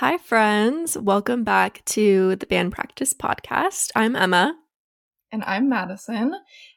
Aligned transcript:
Hi, 0.00 0.16
friends. 0.16 0.96
Welcome 0.96 1.44
back 1.44 1.84
to 1.84 2.34
the 2.36 2.46
Band 2.46 2.72
Practice 2.72 3.12
Podcast. 3.12 3.90
I'm 3.94 4.16
Emma. 4.16 4.56
And 5.30 5.44
I'm 5.44 5.68
Madison. 5.68 6.34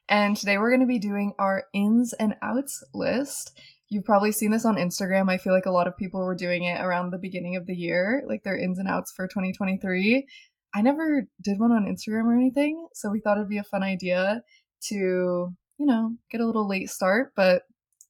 And 0.10 0.36
today 0.36 0.58
we're 0.58 0.72
going 0.72 0.82
to 0.82 0.86
be 0.86 1.00
doing 1.00 1.32
our 1.40 1.64
ins 1.74 2.12
and 2.12 2.36
outs 2.42 2.84
list. 2.94 3.58
You've 3.88 4.04
probably 4.04 4.34
seen 4.34 4.52
this 4.52 4.66
on 4.66 4.76
Instagram. 4.76 5.30
I 5.30 5.38
feel 5.38 5.54
like 5.54 5.68
a 5.68 5.72
lot 5.72 5.88
of 5.88 5.96
people 5.96 6.20
were 6.20 6.36
doing 6.36 6.66
it 6.66 6.82
around 6.82 7.12
the 7.12 7.18
beginning 7.18 7.56
of 7.56 7.66
the 7.66 7.76
year, 7.78 8.24
like 8.28 8.44
their 8.44 8.58
ins 8.58 8.78
and 8.78 8.90
outs 8.90 9.14
for 9.16 9.26
2023. 9.26 10.28
I 10.76 10.82
never 10.82 11.26
did 11.42 11.60
one 11.62 11.72
on 11.72 11.86
Instagram 11.86 12.26
or 12.26 12.36
anything, 12.36 12.90
so 12.94 13.10
we 13.10 13.22
thought 13.22 13.38
it'd 13.38 13.48
be 13.48 13.58
a 13.58 13.64
fun 13.64 13.84
idea 13.84 14.42
to, 14.90 14.96
you 14.96 15.56
know, 15.86 16.18
get 16.30 16.42
a 16.42 16.46
little 16.46 16.68
late 16.68 16.90
start, 16.90 17.32
but 17.38 17.62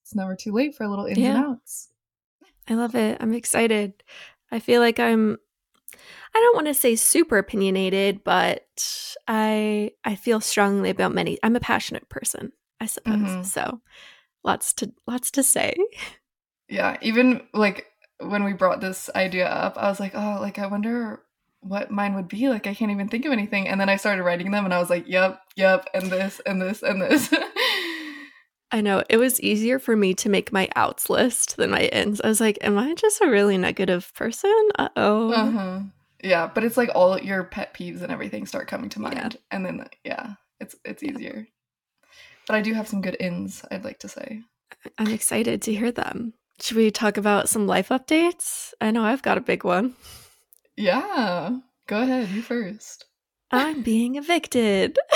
it's 0.02 0.16
never 0.16 0.36
too 0.36 0.54
late 0.54 0.74
for 0.74 0.86
a 0.86 0.90
little 0.90 1.06
ins 1.06 1.20
Yeah. 1.20 1.36
and 1.36 1.46
outs. 1.46 1.90
I 2.68 2.76
love 2.76 2.96
it. 2.96 3.18
I'm 3.20 3.34
excited. 3.34 4.04
I 4.54 4.60
feel 4.60 4.82
like 4.82 5.00
I'm 5.00 5.38
I 6.36 6.40
don't 6.40 6.56
want 6.56 6.68
to 6.68 6.74
say 6.74 6.96
super 6.96 7.38
opinionated, 7.38 8.24
but 8.24 9.16
I 9.28 9.92
I 10.06 10.16
feel 10.16 10.42
strongly 10.42 10.90
about 10.90 11.14
many. 11.14 11.40
I'm 11.44 11.56
a 11.56 11.60
passionate 11.60 12.08
person, 12.10 12.52
I 12.80 12.86
suppose. 12.86 13.20
Mhm. 13.20 13.46
So, 13.46 13.82
lots 14.44 14.74
to 14.74 14.94
lots 15.08 15.32
to 15.32 15.44
say. 15.44 15.76
Yeah, 16.70 16.98
even 17.02 17.42
like 17.54 17.88
when 18.20 18.44
we 18.44 18.54
brought 18.54 18.80
this 18.82 19.10
idea 19.16 19.48
up, 19.48 19.78
I 19.78 19.90
was 19.90 20.00
like, 20.00 20.16
oh, 20.16 20.38
like 20.40 20.60
I 20.60 20.68
wonder 20.68 21.22
what 21.62 21.92
mine 21.92 22.16
would 22.16 22.28
be. 22.28 22.50
Like 22.50 22.68
I 22.68 22.74
can't 22.74 22.92
even 22.92 23.10
think 23.10 23.26
of 23.26 23.32
anything. 23.32 23.68
And 23.68 23.80
then 23.80 23.90
I 23.90 23.96
started 23.96 24.24
writing 24.24 24.52
them 24.52 24.66
and 24.66 24.74
I 24.74 24.80
was 24.80 24.90
like, 24.90 25.08
yep, 25.08 25.42
yep, 25.56 25.88
and 25.94 26.12
this 26.12 26.42
and 26.46 26.62
this 26.62 26.84
and 26.84 27.02
this. 27.02 27.30
I 28.74 28.82
know 28.82 29.04
it 29.08 29.18
was 29.18 29.40
easier 29.40 29.78
for 29.78 29.96
me 29.96 30.16
to 30.16 30.30
make 30.30 30.52
my 30.52 30.68
outs 30.76 31.08
list 31.08 31.58
than 31.58 31.70
my 31.70 31.82
ins. 31.82 32.20
I 32.20 32.28
was 32.28 32.42
like, 32.42 32.58
am 32.62 32.78
I 32.78 32.96
just 32.96 33.22
a 33.22 33.30
really 33.30 33.56
negative 33.58 34.12
person? 34.16 34.70
Uh-oh. 34.80 35.32
uh-huh. 35.32 35.80
Yeah, 36.24 36.50
but 36.54 36.64
it's 36.64 36.76
like 36.76 36.90
all 36.96 37.20
your 37.20 37.44
pet 37.44 37.76
peeves 37.76 38.02
and 38.02 38.12
everything 38.12 38.48
start 38.48 38.68
coming 38.68 38.90
to 38.90 39.00
mind. 39.02 39.16
Yeah. 39.34 39.40
And 39.52 39.64
then 39.66 39.86
yeah, 40.04 40.34
it's 40.60 40.76
it's 40.84 41.04
Yeah. 41.04 41.12
easier. 41.12 41.48
But 42.48 42.56
I 42.56 42.62
do 42.62 42.74
have 42.74 42.88
some 42.88 43.02
good 43.02 43.16
ins, 43.20 43.64
I'd 43.70 43.84
like 43.84 44.00
to 44.00 44.10
say. 44.10 44.42
I'm 44.98 45.12
excited 45.12 45.62
to 45.62 45.74
hear 45.74 45.92
them. 45.92 46.34
Should 46.60 46.78
we 46.78 46.90
talk 46.92 47.18
about 47.18 47.50
some 47.50 47.68
life 47.68 47.90
updates? 47.90 48.74
I 48.82 48.90
know 48.92 49.04
I've 49.04 49.22
got 49.22 49.38
a 49.38 49.42
big 49.42 49.64
one. 49.64 49.96
Yeah. 50.76 51.58
Go 51.88 52.02
ahead, 52.02 52.30
you 52.30 52.42
first. 52.42 53.06
I'm 53.52 53.82
being 53.84 54.16
evicted. 54.16 54.98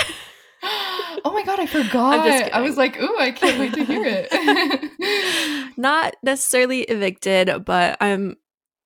oh 1.24 1.32
my 1.32 1.42
god, 1.44 1.60
I 1.60 1.66
forgot. 1.66 2.26
I 2.52 2.60
was 2.60 2.76
like, 2.76 3.00
ooh, 3.00 3.16
I 3.18 3.30
can't 3.30 3.58
wait 3.58 3.74
to 3.74 3.84
hear 3.84 4.02
it. 4.04 5.72
Not 5.76 6.16
necessarily 6.22 6.82
evicted, 6.82 7.64
but 7.64 7.96
I'm 8.00 8.36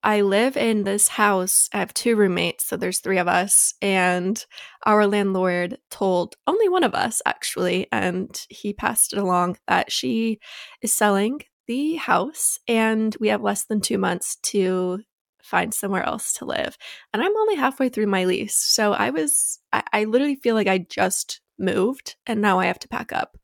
I 0.05 0.22
live 0.22 0.56
in 0.56 0.83
this 0.83 1.06
house. 1.06 1.69
I 1.72 1.78
have 1.78 1.94
two 1.94 2.16
roommates, 2.16 2.64
so 2.64 2.77
there's 2.77 2.98
three 2.98 3.19
of 3.19 3.28
us, 3.28 3.74
and 3.80 4.44
our 4.84 5.06
landlord 5.06 5.78
told 5.91 6.34
only 6.47 6.69
one 6.69 6.83
of 6.83 6.94
us 6.94 7.22
actually, 7.24 7.86
and 7.92 8.41
he 8.48 8.72
passed 8.72 9.12
it 9.12 9.19
along 9.19 9.58
that 9.69 9.92
she 9.92 10.41
is 10.83 10.92
selling 10.92 11.42
the 11.69 11.94
house 11.94 12.58
and 12.67 13.17
we 13.20 13.28
have 13.28 13.41
less 13.41 13.64
than 13.67 13.80
2 13.80 13.96
months 13.96 14.36
to 14.42 15.00
find 15.42 15.74
somewhere 15.74 16.02
else 16.02 16.33
to 16.34 16.44
live. 16.44 16.77
And 17.12 17.22
I'm 17.22 17.36
only 17.36 17.56
halfway 17.56 17.89
through 17.89 18.06
my 18.06 18.24
lease. 18.24 18.56
So 18.56 18.92
I 18.92 19.11
was 19.11 19.58
I, 19.72 19.83
I 19.92 20.05
literally 20.05 20.36
feel 20.36 20.55
like 20.55 20.69
I 20.69 20.78
just 20.78 21.41
moved 21.58 22.17
and 22.27 22.41
now 22.41 22.58
I 22.58 22.67
have 22.67 22.78
to 22.81 22.89
pack 22.89 23.12
up. 23.12 23.36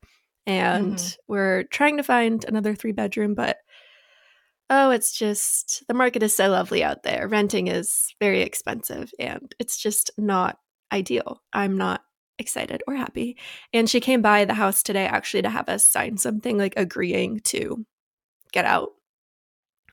And 0.45 0.95
Mhm. 0.97 1.17
we're 1.27 1.63
trying 1.63 1.97
to 1.97 2.03
find 2.03 2.43
another 2.45 2.73
three 2.75 2.91
bedroom, 2.91 3.35
but 3.35 3.57
oh, 4.69 4.91
it's 4.91 5.11
just 5.17 5.83
the 5.87 5.93
market 5.93 6.23
is 6.23 6.35
so 6.35 6.49
lovely 6.49 6.83
out 6.83 7.03
there. 7.03 7.27
Renting 7.27 7.67
is 7.67 8.13
very 8.19 8.41
expensive 8.41 9.11
and 9.19 9.53
it's 9.59 9.77
just 9.77 10.11
not 10.17 10.59
ideal. 10.91 11.41
I'm 11.53 11.77
not 11.77 12.01
excited 12.37 12.81
or 12.87 12.95
happy. 12.95 13.37
And 13.73 13.89
she 13.89 13.99
came 13.99 14.21
by 14.21 14.45
the 14.45 14.53
house 14.53 14.81
today 14.83 15.05
actually 15.05 15.41
to 15.43 15.49
have 15.49 15.69
us 15.69 15.85
sign 15.87 16.17
something 16.17 16.57
like 16.57 16.73
agreeing 16.77 17.39
to 17.45 17.85
get 18.51 18.65
out. 18.65 18.89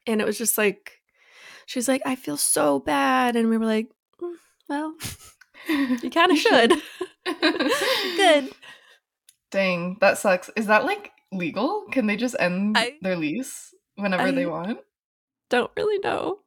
And 0.07 0.21
it 0.21 0.27
was 0.27 0.39
just 0.39 0.57
like 0.57 1.01
she's 1.67 1.89
like, 1.89 2.03
I 2.07 2.15
feel 2.15 2.37
so 2.37 2.79
bad. 2.79 3.35
And 3.37 3.49
we 3.49 3.59
were 3.59 3.67
like, 3.67 3.89
"Mm, 4.23 4.35
well, 4.69 4.95
you 6.03 6.11
kind 6.11 6.31
of 6.33 6.39
should. 6.39 6.73
Good. 7.27 8.51
Dang, 9.51 9.97
that 10.01 10.19
sucks. 10.19 10.51
Is 10.57 10.67
that 10.67 10.85
like 10.85 11.13
legal? 11.33 11.85
Can 11.93 12.07
they 12.07 12.17
just 12.17 12.37
end 12.39 12.77
I- 12.77 12.95
their 13.03 13.17
lease 13.17 13.75
whenever 13.97 14.33
they 14.33 14.47
want? 14.47 14.79
Don't 15.49 15.71
really 15.77 15.99
know. 16.01 16.39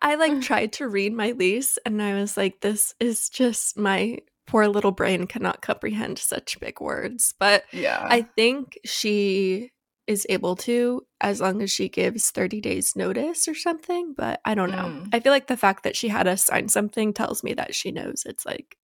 I 0.00 0.14
like 0.14 0.40
tried 0.42 0.72
to 0.74 0.88
read 0.88 1.12
my 1.12 1.32
lease 1.32 1.78
and 1.84 2.00
I 2.02 2.14
was 2.14 2.36
like, 2.36 2.60
this 2.60 2.94
is 3.00 3.28
just 3.28 3.76
my 3.76 4.18
poor 4.46 4.68
little 4.68 4.92
brain 4.92 5.26
cannot 5.26 5.62
comprehend 5.62 6.18
such 6.18 6.60
big 6.60 6.80
words. 6.80 7.34
But 7.38 7.64
Yeah. 7.72 8.06
I 8.08 8.22
think 8.22 8.78
she 8.84 9.70
is 10.06 10.26
able 10.28 10.54
to 10.54 11.04
as 11.20 11.40
long 11.40 11.62
as 11.62 11.70
she 11.72 11.88
gives 11.88 12.30
30 12.30 12.60
days 12.60 12.94
notice 12.94 13.48
or 13.48 13.54
something, 13.54 14.12
but 14.16 14.38
I 14.44 14.54
don't 14.54 14.70
know. 14.70 14.84
Mm. 14.84 15.08
I 15.14 15.20
feel 15.20 15.32
like 15.32 15.46
the 15.46 15.56
fact 15.56 15.82
that 15.84 15.96
she 15.96 16.08
had 16.08 16.28
us 16.28 16.44
sign 16.44 16.68
something 16.68 17.12
tells 17.14 17.42
me 17.42 17.54
that 17.54 17.74
she 17.74 17.90
knows 17.90 18.24
it's 18.26 18.44
like 18.44 18.76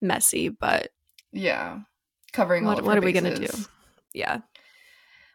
messy, 0.00 0.48
but 0.48 0.90
yeah. 1.32 1.80
Covering 2.32 2.66
all 2.66 2.74
what 2.74 2.84
what 2.84 2.98
are 2.98 3.00
we 3.00 3.12
to 3.12 3.34
do? 3.34 3.52
Yeah. 4.12 4.38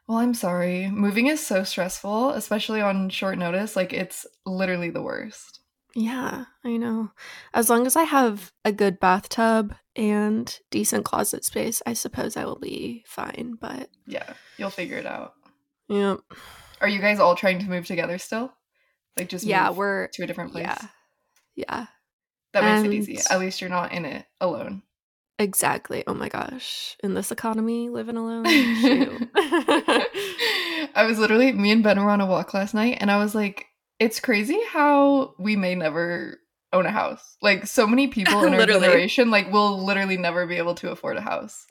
Well, 0.07 0.19
I'm 0.19 0.33
sorry. 0.33 0.89
Moving 0.89 1.27
is 1.27 1.45
so 1.45 1.63
stressful, 1.63 2.31
especially 2.31 2.79
on 2.81 3.09
short 3.09 3.37
notice. 3.37 3.75
Like 3.75 3.91
it's 3.91 4.25
literally 4.45 4.91
the 4.91 5.01
worst. 5.01 5.59
Yeah, 5.95 6.45
I 6.63 6.77
know. 6.77 7.11
As 7.53 7.69
long 7.69 7.87
as 7.87 7.95
I 7.95 8.03
have 8.03 8.51
a 8.65 8.71
good 8.73 8.99
bathtub 8.99 9.73
and 9.95 10.57
decent 10.69 11.05
closet 11.05 11.45
space, 11.45 11.81
I 11.85 11.93
suppose 11.93 12.35
I 12.35 12.43
will 12.45 12.59
be 12.59 13.03
fine, 13.07 13.57
but 13.59 13.89
Yeah, 14.05 14.33
you'll 14.57 14.69
figure 14.69 14.97
it 14.97 15.05
out. 15.05 15.33
yeah. 15.87 16.17
Are 16.81 16.89
you 16.89 16.99
guys 16.99 17.19
all 17.19 17.35
trying 17.35 17.59
to 17.59 17.69
move 17.69 17.85
together 17.85 18.17
still? 18.17 18.53
Like 19.17 19.29
just 19.29 19.45
Yeah, 19.45 19.69
we're 19.71 20.07
to 20.09 20.23
a 20.23 20.27
different 20.27 20.51
place? 20.51 20.65
Yeah. 20.65 20.87
Yeah. 21.55 21.85
That 22.55 22.63
makes 22.63 22.83
And- 22.85 22.93
it 22.93 22.97
easy. 22.97 23.19
At 23.29 23.39
least 23.39 23.59
you're 23.61 23.69
not 23.69 23.91
in 23.91 24.05
it 24.05 24.25
alone. 24.41 24.81
Exactly. 25.38 26.03
Oh 26.07 26.13
my 26.13 26.29
gosh. 26.29 26.95
In 27.03 27.13
this 27.13 27.29
economy, 27.31 27.89
living 27.89 28.16
alone. 28.16 28.45
I 30.95 31.05
was 31.05 31.19
literally 31.19 31.51
me 31.51 31.71
and 31.71 31.83
Ben 31.83 32.01
were 32.01 32.09
on 32.09 32.21
a 32.21 32.25
walk 32.25 32.53
last 32.53 32.73
night 32.73 32.97
and 33.01 33.11
I 33.11 33.17
was 33.17 33.35
like, 33.35 33.65
it's 33.99 34.21
crazy 34.21 34.59
how 34.69 35.35
we 35.38 35.57
may 35.57 35.75
never 35.75 36.39
own 36.71 36.85
a 36.85 36.91
house. 36.91 37.35
Like 37.41 37.67
so 37.67 37.85
many 37.85 38.07
people 38.15 38.45
in 38.45 38.53
our 38.53 38.65
generation 38.65 39.29
like 39.29 39.51
will 39.51 39.83
literally 39.83 40.15
never 40.17 40.47
be 40.47 40.55
able 40.55 40.75
to 40.75 40.91
afford 40.91 41.17
a 41.17 41.21
house. 41.21 41.65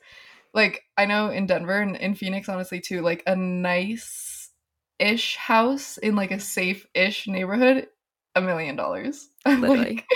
Like 0.53 0.83
I 0.99 1.07
know 1.07 1.31
in 1.31 1.47
Denver 1.47 1.81
and 1.81 1.97
in 1.97 2.15
Phoenix 2.15 2.51
honestly 2.51 2.81
too, 2.81 3.01
like 3.01 3.23
a 3.27 3.35
nice 3.35 4.51
ish 4.99 5.37
house 5.37 5.97
in 5.97 6.17
like 6.17 6.31
a 6.33 6.39
safe 6.41 6.87
ish 6.95 7.27
neighborhood, 7.27 7.87
a 8.35 8.41
million 8.41 8.77
dollars. 8.77 9.29
Literally. 9.47 9.77
like, 9.79 10.07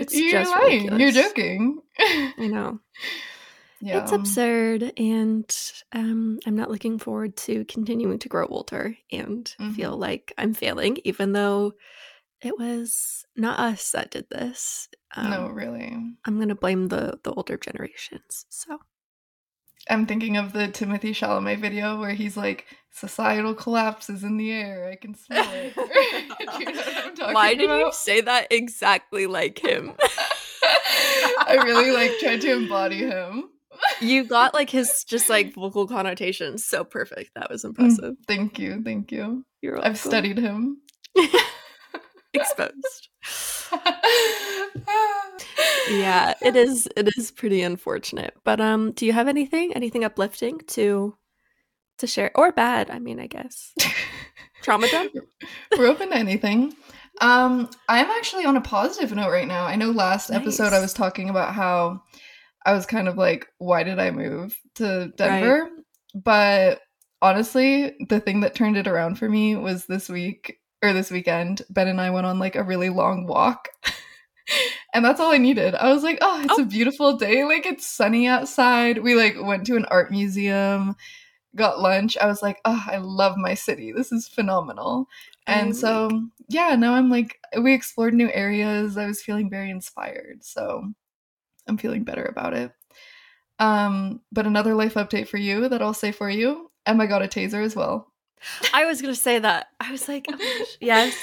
It's 0.00 0.14
you're 0.14 0.30
just 0.30 0.50
lying. 0.56 0.98
You're 1.00 1.12
joking. 1.12 1.80
I 1.98 2.32
know. 2.38 2.80
yeah. 3.80 3.98
It's 3.98 4.12
absurd 4.12 4.92
and 4.96 5.44
um 5.92 6.38
I'm 6.46 6.56
not 6.56 6.70
looking 6.70 6.98
forward 6.98 7.36
to 7.38 7.64
continuing 7.66 8.18
to 8.20 8.28
grow 8.28 8.46
older 8.46 8.96
and 9.12 9.44
Mhm. 9.60 9.74
feel 9.74 9.96
like 9.96 10.32
I'm 10.38 10.54
failing 10.54 10.98
even 11.04 11.32
though 11.32 11.72
it 12.42 12.58
was 12.58 13.24
not 13.36 13.58
us 13.58 13.90
that 13.92 14.10
did 14.10 14.26
this. 14.30 14.88
Um, 15.16 15.30
no, 15.30 15.48
really. 15.48 15.96
I'm 16.26 16.36
going 16.36 16.48
to 16.48 16.54
blame 16.54 16.88
the 16.88 17.18
the 17.22 17.32
older 17.32 17.56
generations. 17.56 18.44
So 18.50 18.78
I'm 19.90 20.06
thinking 20.06 20.36
of 20.36 20.52
the 20.52 20.68
Timothée 20.68 21.10
Chalamet 21.14 21.58
video 21.60 21.98
where 22.00 22.12
he's 22.14 22.36
like, 22.36 22.64
"Societal 22.90 23.54
collapse 23.54 24.08
is 24.08 24.24
in 24.24 24.36
the 24.38 24.50
air. 24.52 24.88
I 24.90 24.96
can 24.96 25.14
smell 25.14 25.46
it." 25.52 25.74
You 26.58 26.66
know 26.66 26.72
what 26.80 27.04
I'm 27.06 27.14
talking 27.16 27.34
Why 27.34 27.54
did 27.54 27.68
you 27.70 27.90
say 27.92 28.20
that 28.22 28.48
exactly 28.50 29.26
like 29.26 29.58
him? 29.58 29.92
I 31.46 31.60
really 31.64 31.90
like 31.90 32.18
tried 32.18 32.40
to 32.42 32.52
embody 32.52 32.98
him. 32.98 33.50
you 34.00 34.24
got 34.24 34.54
like 34.54 34.70
his 34.70 35.04
just 35.08 35.28
like 35.28 35.52
vocal 35.54 35.86
connotations 35.86 36.64
so 36.64 36.84
perfect. 36.84 37.32
That 37.34 37.50
was 37.50 37.62
Mm. 37.64 37.68
impressive. 37.68 38.14
Thank 38.26 38.58
you, 38.58 38.80
thank 38.82 39.10
you. 39.12 39.44
You're 39.62 39.74
welcome. 39.74 39.90
I've 39.90 39.98
studied 39.98 40.38
him. 40.38 40.78
exposed. 42.32 43.08
Yeah, 45.90 46.34
it 46.42 46.56
is 46.56 46.88
it 46.96 47.08
is 47.16 47.30
pretty 47.30 47.62
unfortunate. 47.62 48.34
But 48.44 48.60
um 48.60 48.92
do 48.92 49.06
you 49.06 49.12
have 49.12 49.28
anything 49.28 49.72
anything 49.74 50.04
uplifting 50.04 50.60
to 50.68 51.16
to 51.98 52.06
share 52.06 52.30
or 52.34 52.52
bad? 52.52 52.90
I 52.90 52.98
mean, 52.98 53.20
I 53.20 53.26
guess. 53.26 53.72
Trauma 54.62 54.88
dump? 54.88 55.12
We're 55.78 55.86
open 55.86 56.10
to 56.10 56.16
anything. 56.16 56.74
Um, 57.20 57.70
I'm 57.88 58.06
actually 58.06 58.44
on 58.44 58.56
a 58.56 58.60
positive 58.60 59.14
note 59.14 59.30
right 59.30 59.46
now. 59.46 59.64
I 59.64 59.76
know 59.76 59.90
last 59.90 60.30
episode 60.30 60.72
I 60.72 60.80
was 60.80 60.94
talking 60.94 61.28
about 61.30 61.54
how 61.54 62.02
I 62.66 62.72
was 62.72 62.86
kind 62.86 63.06
of 63.06 63.16
like, 63.16 63.46
why 63.58 63.82
did 63.82 63.98
I 63.98 64.10
move 64.10 64.56
to 64.76 65.12
Denver? 65.16 65.68
But 66.14 66.80
honestly, 67.22 67.94
the 68.08 68.20
thing 68.20 68.40
that 68.40 68.54
turned 68.54 68.76
it 68.76 68.88
around 68.88 69.18
for 69.18 69.28
me 69.28 69.54
was 69.54 69.86
this 69.86 70.08
week 70.08 70.58
or 70.82 70.92
this 70.92 71.10
weekend, 71.10 71.62
Ben 71.70 71.88
and 71.88 72.00
I 72.00 72.10
went 72.10 72.26
on 72.26 72.38
like 72.38 72.56
a 72.56 72.64
really 72.64 72.88
long 72.88 73.26
walk. 73.26 73.68
And 74.92 75.04
that's 75.04 75.20
all 75.20 75.32
I 75.32 75.38
needed. 75.38 75.74
I 75.74 75.92
was 75.92 76.02
like, 76.02 76.18
oh, 76.20 76.42
it's 76.42 76.58
oh. 76.58 76.62
a 76.62 76.66
beautiful 76.66 77.16
day. 77.16 77.44
Like 77.44 77.66
it's 77.66 77.86
sunny 77.86 78.26
outside. 78.26 78.98
We 78.98 79.14
like 79.14 79.36
went 79.40 79.66
to 79.66 79.76
an 79.76 79.84
art 79.86 80.10
museum, 80.10 80.96
got 81.56 81.80
lunch. 81.80 82.16
I 82.18 82.26
was 82.26 82.42
like, 82.42 82.60
oh, 82.64 82.84
I 82.86 82.98
love 82.98 83.36
my 83.36 83.54
city. 83.54 83.92
This 83.92 84.12
is 84.12 84.28
phenomenal. 84.28 85.08
And 85.46 85.76
so, 85.76 86.28
yeah, 86.48 86.74
now 86.74 86.94
I'm 86.94 87.10
like, 87.10 87.38
we 87.60 87.74
explored 87.74 88.14
new 88.14 88.30
areas. 88.32 88.96
I 88.96 89.06
was 89.06 89.20
feeling 89.20 89.50
very 89.50 89.70
inspired. 89.70 90.42
So 90.42 90.90
I'm 91.66 91.76
feeling 91.76 92.04
better 92.04 92.24
about 92.24 92.54
it. 92.54 92.72
Um, 93.58 94.22
but 94.32 94.46
another 94.46 94.74
life 94.74 94.94
update 94.94 95.28
for 95.28 95.36
you 95.36 95.68
that 95.68 95.82
I'll 95.82 95.94
say 95.94 96.12
for 96.12 96.30
you 96.30 96.70
Emma 96.86 97.06
got 97.06 97.22
a 97.22 97.28
taser 97.28 97.62
as 97.64 97.76
well. 97.76 98.12
I 98.72 98.84
was 98.86 99.00
going 99.00 99.14
to 99.14 99.20
say 99.20 99.38
that. 99.38 99.68
I 99.80 99.90
was 99.90 100.08
like, 100.08 100.26
oh 100.30 100.64
yes. 100.80 101.14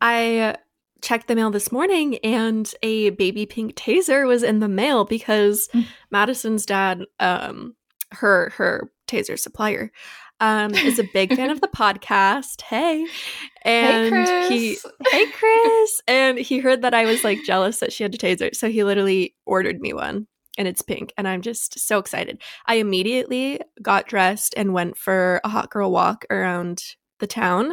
I 0.00 0.56
checked 1.02 1.28
the 1.28 1.34
mail 1.34 1.50
this 1.50 1.70
morning 1.70 2.16
and 2.18 2.72
a 2.82 3.10
baby 3.10 3.44
pink 3.44 3.74
taser 3.74 4.26
was 4.26 4.42
in 4.42 4.60
the 4.60 4.68
mail 4.68 5.04
because 5.04 5.68
mm. 5.74 5.84
Madison's 6.10 6.64
dad, 6.64 7.02
um, 7.20 7.74
her 8.12 8.50
her 8.56 8.90
taser 9.08 9.38
supplier, 9.38 9.90
um, 10.40 10.74
is 10.74 10.98
a 10.98 11.08
big 11.12 11.34
fan 11.34 11.50
of 11.50 11.60
the 11.60 11.68
podcast. 11.76 12.62
Hey. 12.62 13.06
And 13.62 14.14
hey, 14.14 14.48
he 14.48 14.78
Hey 15.10 15.26
Chris. 15.32 16.00
and 16.08 16.38
he 16.38 16.58
heard 16.58 16.82
that 16.82 16.94
I 16.94 17.04
was 17.04 17.24
like 17.24 17.38
jealous 17.44 17.80
that 17.80 17.92
she 17.92 18.02
had 18.02 18.14
a 18.14 18.18
taser. 18.18 18.54
So 18.54 18.70
he 18.70 18.84
literally 18.84 19.34
ordered 19.44 19.80
me 19.80 19.92
one 19.92 20.26
and 20.58 20.68
it's 20.68 20.82
pink 20.82 21.12
and 21.16 21.26
i'm 21.26 21.40
just 21.40 21.78
so 21.78 21.98
excited 21.98 22.40
i 22.66 22.74
immediately 22.74 23.58
got 23.80 24.06
dressed 24.06 24.52
and 24.56 24.74
went 24.74 24.96
for 24.96 25.40
a 25.44 25.48
hot 25.48 25.70
girl 25.70 25.90
walk 25.90 26.24
around 26.30 26.82
the 27.20 27.26
town 27.26 27.72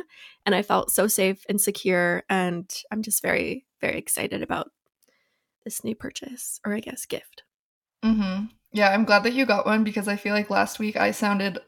and 0.49 0.55
i 0.55 0.63
felt 0.63 0.89
so 0.89 1.05
safe 1.05 1.45
and 1.47 1.61
secure 1.61 2.23
and 2.27 2.81
i'm 2.91 3.03
just 3.03 3.21
very 3.21 3.67
very 3.81 3.99
excited 3.99 4.41
about 4.41 4.71
this 5.63 5.83
new 5.83 5.93
purchase 5.93 6.59
or 6.65 6.73
i 6.73 6.79
guess 6.79 7.05
gift 7.05 7.43
mm-hmm. 8.03 8.45
yeah 8.73 8.89
i'm 8.89 9.05
glad 9.05 9.21
that 9.21 9.33
you 9.33 9.45
got 9.45 9.67
one 9.67 9.83
because 9.83 10.07
i 10.07 10.15
feel 10.15 10.33
like 10.33 10.49
last 10.49 10.79
week 10.79 10.95
i 10.95 11.11
sounded 11.11 11.59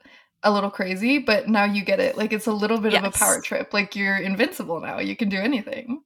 a 0.41 0.51
little 0.51 0.71
crazy 0.71 1.19
but 1.19 1.47
now 1.47 1.63
you 1.63 1.85
get 1.85 1.99
it 1.99 2.17
like 2.17 2.33
it's 2.33 2.47
a 2.47 2.51
little 2.51 2.79
bit 2.79 2.93
yes. 2.93 3.05
of 3.05 3.13
a 3.13 3.15
power 3.15 3.39
trip 3.39 3.71
like 3.71 3.95
you're 3.95 4.17
invincible 4.17 4.81
now 4.81 4.97
you 4.97 5.15
can 5.15 5.29
do 5.29 5.37
anything 5.37 6.01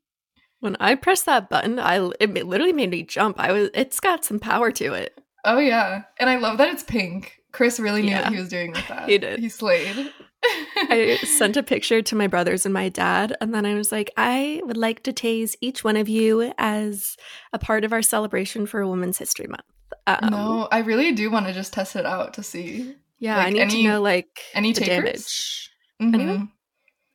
when 0.62 0.77
I 0.80 0.95
pressed 0.95 1.27
that 1.27 1.48
button, 1.48 1.77
I 1.77 1.98
it 2.19 2.48
literally 2.48 2.74
made 2.74 2.89
me 2.89 3.04
jump. 3.04 3.39
I 3.39 3.51
was 3.51 3.69
it's 3.75 4.00
got 4.00 4.25
some 4.25 4.39
power 4.39 4.72
to 4.72 4.94
it. 4.94 5.19
Oh 5.44 5.60
yeah. 5.60 6.04
And 6.19 6.27
I 6.27 6.38
love 6.38 6.57
that 6.57 6.69
it's 6.69 6.81
pink. 6.81 7.39
Chris 7.55 7.79
really 7.79 8.01
knew 8.01 8.09
yeah. 8.09 8.23
what 8.23 8.33
he 8.33 8.37
was 8.37 8.49
doing 8.49 8.71
with 8.71 8.85
that. 8.89 9.07
he 9.07 9.17
did. 9.17 9.39
He 9.39 9.47
slayed. 9.47 10.11
I 10.43 11.17
sent 11.23 11.55
a 11.55 11.63
picture 11.63 12.01
to 12.01 12.13
my 12.13 12.27
brothers 12.27 12.65
and 12.65 12.73
my 12.73 12.89
dad, 12.89 13.33
and 13.39 13.53
then 13.53 13.65
I 13.65 13.75
was 13.75 13.93
like, 13.93 14.11
I 14.17 14.61
would 14.65 14.75
like 14.75 15.03
to 15.03 15.13
tase 15.13 15.55
each 15.61 15.81
one 15.81 15.95
of 15.95 16.09
you 16.09 16.51
as 16.57 17.15
a 17.53 17.57
part 17.57 17.85
of 17.85 17.93
our 17.93 18.01
celebration 18.01 18.65
for 18.65 18.85
Women's 18.85 19.17
History 19.17 19.47
Month. 19.47 19.63
Um, 20.05 20.31
no, 20.31 20.67
I 20.69 20.79
really 20.79 21.13
do 21.13 21.31
want 21.31 21.45
to 21.45 21.53
just 21.53 21.71
test 21.71 21.95
it 21.95 22.05
out 22.05 22.33
to 22.33 22.43
see. 22.43 22.93
Yeah, 23.19 23.37
like, 23.37 23.47
I 23.47 23.49
need 23.51 23.61
any, 23.61 23.83
to 23.83 23.89
know 23.89 24.01
like 24.01 24.41
any 24.53 24.73
the 24.73 24.81
takers? 24.81 24.91
damage. 25.01 25.71
Mm-hmm. 26.01 26.15
Anyone? 26.15 26.51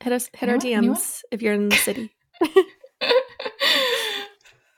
Hit 0.03 0.13
us, 0.15 0.31
hit 0.33 0.49
anyone? 0.49 0.55
our 0.55 0.59
DMs 0.59 0.79
anyone? 0.79 1.01
if 1.33 1.43
you're 1.43 1.53
in 1.53 1.69
the 1.69 1.77
city. 1.77 2.15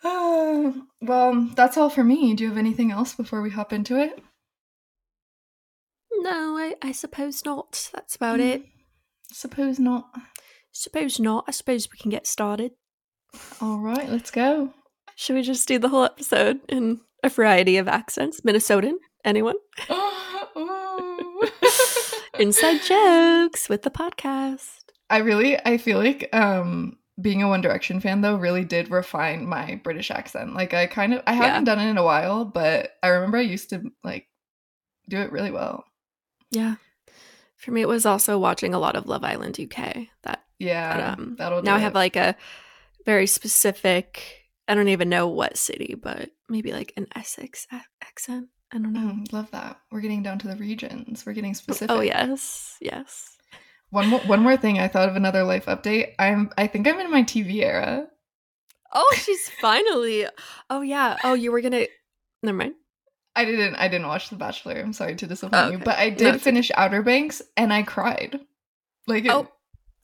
uh, 0.02 0.72
well, 1.00 1.48
that's 1.54 1.76
all 1.76 1.88
for 1.88 2.02
me. 2.02 2.34
Do 2.34 2.42
you 2.42 2.50
have 2.50 2.58
anything 2.58 2.90
else 2.90 3.14
before 3.14 3.42
we 3.42 3.50
hop 3.50 3.72
into 3.72 3.96
it? 3.96 4.20
No, 6.18 6.56
I, 6.56 6.74
I 6.82 6.92
suppose 6.92 7.44
not. 7.44 7.90
That's 7.92 8.16
about 8.16 8.40
mm. 8.40 8.54
it. 8.54 8.62
Suppose 9.32 9.78
not. 9.78 10.08
Suppose 10.72 11.18
not. 11.18 11.44
I 11.48 11.50
suppose 11.50 11.88
we 11.90 11.98
can 11.98 12.10
get 12.10 12.26
started. 12.26 12.72
All 13.60 13.78
right, 13.78 14.08
let's 14.08 14.30
go. 14.30 14.72
Should 15.16 15.36
we 15.36 15.42
just 15.42 15.68
do 15.68 15.78
the 15.78 15.88
whole 15.88 16.04
episode 16.04 16.60
in 16.68 17.00
a 17.22 17.28
variety 17.28 17.76
of 17.76 17.88
accents? 17.88 18.40
Minnesotan? 18.40 18.94
Anyone? 19.24 19.56
Inside 22.38 22.82
jokes 22.82 23.68
with 23.68 23.82
the 23.82 23.90
podcast. 23.90 24.78
I 25.10 25.18
really 25.18 25.58
I 25.64 25.76
feel 25.76 25.98
like 25.98 26.34
um 26.34 26.96
being 27.20 27.42
a 27.42 27.48
One 27.48 27.60
Direction 27.60 28.00
fan 28.00 28.22
though 28.22 28.36
really 28.36 28.64
did 28.64 28.90
refine 28.90 29.46
my 29.46 29.80
British 29.84 30.10
accent. 30.10 30.54
Like 30.54 30.74
I 30.74 30.86
kind 30.86 31.14
of 31.14 31.22
I 31.26 31.34
haven't 31.34 31.66
yeah. 31.66 31.74
done 31.74 31.86
it 31.86 31.90
in 31.90 31.98
a 31.98 32.04
while, 32.04 32.44
but 32.44 32.92
I 33.02 33.08
remember 33.08 33.38
I 33.38 33.42
used 33.42 33.70
to 33.70 33.82
like 34.02 34.26
do 35.08 35.18
it 35.18 35.32
really 35.32 35.50
well. 35.50 35.84
Yeah. 36.52 36.76
For 37.56 37.72
me 37.72 37.80
it 37.80 37.88
was 37.88 38.06
also 38.06 38.38
watching 38.38 38.74
a 38.74 38.78
lot 38.78 38.96
of 38.96 39.06
Love 39.06 39.24
Island 39.24 39.58
UK. 39.58 40.08
That 40.22 40.44
Yeah. 40.58 40.96
That, 40.96 41.18
um 41.18 41.36
that'll 41.36 41.62
now 41.62 41.74
I 41.74 41.80
have 41.80 41.94
like 41.94 42.16
a 42.16 42.36
very 43.04 43.26
specific 43.26 44.42
I 44.68 44.74
don't 44.74 44.88
even 44.88 45.08
know 45.08 45.26
what 45.26 45.56
city, 45.56 45.96
but 46.00 46.30
maybe 46.48 46.72
like 46.72 46.92
an 46.96 47.08
Essex 47.16 47.66
accent. 48.02 48.48
I 48.72 48.78
don't 48.78 48.92
know. 48.92 49.00
Mm, 49.00 49.32
love 49.32 49.50
that. 49.50 49.80
We're 49.90 50.00
getting 50.00 50.22
down 50.22 50.38
to 50.38 50.48
the 50.48 50.56
regions. 50.56 51.26
We're 51.26 51.34
getting 51.34 51.50
oh, 51.50 51.54
specific. 51.54 51.90
Oh 51.90 52.00
yes. 52.00 52.76
Yes. 52.80 53.36
One 53.90 54.08
more, 54.08 54.20
one 54.20 54.40
more 54.40 54.56
thing. 54.56 54.78
I 54.78 54.88
thought 54.88 55.10
of 55.10 55.16
another 55.16 55.44
life 55.44 55.66
update. 55.66 56.14
I'm. 56.18 56.50
I 56.56 56.66
think 56.66 56.88
I'm 56.88 56.98
in 56.98 57.10
my 57.10 57.22
TV 57.22 57.62
era. 57.62 58.06
Oh, 58.94 59.14
she's 59.18 59.50
finally. 59.60 60.26
Oh 60.70 60.80
yeah. 60.80 61.18
Oh, 61.22 61.34
you 61.34 61.52
were 61.52 61.60
gonna. 61.60 61.86
Never 62.42 62.56
mind. 62.56 62.74
I 63.34 63.44
didn't. 63.44 63.76
I 63.76 63.88
didn't 63.88 64.08
watch 64.08 64.28
The 64.28 64.36
Bachelor. 64.36 64.74
I'm 64.74 64.92
sorry 64.92 65.14
to 65.16 65.26
disappoint 65.26 65.54
oh, 65.62 65.66
okay. 65.66 65.76
you, 65.76 65.78
but 65.78 65.98
I 65.98 66.10
did 66.10 66.32
no, 66.32 66.38
finish 66.38 66.70
okay. 66.70 66.80
Outer 66.80 67.02
Banks, 67.02 67.42
and 67.56 67.72
I 67.72 67.82
cried. 67.82 68.40
Like. 69.06 69.26
Oh. 69.28 69.48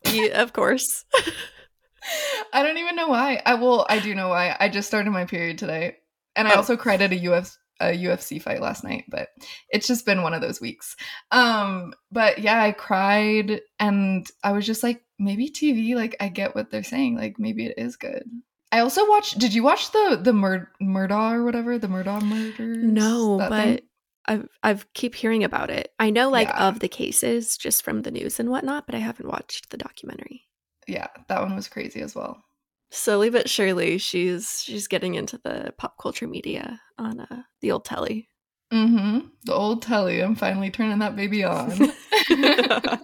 It, 0.05 0.15
yeah, 0.15 0.43
of 0.43 0.53
course. 0.53 1.05
I 2.53 2.63
don't 2.63 2.79
even 2.79 2.97
know 2.97 3.09
why. 3.09 3.43
I 3.45 3.55
will. 3.55 3.87
I 3.89 3.99
do 3.99 4.15
know 4.15 4.29
why. 4.29 4.57
I 4.59 4.69
just 4.69 4.89
started 4.89 5.11
my 5.11 5.27
period 5.27 5.59
today, 5.59 5.97
and 6.37 6.49
I 6.49 6.53
oh. 6.53 6.57
also 6.57 6.77
cried 6.77 7.03
at 7.03 7.13
a 7.13 7.17
UFC 7.17 7.57
a 7.81 7.87
UFC 7.87 8.41
fight 8.43 8.61
last 8.61 8.85
night, 8.85 9.05
but 9.09 9.29
it's 9.71 9.87
just 9.87 10.07
been 10.07 10.23
one 10.23 10.35
of 10.35 10.41
those 10.41 10.61
weeks. 10.61 10.97
Um, 11.31 11.95
but 12.11 12.39
yeah, 12.39 12.61
I 12.63 12.73
cried 12.73 13.61
and 13.79 14.27
I 14.43 14.53
was 14.53 14.67
just 14.67 14.83
like, 14.83 15.03
maybe 15.19 15.51
TV, 15.51 15.95
like 15.95 16.17
I 16.21 16.29
get 16.29 16.55
what 16.55 16.71
they're 16.71 16.83
saying, 16.83 17.17
like 17.17 17.39
maybe 17.39 17.67
it 17.67 17.79
is 17.79 17.97
good. 17.97 18.25
I 18.70 18.81
also 18.81 19.09
watched. 19.09 19.38
Did 19.38 19.55
you 19.55 19.62
watch 19.62 19.93
the 19.93 20.20
the 20.23 20.32
Mur- 20.32 20.70
Murdaugh 20.81 21.35
or 21.35 21.44
whatever 21.44 21.79
the 21.79 21.88
Murdaugh 21.88 22.23
murders? 22.23 22.79
No, 22.79 23.38
but 23.38 23.82
I've 24.26 24.49
I've 24.62 24.93
keep 24.93 25.15
hearing 25.15 25.44
about 25.44 25.70
it. 25.70 25.93
I 25.99 26.11
know 26.11 26.29
like 26.31 26.49
yeah. 26.49 26.69
of 26.69 26.81
the 26.81 26.88
cases 26.88 27.56
just 27.56 27.82
from 27.82 28.03
the 28.03 28.11
news 28.11 28.38
and 28.38 28.50
whatnot, 28.50 28.87
but 28.87 28.94
I 28.94 28.99
haven't 28.99 29.29
watched 29.29 29.70
the 29.70 29.79
documentary. 29.79 30.44
Yeah, 30.87 31.09
that 31.29 31.41
one 31.41 31.55
was 31.55 31.69
crazy 31.69 32.00
as 32.00 32.15
well 32.15 32.43
slowly 32.91 33.31
but 33.31 33.49
surely 33.49 33.99
she's 33.99 34.62
she's 34.62 34.88
getting 34.88 35.15
into 35.15 35.38
the 35.38 35.72
pop 35.77 35.96
culture 36.01 36.27
media 36.27 36.81
on 36.98 37.20
uh, 37.20 37.43
the 37.60 37.70
old 37.70 37.84
telly 37.84 38.29
mm-hmm 38.72 39.27
the 39.44 39.53
old 39.53 39.82
telly 39.82 40.20
i'm 40.20 40.34
finally 40.34 40.70
turning 40.70 40.98
that 40.98 41.17
baby 41.17 41.44
on 41.44 41.70
i 42.31 42.98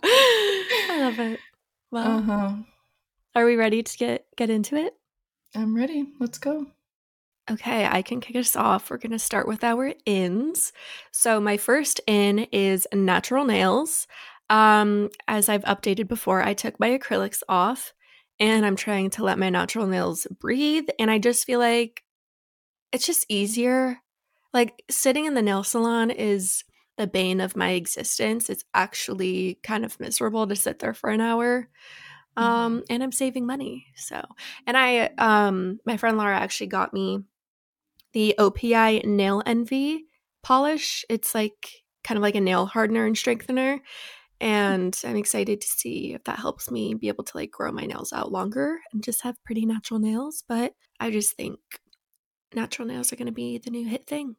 love 0.98 1.18
it 1.18 1.40
well 1.90 2.18
uh-huh. 2.18 2.54
are 3.34 3.44
we 3.44 3.56
ready 3.56 3.82
to 3.82 3.96
get 3.98 4.26
get 4.36 4.50
into 4.50 4.76
it 4.76 4.94
i'm 5.54 5.74
ready 5.74 6.06
let's 6.20 6.38
go 6.38 6.66
okay 7.50 7.86
i 7.86 8.02
can 8.02 8.20
kick 8.20 8.36
us 8.36 8.56
off 8.56 8.90
we're 8.90 8.96
going 8.96 9.12
to 9.12 9.18
start 9.18 9.46
with 9.46 9.62
our 9.62 9.92
ins 10.06 10.72
so 11.12 11.40
my 11.40 11.56
first 11.56 12.00
in 12.06 12.40
is 12.52 12.86
natural 12.92 13.44
nails 13.44 14.06
um 14.50 15.10
as 15.28 15.48
i've 15.48 15.64
updated 15.64 16.08
before 16.08 16.42
i 16.42 16.54
took 16.54 16.78
my 16.78 16.98
acrylics 16.98 17.42
off 17.48 17.92
and 18.40 18.66
I'm 18.66 18.76
trying 18.76 19.10
to 19.10 19.24
let 19.24 19.38
my 19.38 19.50
natural 19.50 19.86
nails 19.86 20.26
breathe. 20.40 20.88
And 20.98 21.10
I 21.10 21.18
just 21.18 21.44
feel 21.44 21.60
like 21.60 22.02
it's 22.92 23.06
just 23.06 23.26
easier. 23.28 23.98
Like 24.52 24.84
sitting 24.90 25.24
in 25.24 25.34
the 25.34 25.42
nail 25.42 25.64
salon 25.64 26.10
is 26.10 26.64
the 26.96 27.06
bane 27.06 27.40
of 27.40 27.56
my 27.56 27.70
existence. 27.70 28.48
It's 28.50 28.64
actually 28.72 29.58
kind 29.62 29.84
of 29.84 29.98
miserable 29.98 30.46
to 30.46 30.56
sit 30.56 30.78
there 30.78 30.94
for 30.94 31.10
an 31.10 31.20
hour. 31.20 31.68
Um, 32.36 32.78
mm-hmm. 32.78 32.84
and 32.90 33.02
I'm 33.02 33.12
saving 33.12 33.46
money. 33.46 33.86
So, 33.96 34.20
and 34.66 34.76
I, 34.76 35.10
um, 35.18 35.78
my 35.86 35.96
friend 35.96 36.18
Laura 36.18 36.36
actually 36.36 36.66
got 36.66 36.92
me 36.92 37.20
the 38.12 38.34
OPI 38.38 39.04
Nail 39.04 39.42
Envy 39.46 40.06
polish. 40.42 41.04
It's 41.08 41.34
like 41.34 41.84
kind 42.02 42.18
of 42.18 42.22
like 42.22 42.34
a 42.34 42.40
nail 42.40 42.66
hardener 42.66 43.06
and 43.06 43.16
strengthener 43.16 43.80
and 44.40 45.00
i'm 45.04 45.16
excited 45.16 45.60
to 45.60 45.66
see 45.66 46.12
if 46.12 46.22
that 46.24 46.38
helps 46.38 46.70
me 46.70 46.94
be 46.94 47.08
able 47.08 47.24
to 47.24 47.36
like 47.36 47.50
grow 47.50 47.72
my 47.72 47.84
nails 47.86 48.12
out 48.12 48.30
longer 48.30 48.78
and 48.92 49.02
just 49.02 49.22
have 49.22 49.42
pretty 49.44 49.64
natural 49.64 49.98
nails 49.98 50.44
but 50.46 50.74
i 51.00 51.10
just 51.10 51.34
think 51.36 51.58
natural 52.54 52.86
nails 52.86 53.12
are 53.12 53.16
going 53.16 53.26
to 53.26 53.32
be 53.32 53.58
the 53.58 53.70
new 53.70 53.86
hit 53.86 54.06
thing 54.06 54.36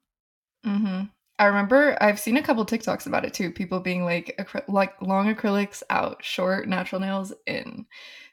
mm-hmm. 0.66 1.04
I 1.39 1.46
remember 1.46 1.98
i've 2.01 2.20
seen 2.20 2.38
a 2.38 2.44
couple 2.44 2.65
tiktoks 2.65 3.06
about 3.06 3.25
it 3.25 3.34
too 3.34 3.51
people 3.51 3.80
being 3.80 4.04
like 4.04 4.36
acry- 4.39 4.68
like 4.68 5.00
long 5.01 5.34
acrylics 5.34 5.84
out 5.89 6.24
short 6.24 6.68
natural 6.68 7.01
nails 7.01 7.34
in 7.46 7.86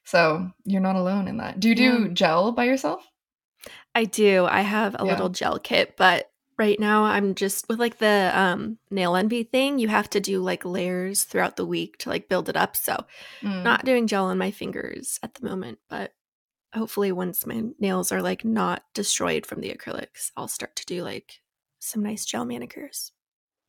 so 0.05 0.51
you're 0.65 0.81
not 0.81 0.97
alone 0.97 1.29
in 1.29 1.37
that 1.37 1.61
do 1.61 1.69
you 1.69 1.75
do 1.75 2.03
yeah. 2.05 2.09
gel 2.13 2.53
by 2.53 2.65
yourself 2.65 3.07
i 3.95 4.05
do 4.05 4.45
i 4.47 4.61
have 4.61 4.95
a 4.95 5.05
yeah. 5.05 5.11
little 5.11 5.29
gel 5.29 5.59
kit 5.59 5.97
but 5.97 6.33
right 6.59 6.79
now 6.79 7.05
I'm 7.05 7.35
just 7.35 7.69
with 7.69 7.81
like 7.81 7.99
the 7.99 8.31
um 8.35 8.79
nail 8.91 9.17
envy 9.17 9.43
thing, 9.43 9.79
you 9.79 9.89
have 9.89 10.09
to 10.11 10.21
do 10.21 10.41
like 10.41 10.65
layers 10.65 11.25
throughout 11.25 11.57
the 11.57 11.67
week 11.67 11.99
to 11.99 12.09
like 12.09 12.29
build 12.29 12.49
it 12.49 12.57
up. 12.57 12.77
So 12.77 13.05
Mm. 13.43 13.65
not 13.65 13.85
doing 13.85 14.07
gel 14.07 14.27
on 14.27 14.39
my 14.39 14.51
fingers 14.51 15.19
at 15.23 15.35
the 15.35 15.45
moment, 15.47 15.79
but 15.89 16.15
hopefully 16.75 17.13
once 17.13 17.47
my 17.47 17.63
nails 17.79 18.13
are 18.13 18.23
like 18.23 18.45
not 18.45 18.85
destroyed 18.95 19.45
from 19.45 19.61
the 19.61 19.75
acrylics, 19.75 20.31
I'll 20.37 20.49
start 20.49 20.77
to 20.77 20.87
do 20.87 21.03
like 21.03 21.42
some 21.83 22.03
nice 22.03 22.25
gel 22.25 22.45
manicures. 22.45 23.13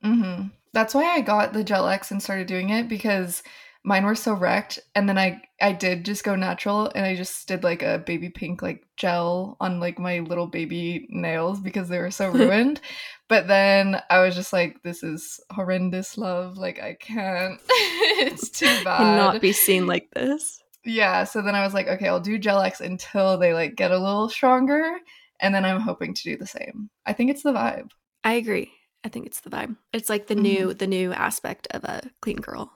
hmm 0.01 0.43
That's 0.73 0.93
why 0.93 1.05
I 1.05 1.21
got 1.21 1.53
the 1.53 1.63
Gel 1.63 1.87
X 1.87 2.11
and 2.11 2.21
started 2.21 2.47
doing 2.47 2.69
it 2.69 2.87
because 2.89 3.43
mine 3.85 4.05
were 4.05 4.15
so 4.15 4.33
wrecked, 4.33 4.79
and 4.95 5.07
then 5.09 5.17
I 5.17 5.41
I 5.61 5.71
did 5.73 6.05
just 6.05 6.23
go 6.23 6.35
natural, 6.35 6.91
and 6.95 7.05
I 7.05 7.15
just 7.15 7.47
did 7.47 7.63
like 7.63 7.83
a 7.83 7.99
baby 8.05 8.29
pink 8.29 8.61
like 8.61 8.85
gel 8.97 9.57
on 9.59 9.79
like 9.79 9.99
my 9.99 10.19
little 10.19 10.47
baby 10.47 11.07
nails 11.09 11.59
because 11.59 11.89
they 11.89 11.99
were 11.99 12.11
so 12.11 12.29
ruined. 12.31 12.81
but 13.29 13.47
then 13.47 14.01
I 14.09 14.19
was 14.19 14.35
just 14.35 14.53
like, 14.53 14.81
this 14.83 15.03
is 15.03 15.39
horrendous, 15.51 16.17
love. 16.17 16.57
Like 16.57 16.81
I 16.81 16.95
can't. 16.95 17.59
it's 17.69 18.49
too 18.49 18.65
bad. 18.83 18.97
Cannot 18.97 19.41
be 19.41 19.51
seen 19.53 19.87
like 19.87 20.09
this. 20.11 20.61
Yeah, 20.85 21.23
so 21.23 21.41
then 21.41 21.55
I 21.55 21.63
was 21.63 21.73
like, 21.73 21.87
okay, 21.87 22.07
I'll 22.09 22.19
do 22.19 22.37
Gel 22.37 22.61
X 22.61 22.81
until 22.81 23.37
they 23.37 23.53
like 23.53 23.75
get 23.75 23.91
a 23.91 23.97
little 23.97 24.29
stronger, 24.29 24.97
and 25.39 25.53
then 25.55 25.63
I'm 25.65 25.79
hoping 25.81 26.13
to 26.13 26.23
do 26.23 26.37
the 26.37 26.47
same. 26.47 26.89
I 27.05 27.13
think 27.13 27.31
it's 27.31 27.43
the 27.43 27.53
vibe. 27.53 27.89
I 28.23 28.33
agree. 28.33 28.71
I 29.03 29.09
think 29.09 29.25
it's 29.25 29.41
the 29.41 29.49
vibe. 29.49 29.75
It's 29.91 30.09
like 30.09 30.27
the 30.27 30.35
new 30.35 30.73
the 30.73 30.87
new 30.87 31.11
aspect 31.11 31.67
of 31.71 31.83
a 31.83 32.01
clean 32.21 32.37
girl. 32.37 32.71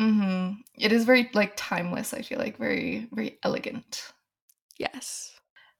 Mm-hmm. 0.00 0.60
It 0.74 0.92
is 0.92 1.04
very 1.04 1.30
like 1.34 1.52
timeless. 1.56 2.14
I 2.14 2.22
feel 2.22 2.38
like 2.38 2.56
very 2.56 3.08
very 3.12 3.38
elegant. 3.42 4.12
Yes. 4.78 5.37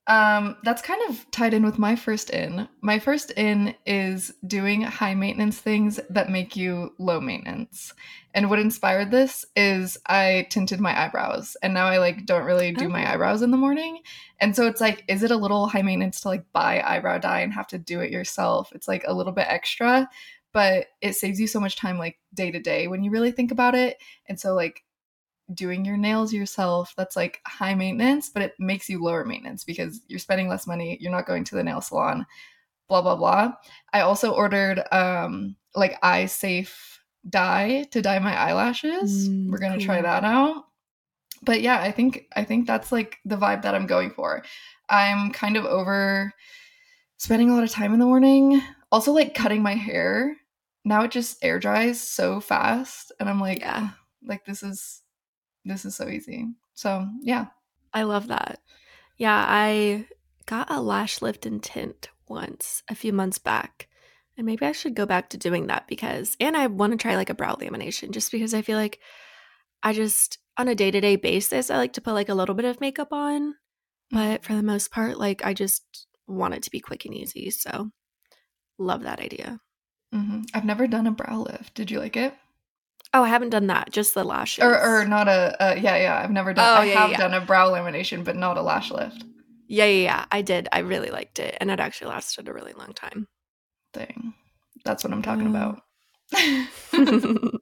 Um, 0.09 0.57
that's 0.65 0.81
kind 0.81 1.03
of 1.11 1.31
tied 1.33 1.53
in 1.53 1.65
with 1.67 1.79
my 1.79 1.95
first 1.95 2.31
in. 2.31 2.67
My 2.81 2.99
first 2.99 3.31
in 3.33 3.75
is 3.85 4.33
doing 4.47 4.81
high 4.81 5.15
maintenance 5.15 5.59
things 5.59 6.01
that 6.09 6.31
make 6.31 6.57
you 6.57 6.95
low 6.99 7.21
maintenance. 7.21 7.93
And 8.33 8.49
what 8.49 8.59
inspired 8.59 9.11
this 9.11 9.45
is 9.55 9.99
I 10.07 10.47
tinted 10.49 10.81
my 10.81 10.99
eyebrows 10.99 11.59
and 11.63 11.75
now 11.75 11.87
I 11.87 11.99
like 11.99 12.25
don't 12.25 12.45
really 12.45 12.73
do 12.73 12.89
my 12.89 13.05
Oh. 13.07 13.13
eyebrows 13.13 13.43
in 13.43 13.51
the 13.51 13.59
morning. 13.59 14.01
And 14.41 14.57
so 14.57 14.67
it's 14.67 14.81
like, 14.81 15.05
is 15.09 15.23
it 15.23 15.31
a 15.31 15.37
little 15.37 15.67
high 15.67 15.83
maintenance 15.83 16.23
to 16.23 16.29
like 16.29 16.45
buy 16.55 16.83
eyebrow 16.83 17.19
dye 17.19 17.41
and 17.41 17.53
have 17.53 17.67
to 17.69 17.79
do 17.79 18.01
it 18.01 18.11
yourself? 18.11 18.71
It's 18.75 18.89
like 18.89 19.05
a 19.07 19.13
little 19.15 19.33
bit 19.33 19.47
extra, 19.49 20.09
but 20.55 20.87
it 21.03 21.17
saves 21.17 21.39
you 21.39 21.47
so 21.47 21.61
much 21.61 21.77
time 21.77 21.99
like 21.99 22.19
day 22.33 22.51
to 22.51 22.61
day 22.61 22.89
when 22.89 23.03
you 23.05 23.11
really 23.11 23.33
think 23.33 23.51
about 23.51 23.75
it. 23.75 23.99
And 24.27 24.41
so 24.41 24.55
like 24.55 24.85
doing 25.55 25.85
your 25.85 25.97
nails 25.97 26.33
yourself 26.33 26.93
that's 26.97 27.17
like 27.17 27.41
high 27.47 27.75
maintenance 27.75 28.29
but 28.29 28.43
it 28.43 28.55
makes 28.59 28.89
you 28.89 29.03
lower 29.03 29.25
maintenance 29.25 29.65
because 29.65 30.03
you're 30.09 30.19
spending 30.19 30.49
less 30.49 30.67
money 30.67 30.99
you're 31.01 31.13
not 31.13 31.27
going 31.27 31.43
to 31.45 31.55
the 31.55 31.65
nail 31.65 31.81
salon 31.81 32.27
blah 32.89 33.03
blah 33.03 33.17
blah. 33.17 33.53
I 33.93 34.01
also 34.01 34.33
ordered 34.33 34.83
um 34.93 35.57
like 35.75 35.99
eye 36.03 36.27
safe 36.27 37.03
dye 37.29 37.87
to 37.91 38.03
dye 38.03 38.19
my 38.19 38.35
eyelashes. 38.35 39.29
Mm, 39.29 39.51
we're 39.51 39.59
gonna 39.59 39.79
try 39.79 40.01
that 40.03 40.25
out. 40.25 40.65
But 41.43 41.61
yeah 41.61 41.81
i 41.81 41.93
think 41.93 42.27
i 42.35 42.43
think 42.43 42.67
that's 42.67 42.91
like 42.91 43.19
the 43.25 43.37
vibe 43.37 43.63
that 43.63 43.75
i'm 43.75 43.87
going 43.87 44.11
for. 44.11 44.43
I'm 44.91 45.31
kind 45.33 45.57
of 45.57 45.65
over 45.67 46.33
spending 47.19 47.51
a 47.51 47.55
lot 47.55 47.65
of 47.65 47.71
time 47.71 47.93
in 47.93 47.99
the 48.01 48.07
morning. 48.07 48.61
Also 48.91 49.13
like 49.13 49.35
cutting 49.35 49.63
my 49.63 49.75
hair. 49.75 50.37
Now 50.85 51.05
it 51.05 51.11
just 51.11 51.45
air 51.45 51.59
dries 51.59 52.01
so 52.01 52.41
fast 52.41 53.13
and 53.21 53.29
i'm 53.29 53.41
like 53.41 53.61
Yeah. 53.61 53.91
Like 54.25 54.45
this 54.45 54.63
is 54.63 55.03
this 55.65 55.85
is 55.85 55.95
so 55.95 56.09
easy 56.09 56.47
so 56.75 57.09
yeah 57.23 57.47
I 57.95 58.03
love 58.03 58.29
that. 58.29 58.61
Yeah, 59.17 59.45
I 59.49 60.07
got 60.47 60.71
a 60.71 60.81
lash 60.81 61.23
lift 61.23 61.47
and 61.47 61.63
tint 61.63 62.11
once 62.29 62.83
a 62.89 62.95
few 62.95 63.13
months 63.15 63.39
back. 63.39 63.89
And 64.37 64.45
maybe 64.47 64.67
I 64.67 64.73
should 64.73 64.95
go 64.95 65.07
back 65.07 65.31
to 65.31 65.39
doing 65.39 65.67
that 65.69 65.89
because 65.89 66.37
and 66.39 66.55
I 66.57 66.67
want 66.67 66.93
to 66.93 66.97
try 66.99 67.17
like 67.17 67.31
a 67.31 67.35
brow 67.35 67.55
lamination 67.57 68.11
just 68.11 68.31
because 68.31 68.53
I 68.55 68.63
feel 68.63 68.77
like 68.77 69.01
I 69.83 69.95
just 69.95 70.39
on 70.59 70.69
a 70.69 70.75
day-to-day 70.75 71.17
basis 71.17 71.71
I 71.71 71.77
like 71.79 71.95
to 71.95 72.01
put 72.01 72.13
like 72.15 72.29
a 72.29 72.35
little 72.35 72.55
bit 72.55 72.67
of 72.67 72.81
makeup 72.81 73.13
on, 73.13 73.55
but 74.11 74.45
for 74.45 74.55
the 74.55 74.63
most 74.63 74.91
part 74.93 75.19
like 75.19 75.45
I 75.45 75.55
just 75.55 76.07
want 76.27 76.55
it 76.55 76.63
to 76.65 76.71
be 76.71 76.81
quick 76.81 77.05
and 77.07 77.15
easy. 77.15 77.51
So 77.51 77.91
love 78.79 79.03
that 79.03 79.19
idea. 79.19 79.61
hmm 80.13 80.43
i've 80.55 80.65
never 80.65 80.87
done 80.87 81.07
a 81.07 81.11
brow 81.11 81.39
lift 81.41 81.75
did 81.75 81.91
you 81.91 81.99
like 81.99 82.17
it 82.17 82.35
Oh, 83.15 83.23
I 83.23 83.29
haven't 83.29 83.51
done 83.51 83.69
that, 83.69 83.91
just 83.91 84.15
the 84.15 84.25
lashes. 84.25 84.65
or, 84.65 84.79
or 85.03 85.05
not 85.07 85.29
a 85.29 85.57
uh, 85.63 85.75
yeah 85.75 85.97
yeah 85.97 86.21
i've 86.23 86.31
never 86.31 86.53
done 86.53 86.65
Oh, 86.77 86.81
i 86.83 86.85
yeah, 86.87 87.01
have 87.01 87.11
yeah. 87.13 87.17
done 87.17 87.35
a 87.35 87.41
brow 87.45 87.71
lamination 87.71 88.23
but 88.25 88.37
not 88.37 88.57
a 88.59 88.63
lash 88.63 88.91
lift 88.91 89.25
Yeah, 89.67 89.85
yeah, 89.87 90.03
yeah. 90.03 90.25
I 90.31 90.43
did. 90.43 90.69
I 90.73 90.81
really 90.81 91.11
liked 91.11 91.39
it 91.39 91.57
and 91.61 91.71
it 91.71 91.81
actually 91.81 92.09
lasted 92.11 92.49
a 92.49 92.53
really 92.53 92.73
long 92.75 92.93
time. 92.93 93.27
thing 93.95 94.35
that's 94.85 95.03
what 95.05 95.13
i'm 95.13 95.23
talking 95.23 95.47
Oh. 95.47 95.51
about 95.51 95.83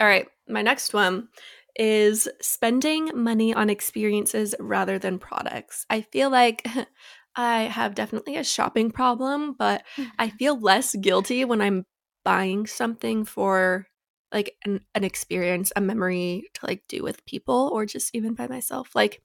All 0.00 0.06
right, 0.08 0.26
my 0.48 0.62
next 0.62 0.92
one 0.92 1.28
is 1.76 2.28
spending 2.40 3.10
money 3.14 3.54
on 3.54 3.70
experiences 3.70 4.54
rather 4.58 4.98
than 4.98 5.18
products. 5.18 5.86
I 5.88 6.00
feel 6.02 6.30
like 6.30 6.66
I 7.36 7.62
have 7.62 7.94
definitely 7.94 8.36
a 8.36 8.44
shopping 8.44 8.90
problem, 8.90 9.54
but 9.58 9.82
I 10.18 10.30
feel 10.30 10.58
less 10.60 10.94
guilty 10.96 11.44
when 11.44 11.60
I'm 11.60 11.84
buying 12.24 12.66
something 12.66 13.24
for 13.24 13.86
like 14.34 14.56
an, 14.64 14.80
an 14.94 15.04
experience, 15.04 15.72
a 15.76 15.80
memory 15.80 16.50
to 16.54 16.66
like 16.66 16.82
do 16.88 17.02
with 17.02 17.24
people 17.24 17.70
or 17.72 17.86
just 17.86 18.14
even 18.14 18.34
by 18.34 18.48
myself. 18.48 18.94
Like 18.94 19.22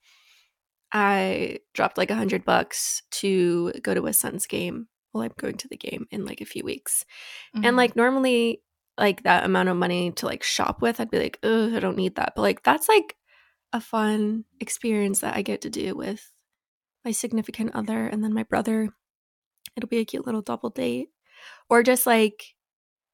I 0.94 1.60
dropped 1.74 1.98
like 1.98 2.12
a 2.12 2.16
hundred 2.16 2.46
bucks 2.46 3.02
to 3.12 3.74
go 3.82 3.94
to 3.94 4.06
a 4.06 4.14
Suns 4.14 4.46
game. 4.46 4.88
Well, 5.12 5.24
I'm 5.24 5.34
going 5.38 5.58
to 5.58 5.68
the 5.68 5.78
game 5.78 6.08
in 6.12 6.26
like 6.26 6.40
a 6.40 6.46
few 6.46 6.64
weeks. 6.64 7.06
Mhm. 7.56 7.66
And 7.66 7.76
like 7.76 7.96
normally, 7.96 8.62
like 8.98 9.24
that 9.24 9.46
amount 9.46 9.70
of 9.70 9.78
money 9.78 10.12
to 10.12 10.26
like 10.26 10.44
shop 10.44 10.82
with, 10.82 11.00
I'd 11.00 11.10
be 11.10 11.20
like, 11.20 11.40
oh, 11.42 11.76
I 11.76 11.80
don't 11.80 11.98
need 11.98 12.16
that. 12.16 12.34
But 12.36 12.44
like 12.44 12.64
that's 12.64 12.88
like 12.88 13.16
a 13.74 13.82
fun 13.82 14.46
experience 14.60 15.22
that 15.22 15.36
I 15.36 15.42
get 15.42 15.62
to 15.62 15.70
do 15.70 15.96
with 15.96 16.32
my 17.04 17.12
significant 17.12 17.72
other 17.74 18.06
and 18.06 18.24
then 18.24 18.34
my 18.34 18.44
brother. 18.44 18.90
It'll 19.76 19.90
be 19.90 20.00
a 20.00 20.06
cute 20.06 20.26
little 20.26 20.42
double 20.42 20.70
date. 20.70 21.10
Or 21.70 21.84
just 21.84 22.06
like 22.06 22.56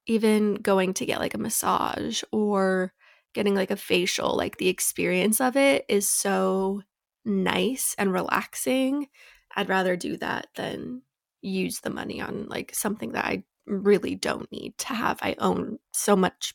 even 0.06 0.54
going 0.54 0.94
to 0.94 1.06
get 1.06 1.18
like 1.20 1.34
a 1.34 1.38
massage 1.38 2.22
or 2.32 2.92
getting 3.34 3.54
like 3.54 3.70
a 3.70 3.76
facial, 3.76 4.36
like 4.36 4.56
the 4.56 4.68
experience 4.68 5.40
of 5.40 5.56
it 5.56 5.84
is 5.88 6.08
so 6.08 6.82
nice 7.24 7.94
and 7.98 8.12
relaxing. 8.12 9.08
I'd 9.54 9.68
rather 9.68 9.96
do 9.96 10.16
that 10.18 10.48
than 10.54 11.02
use 11.42 11.80
the 11.80 11.90
money 11.90 12.20
on 12.20 12.46
like 12.48 12.74
something 12.74 13.12
that 13.12 13.24
I 13.24 13.44
really 13.66 14.14
don't 14.14 14.50
need 14.52 14.78
to 14.78 14.88
have. 14.94 15.18
I 15.22 15.34
own 15.38 15.78
so 15.92 16.14
much 16.16 16.54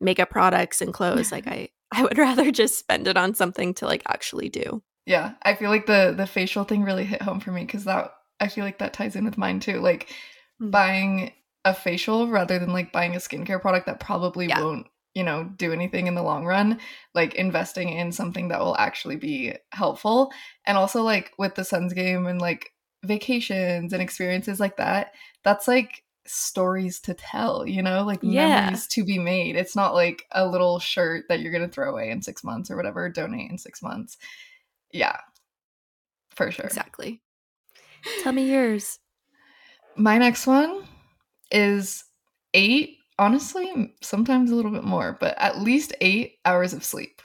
makeup 0.00 0.30
products 0.30 0.80
and 0.80 0.92
clothes. 0.92 1.32
like 1.32 1.46
I 1.46 1.68
I 1.92 2.02
would 2.02 2.18
rather 2.28 2.50
just 2.50 2.78
spend 2.78 3.08
it 3.08 3.16
on 3.16 3.34
something 3.34 3.74
to 3.74 3.86
like 3.86 4.02
actually 4.08 4.48
do. 4.48 4.82
yeah 5.06 5.34
i 5.42 5.54
feel 5.54 5.70
like 5.70 5.86
the 5.86 6.12
the 6.16 6.26
facial 6.26 6.64
thing 6.64 6.82
really 6.82 7.04
hit 7.04 7.22
home 7.22 7.38
for 7.40 7.52
me 7.52 7.62
because 7.64 7.84
that 7.84 8.12
i 8.40 8.48
feel 8.48 8.64
like 8.64 8.78
that 8.78 8.92
ties 8.92 9.14
in 9.16 9.24
with 9.24 9.38
mine 9.38 9.60
too 9.60 9.78
like 9.80 10.12
Mm. 10.60 10.70
buying 10.70 11.32
a 11.66 11.74
facial 11.74 12.28
rather 12.28 12.58
than 12.58 12.72
like 12.72 12.92
buying 12.92 13.14
a 13.16 13.18
skincare 13.18 13.60
product 13.60 13.86
that 13.86 14.00
probably 14.00 14.46
Yeah. 14.46 14.60
won't 14.60 14.86
you 15.14 15.24
know 15.24 15.44
do 15.56 15.72
anything 15.72 16.06
in 16.06 16.14
the 16.14 16.22
long 16.22 16.44
run 16.46 16.78
like 17.14 17.34
investing 17.34 17.88
in 17.88 18.12
something 18.12 18.48
that 18.48 18.60
will 18.60 18.76
actually 18.76 19.16
be 19.16 19.52
helpful 19.72 20.30
and 20.66 20.78
also 20.78 21.02
like 21.02 21.32
with 21.38 21.54
the 21.56 21.64
suns 21.64 21.92
game 21.92 22.26
and 22.26 22.40
like 22.40 22.70
vacations 23.04 23.92
and 23.92 24.00
experiences 24.00 24.60
like 24.60 24.76
that 24.76 25.12
that's 25.42 25.66
like 25.66 26.04
stories 26.26 27.00
to 27.00 27.14
tell 27.14 27.66
you 27.66 27.82
know 27.82 28.04
like 28.04 28.22
Yeah. 28.22 28.48
memories 28.48 28.86
to 28.86 29.04
be 29.04 29.18
made 29.18 29.56
it's 29.56 29.74
not 29.74 29.94
like 29.94 30.24
a 30.32 30.46
little 30.46 30.78
shirt 30.78 31.24
that 31.28 31.40
you're 31.40 31.52
gonna 31.52 31.68
throw 31.68 31.90
away 31.90 32.10
in 32.10 32.22
six 32.22 32.44
months 32.44 32.70
or 32.70 32.76
whatever 32.76 33.08
donate 33.08 33.50
in 33.50 33.58
six 33.58 33.82
months 33.82 34.16
yeah 34.92 35.16
for 36.30 36.50
sure 36.50 36.66
Exactly. 36.66 37.22
Tell 38.22 38.32
me 38.32 38.50
yours. 38.52 38.98
my 39.96 40.18
next 40.18 40.46
one 40.46 40.86
is 41.50 42.04
eight, 42.54 42.98
honestly, 43.18 43.94
sometimes 44.02 44.50
a 44.50 44.54
little 44.54 44.70
bit 44.70 44.84
more, 44.84 45.16
but 45.20 45.34
at 45.38 45.60
least 45.60 45.94
eight 46.00 46.38
hours 46.44 46.72
of 46.72 46.84
sleep. 46.84 47.22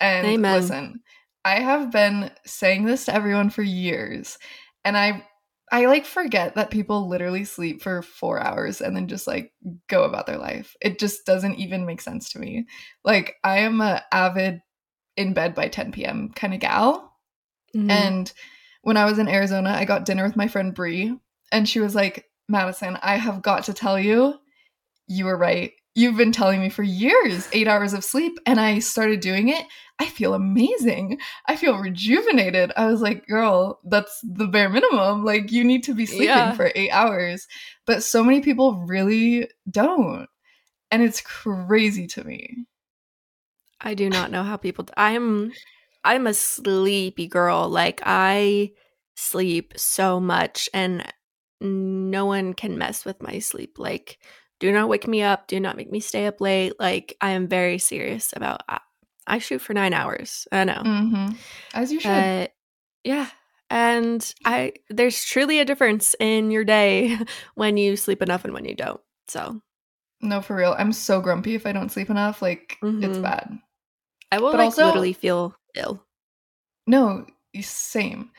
And 0.00 0.26
Amen. 0.26 0.62
listen, 0.62 1.00
I 1.44 1.60
have 1.60 1.90
been 1.92 2.30
saying 2.46 2.84
this 2.84 3.06
to 3.06 3.14
everyone 3.14 3.50
for 3.50 3.62
years, 3.62 4.38
and 4.84 4.96
I 4.96 5.26
I 5.72 5.86
like 5.86 6.04
forget 6.04 6.54
that 6.54 6.70
people 6.70 7.08
literally 7.08 7.44
sleep 7.44 7.82
for 7.82 8.02
four 8.02 8.40
hours 8.40 8.80
and 8.80 8.94
then 8.94 9.08
just 9.08 9.26
like 9.26 9.52
go 9.88 10.04
about 10.04 10.26
their 10.26 10.38
life. 10.38 10.76
It 10.80 10.98
just 10.98 11.24
doesn't 11.26 11.56
even 11.56 11.86
make 11.86 12.00
sense 12.00 12.30
to 12.32 12.38
me. 12.38 12.66
Like 13.04 13.36
I 13.42 13.58
am 13.60 13.80
a 13.80 14.02
avid 14.12 14.60
in 15.16 15.32
bed 15.34 15.54
by 15.54 15.68
10 15.68 15.92
p.m. 15.92 16.30
kind 16.34 16.54
of 16.54 16.60
gal. 16.60 17.12
Mhm. 17.74 17.90
And 17.90 18.32
when 18.82 18.96
I 18.96 19.04
was 19.06 19.18
in 19.18 19.28
Arizona, 19.28 19.70
I 19.70 19.84
got 19.84 20.04
dinner 20.04 20.24
with 20.24 20.36
my 20.36 20.48
friend 20.48 20.74
Bree, 20.74 21.16
and 21.52 21.68
she 21.68 21.80
was 21.80 21.94
like, 21.94 22.26
Madison, 22.48 22.98
I 23.02 23.16
have 23.16 23.42
got 23.42 23.64
to 23.64 23.72
tell 23.74 23.98
you, 23.98 24.34
you 25.06 25.24
were 25.26 25.36
right. 25.36 25.72
you've 25.96 26.16
been 26.16 26.32
telling 26.32 26.60
me 26.60 26.68
for 26.70 26.82
years, 26.82 27.48
eight 27.52 27.68
hours 27.68 27.92
of 27.92 28.04
sleep, 28.04 28.38
and 28.46 28.58
I 28.60 28.80
started 28.80 29.20
doing 29.20 29.48
it. 29.48 29.64
I 30.00 30.06
feel 30.06 30.34
amazing. 30.34 31.20
I 31.46 31.54
feel 31.54 31.78
rejuvenated. 31.78 32.72
I 32.76 32.86
was 32.86 33.00
like, 33.00 33.26
girl, 33.28 33.78
that's 33.84 34.18
the 34.24 34.48
bare 34.48 34.68
minimum. 34.68 35.24
Like, 35.24 35.52
you 35.52 35.62
need 35.62 35.84
to 35.84 35.94
be 35.94 36.04
sleeping 36.04 36.26
Yeah. 36.26 36.52
for 36.54 36.72
eight 36.74 36.90
hours. 36.90 37.46
But 37.86 38.02
so 38.02 38.24
many 38.24 38.40
people 38.40 38.84
really 38.88 39.48
don't. 39.70 40.26
And 40.90 41.00
it's 41.02 41.20
crazy 41.20 42.08
to 42.08 42.24
me. 42.24 42.66
I 43.80 43.94
do 43.94 44.08
not 44.10 44.30
know 44.32 44.42
how 44.42 44.56
people. 44.56 44.86
I'm 44.96 45.52
I'm 46.04 46.26
a 46.26 46.34
sleepy 46.34 47.26
girl. 47.28 47.68
Like 47.68 48.00
I 48.04 48.72
sleep 49.16 49.74
so 49.76 50.18
much, 50.20 50.68
and 50.74 51.04
no 51.64 52.26
one 52.26 52.54
can 52.54 52.78
mess 52.78 53.04
with 53.04 53.20
my 53.22 53.38
sleep. 53.40 53.78
Like, 53.78 54.18
do 54.60 54.70
not 54.70 54.88
wake 54.88 55.08
me 55.08 55.22
up. 55.22 55.48
Do 55.48 55.58
not 55.58 55.76
make 55.76 55.90
me 55.90 56.00
stay 56.00 56.26
up 56.26 56.40
late. 56.40 56.74
Like 56.78 57.16
I 57.20 57.30
am 57.30 57.48
very 57.48 57.78
serious 57.78 58.32
about. 58.36 58.62
I, 58.68 58.78
I 59.26 59.38
shoot 59.38 59.60
for 59.60 59.72
nine 59.74 59.92
hours. 59.94 60.46
I 60.52 60.64
know, 60.64 60.82
hmm 60.84 61.28
As 61.72 61.90
you 61.90 61.98
should. 62.00 62.10
but 62.10 62.52
yeah. 63.02 63.28
And 63.70 64.32
I 64.44 64.74
there's 64.90 65.24
truly 65.24 65.58
a 65.58 65.64
difference 65.64 66.14
in 66.20 66.50
your 66.50 66.64
day 66.64 67.18
when 67.54 67.76
you 67.76 67.96
sleep 67.96 68.20
enough 68.22 68.44
and 68.44 68.52
when 68.54 68.66
you 68.66 68.74
don't. 68.74 69.00
So 69.28 69.60
no, 70.20 70.40
for 70.40 70.54
real. 70.56 70.74
I'm 70.78 70.92
so 70.92 71.20
grumpy 71.20 71.54
if 71.54 71.66
I 71.66 71.72
don't 71.72 71.90
sleep 71.90 72.08
enough. 72.10 72.40
Like, 72.42 72.76
it's 72.82 73.18
Mhm. 73.18 73.22
bad. 73.22 73.58
I 74.32 74.38
will 74.38 74.52
But 74.52 74.58
like 74.58 74.64
also- 74.66 74.84
literally 74.86 75.12
feel 75.14 75.54
ill. 75.74 76.04
No, 76.86 77.26
same. 77.60 78.30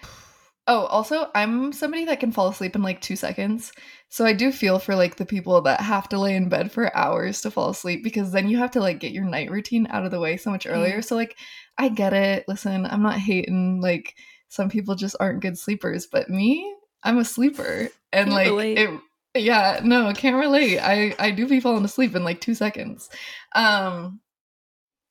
Oh, 0.67 0.85
also, 0.85 1.29
I'm 1.35 1.71
somebody 1.73 2.05
that 2.05 2.19
can 2.19 2.31
fall 2.31 2.47
asleep 2.47 2.75
in 2.75 2.81
like 2.81 2.99
two 2.99 3.15
seconds. 3.15 3.71
So 4.09 4.25
I 4.25 4.33
do 4.33 4.51
feel 4.51 4.79
for 4.79 4.95
like 4.95 5.15
the 5.15 5.25
people 5.25 5.61
that 5.61 5.79
have 5.79 6.09
to 6.09 6.19
lay 6.19 6.35
in 6.35 6.49
bed 6.49 6.71
for 6.71 6.95
hours 6.97 7.41
to 7.41 7.51
fall 7.51 7.69
asleep 7.69 8.03
because 8.03 8.31
then 8.31 8.49
you 8.49 8.57
have 8.57 8.71
to 8.71 8.79
like 8.79 8.99
get 8.99 9.11
your 9.11 9.25
night 9.25 9.51
routine 9.51 9.85
out 9.91 10.05
of 10.05 10.11
the 10.11 10.19
way 10.19 10.37
so 10.37 10.49
much 10.49 10.65
earlier. 10.65 10.95
Yeah. 10.95 11.01
So, 11.01 11.15
like, 11.15 11.37
I 11.77 11.89
get 11.89 12.13
it. 12.13 12.45
Listen, 12.47 12.87
I'm 12.87 13.03
not 13.03 13.19
hating. 13.19 13.79
Like, 13.79 14.15
some 14.49 14.69
people 14.69 14.95
just 14.95 15.15
aren't 15.19 15.41
good 15.41 15.57
sleepers, 15.57 16.07
but 16.07 16.29
me, 16.29 16.73
I'm 17.03 17.19
a 17.19 17.25
sleeper. 17.25 17.89
And 18.11 18.31
like, 18.31 18.47
relate. 18.47 18.77
it, 18.79 18.99
yeah, 19.35 19.81
no, 19.83 20.11
can't 20.13 20.37
relate. 20.37 20.79
I, 20.79 21.13
I 21.19 21.31
do 21.31 21.47
be 21.47 21.59
falling 21.59 21.85
asleep 21.85 22.15
in 22.15 22.23
like 22.23 22.41
two 22.41 22.55
seconds. 22.55 23.09
Um, 23.53 24.19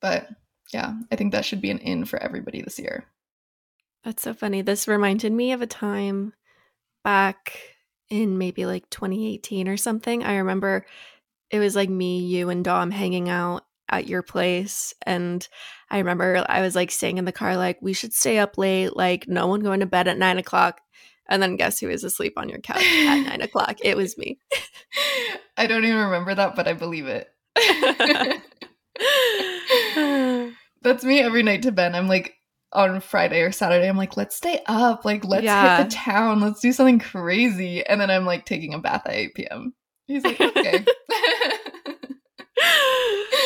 but 0.01 0.29
yeah, 0.73 0.95
I 1.13 1.17
think 1.17 1.33
that 1.33 1.45
should 1.45 1.61
be 1.61 1.71
an 1.71 1.79
in 1.79 2.07
for 2.07 2.21
everybody 2.21 2.63
this 2.63 2.79
year. 2.79 3.05
That's 4.05 4.23
so 4.23 4.35
funny. 4.35 4.63
This 4.63 4.87
reminded 4.87 5.33
me 5.33 5.53
of 5.53 5.63
a 5.63 5.67
time 5.67 6.35
back 7.03 7.59
in 8.11 8.39
maybe 8.39 8.67
like 8.67 8.89
2018 8.91 9.67
or 9.67 9.77
something. 9.77 10.23
I 10.23 10.37
remember 10.37 10.87
it 11.51 11.59
was 11.59 11.75
like 11.75 11.89
me, 11.89 12.21
you, 12.21 12.51
and 12.51 12.65
Dom 12.65 12.91
hanging 12.91 13.29
out 13.29 13.65
at 13.89 14.07
your 14.07 14.23
place. 14.23 14.95
And 15.07 15.47
I 15.91 15.99
remember 15.99 16.45
I 16.49 16.61
was 16.61 16.75
like 16.75 16.91
staying 16.91 17.19
in 17.19 17.25
the 17.25 17.33
car, 17.33 17.57
like, 17.57 17.79
we 17.81 17.93
should 17.93 18.13
stay 18.13 18.39
up 18.39 18.59
late, 18.59 18.97
like, 18.97 19.29
no 19.29 19.47
one 19.47 19.61
going 19.61 19.81
to 19.81 19.87
bed 19.87 20.09
at 20.09 20.19
nine 20.19 20.39
o'clock. 20.39 20.81
And 21.27 21.43
then 21.43 21.57
guess 21.57 21.81
who 21.81 21.89
was 21.89 22.05
asleep 22.05 22.35
on 22.37 22.51
your 22.51 22.59
couch 22.59 22.83
at 22.83 23.27
nine 23.27 23.41
o'clock? 23.41 23.79
It 23.83 23.97
was 23.97 24.19
me. 24.19 24.39
I 25.57 25.67
don't 25.67 25.85
even 25.85 25.97
remember 25.97 26.35
that, 26.35 26.57
but 26.57 26.69
I 26.69 26.75
believe 26.75 27.07
it. 27.07 27.31
That's 30.83 31.05
me 31.05 31.21
every 31.21 31.43
night 31.43 31.63
to 31.63 31.73
Ben. 31.73 31.95
I'm 31.95 32.09
like 32.09 32.35
on 32.75 33.00
Friday 33.00 33.40
or 33.43 33.52
Saturday, 33.52 33.88
I'm 33.88 33.97
like, 33.97 34.16
let's 34.16 34.37
stay 34.37 34.61
up. 34.66 35.04
Like, 35.04 35.25
let's 35.25 35.45
Yeah. 35.45 35.78
hit 35.78 35.85
the 35.90 35.95
town. 35.95 36.40
Let's 36.40 36.61
do 36.61 36.73
something 36.73 36.99
crazy. 36.99 37.85
And 37.87 38.00
then 38.00 38.11
I'm 38.11 38.26
like 38.26 38.45
taking 38.45 38.75
a 38.75 38.78
bath 38.78 39.02
at 39.07 39.14
8 39.14 39.35
p.m. 39.35 39.75
He's 40.07 40.25
like, 40.25 40.40
okay. 40.40 40.85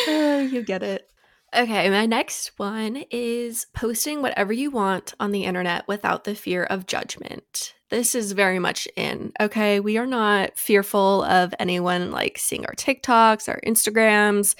Uh, 0.07 0.47
you 0.51 0.63
get 0.63 0.83
it. 0.83 1.09
Okay, 1.55 1.89
my 1.89 2.05
next 2.05 2.51
one 2.57 3.05
is 3.09 3.65
posting 3.73 4.21
whatever 4.21 4.53
you 4.53 4.69
want 4.69 5.15
on 5.19 5.31
the 5.31 5.45
internet 5.45 5.87
without 5.87 6.23
the 6.23 6.35
fear 6.35 6.63
of 6.63 6.85
judgment. 6.85 7.73
This 7.89 8.13
is 8.13 8.33
very 8.33 8.59
much 8.59 8.87
in. 8.95 9.31
Okay, 9.39 9.79
we 9.79 9.97
are 9.97 10.05
not 10.05 10.59
fearful 10.59 11.23
of 11.23 11.55
anyone 11.57 12.11
like 12.11 12.37
seeing 12.37 12.67
our 12.67 12.75
TikToks, 12.75 13.49
our 13.49 13.59
Instagrams. 13.65 14.55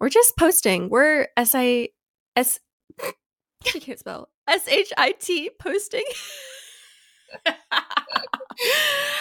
We're 0.00 0.08
just 0.08 0.36
posting. 0.36 0.88
We're 0.88 1.28
S 1.36 1.54
I 1.54 1.90
S. 2.34 2.58
She 3.64 3.80
can't 3.80 3.98
spell 3.98 4.28
S 4.46 4.68
H 4.68 4.92
I 4.96 5.12
T 5.12 5.50
posting. 5.58 6.04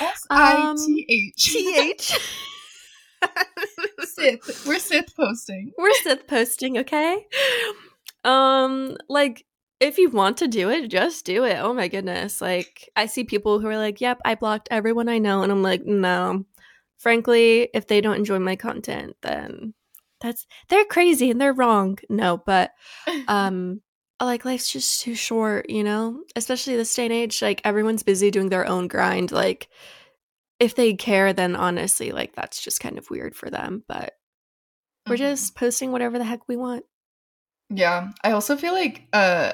S 0.01 0.25
I 0.29 0.75
T 0.77 1.05
H. 1.09 1.45
T 1.45 1.77
H. 1.77 2.19
Sith. 4.05 4.65
We're 4.65 4.79
Sith 4.79 5.15
posting. 5.15 5.71
We're 5.77 5.93
Sith 6.03 6.27
posting, 6.27 6.77
okay? 6.79 7.25
Um, 8.23 8.97
like 9.09 9.45
if 9.79 9.97
you 9.97 10.09
want 10.09 10.37
to 10.37 10.47
do 10.47 10.69
it, 10.69 10.89
just 10.89 11.25
do 11.25 11.43
it. 11.43 11.57
Oh 11.57 11.73
my 11.73 11.87
goodness. 11.87 12.41
Like 12.41 12.89
I 12.95 13.05
see 13.05 13.23
people 13.23 13.59
who 13.59 13.67
are 13.67 13.77
like, 13.77 14.01
"Yep, 14.01 14.21
I 14.25 14.35
blocked 14.35 14.67
everyone 14.71 15.09
I 15.09 15.19
know." 15.19 15.43
And 15.43 15.51
I'm 15.51 15.63
like, 15.63 15.85
"No." 15.85 16.45
Frankly, 16.97 17.69
if 17.73 17.87
they 17.87 18.01
don't 18.01 18.17
enjoy 18.17 18.39
my 18.39 18.55
content, 18.55 19.15
then 19.21 19.73
that's 20.19 20.47
they're 20.69 20.85
crazy 20.85 21.29
and 21.29 21.39
they're 21.39 21.53
wrong. 21.53 21.99
No, 22.09 22.37
but 22.37 22.71
um 23.27 23.81
like 24.25 24.45
life's 24.45 24.71
just 24.71 25.01
too 25.01 25.15
short, 25.15 25.69
you 25.69 25.83
know? 25.83 26.23
Especially 26.35 26.75
this 26.75 26.93
day 26.93 27.05
and 27.05 27.13
age, 27.13 27.41
like 27.41 27.61
everyone's 27.63 28.03
busy 28.03 28.31
doing 28.31 28.49
their 28.49 28.65
own 28.67 28.87
grind. 28.87 29.31
Like 29.31 29.67
if 30.59 30.73
they 30.75 30.95
care, 30.95 31.33
then 31.33 31.55
honestly, 31.55 32.11
like 32.11 32.35
that's 32.35 32.61
just 32.61 32.79
kind 32.79 32.97
of 32.97 33.09
weird 33.09 33.35
for 33.35 33.49
them. 33.49 33.83
But 33.87 34.13
we're 35.07 35.15
Mhm. 35.15 35.19
just 35.19 35.55
posting 35.55 35.91
whatever 35.91 36.17
the 36.17 36.23
heck 36.25 36.47
we 36.47 36.55
want. 36.57 36.85
Yeah. 37.69 38.09
I 38.23 38.31
also 38.31 38.55
feel 38.57 38.73
like 38.73 39.03
uh 39.13 39.53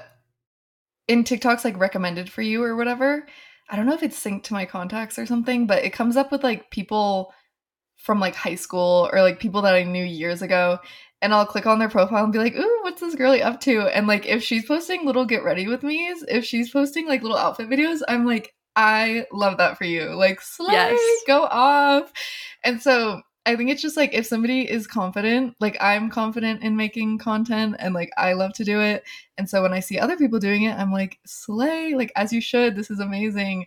in 1.08 1.23
TikTok's 1.23 1.65
like 1.65 1.78
recommended 1.78 2.30
for 2.32 2.41
you 2.41 2.63
or 2.63 2.76
whatever. 2.76 3.28
I 3.69 3.76
don't 3.76 3.86
know 3.86 3.93
if 3.93 4.04
it's 4.04 4.21
synced 4.23 4.43
to 4.43 4.54
my 4.54 4.65
contacts 4.65 5.17
or 5.19 5.26
something, 5.26 5.67
but 5.67 5.84
it 5.84 5.91
comes 5.91 6.15
up 6.15 6.32
with 6.32 6.43
like 6.43 6.69
people 6.71 7.34
from 7.97 8.19
like 8.19 8.36
high 8.36 8.56
school 8.56 9.10
or 9.12 9.21
like 9.21 9.39
people 9.39 9.62
that 9.63 9.76
I 9.76 9.84
knew 9.84 10.04
years 10.04 10.41
ago. 10.41 10.80
And 11.24 11.34
I'll 11.34 11.46
click 11.46 11.66
on 11.66 11.80
their 11.80 11.90
profile 11.90 12.24
and 12.26 12.34
be 12.34 12.38
like, 12.38 12.56
ooh, 12.56 12.80
what's 12.84 13.02
this 13.02 13.16
girly 13.16 13.42
up 13.42 13.60
to? 13.62 13.88
And 13.88 14.06
like 14.08 14.28
if 14.28 14.44
she's 14.44 14.66
posting 14.66 15.06
little 15.06 15.26
get 15.26 15.44
ready 15.44 15.68
with 15.68 15.82
me's, 15.82 16.22
if 16.28 16.46
she's 16.46 16.70
posting 16.70 17.08
like 17.08 17.24
little 17.24 17.38
outfit 17.38 17.70
videos, 17.70 18.02
I'm 18.08 18.26
like, 18.26 18.54
I 18.76 19.26
love 19.32 19.58
that 19.58 19.78
for 19.78 19.86
you. 19.86 20.14
Like 20.14 20.42
slay, 20.42 20.74
Yes. 20.74 21.24
go 21.26 21.44
off. 21.46 22.12
And 22.64 22.82
so 22.82 23.22
I 23.46 23.56
think 23.56 23.70
it's 23.70 23.82
just 23.82 23.98
like 23.98 24.14
if 24.14 24.26
somebody 24.26 24.70
is 24.70 24.86
confident, 24.88 25.56
like 25.60 25.78
I'm 25.82 26.10
confident 26.10 26.62
in 26.64 26.76
making 26.76 27.18
content 27.20 27.76
and 27.80 27.94
like 27.94 28.10
I 28.18 28.34
love 28.34 28.54
to 28.54 28.64
do 28.64 28.82
it. 28.82 29.04
And 29.38 29.50
so 29.50 29.62
when 29.62 29.74
I 29.74 29.80
see 29.80 29.98
other 30.00 30.18
people 30.18 30.40
doing 30.40 30.64
it, 30.64 30.76
I'm 30.78 30.92
like, 30.92 31.20
slay, 31.26 31.94
like 31.94 32.12
as 32.16 32.32
you 32.34 32.42
should. 32.42 32.76
This 32.76 32.92
is 32.92 33.00
amazing. 33.00 33.66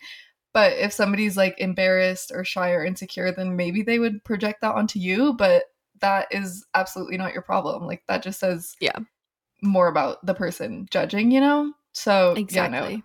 But 0.53 0.73
if 0.75 0.93
somebody's 0.93 1.37
like 1.37 1.55
embarrassed 1.59 2.33
or 2.35 2.45
shy 2.45 2.71
or 2.73 2.85
insecure, 2.85 3.33
then 3.33 3.57
maybe 3.57 3.83
they 3.83 3.99
would 3.99 4.25
project 4.25 4.61
that 4.63 4.75
onto 4.75 4.99
you. 4.99 5.35
But 5.35 5.65
that 6.01 6.29
is 6.31 6.67
absolutely 6.75 7.17
not 7.17 7.33
your 7.33 7.43
problem. 7.43 7.87
Like 7.87 8.03
that 8.09 8.23
just 8.23 8.41
says 8.41 8.75
Yeah. 8.81 8.99
more 9.63 9.89
about 9.89 10.25
the 10.25 10.35
person 10.35 10.87
judging, 10.91 11.31
you 11.31 11.41
know? 11.41 11.73
So 11.93 12.45
yeah, 12.51 12.69
no 12.69 12.81
Exactly. 12.81 13.03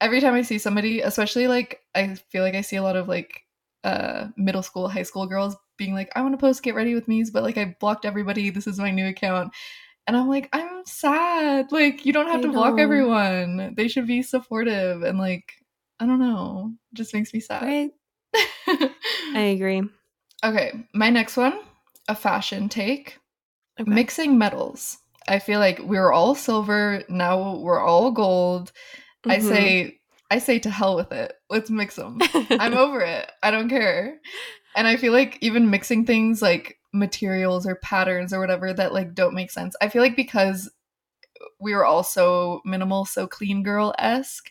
every 0.00 0.20
time 0.20 0.34
I 0.34 0.42
see 0.42 0.58
somebody, 0.58 1.00
especially 1.00 1.48
like 1.48 1.80
I 1.94 2.14
feel 2.30 2.42
like 2.42 2.54
I 2.54 2.60
see 2.62 2.76
a 2.76 2.82
lot 2.82 2.96
of 2.96 3.08
like 3.08 3.42
uh 3.84 4.28
middle 4.36 4.62
school, 4.62 4.88
high 4.88 5.02
school 5.04 5.26
girls 5.26 5.56
being 5.78 5.94
like, 5.94 6.10
I 6.14 6.22
want 6.22 6.34
to 6.34 6.38
post 6.38 6.62
get 6.62 6.74
ready 6.74 6.94
with 6.94 7.08
me's, 7.08 7.30
but 7.30 7.42
like 7.42 7.58
I 7.58 7.76
blocked 7.80 8.04
everybody. 8.04 8.50
This 8.50 8.66
is 8.66 8.78
my 8.78 8.90
new 8.90 9.06
account. 9.08 9.52
And 10.06 10.16
I'm 10.16 10.28
like, 10.28 10.48
I'm 10.52 10.84
sad. 10.86 11.72
Like, 11.72 12.04
you 12.04 12.12
don't 12.12 12.28
have 12.28 12.40
I 12.40 12.42
to 12.42 12.48
block 12.48 12.78
everyone. 12.78 13.74
They 13.76 13.88
should 13.88 14.06
be 14.06 14.22
supportive 14.22 15.02
and 15.02 15.18
like 15.18 15.44
I 16.00 16.06
don't 16.06 16.18
know. 16.20 16.72
It 16.92 16.96
just 16.96 17.14
makes 17.14 17.32
me 17.32 17.40
sad. 17.40 17.62
Right? 17.62 17.90
I 19.34 19.40
agree. 19.40 19.82
okay, 20.44 20.72
my 20.94 21.10
next 21.10 21.36
one, 21.36 21.58
a 22.08 22.14
fashion 22.14 22.68
take. 22.68 23.18
Okay. 23.80 23.90
Mixing 23.90 24.36
metals. 24.38 24.98
I 25.28 25.38
feel 25.38 25.60
like 25.60 25.78
we 25.78 25.98
were 25.98 26.12
all 26.12 26.34
silver, 26.34 27.02
now 27.08 27.56
we're 27.56 27.80
all 27.80 28.10
gold. 28.10 28.72
I 29.24 29.36
Mhm. 29.38 29.48
say 29.48 29.98
I 30.30 30.38
say 30.38 30.58
to 30.60 30.70
hell 30.70 30.96
with 30.96 31.12
it. 31.12 31.34
Let's 31.50 31.68
mix 31.68 31.94
them. 31.96 32.18
I'm 32.50 32.72
over 32.74 33.02
it. 33.02 33.30
I 33.42 33.50
don't 33.50 33.68
care. 33.68 34.18
And 34.74 34.86
I 34.88 34.96
feel 34.96 35.12
like 35.12 35.36
even 35.42 35.68
mixing 35.68 36.06
things 36.06 36.40
like 36.40 36.78
materials 36.94 37.66
or 37.66 37.76
patterns 37.76 38.32
or 38.32 38.40
whatever 38.40 38.72
that 38.72 38.94
like 38.94 39.14
don't 39.14 39.34
make 39.34 39.50
sense. 39.50 39.76
I 39.82 39.90
feel 39.90 40.00
like 40.00 40.16
because 40.16 40.70
we 41.60 41.74
were 41.74 41.84
all 41.84 42.02
so 42.02 42.62
minimal, 42.64 43.04
so 43.04 43.26
clean 43.26 43.62
girl 43.62 43.94
esque 43.98 44.50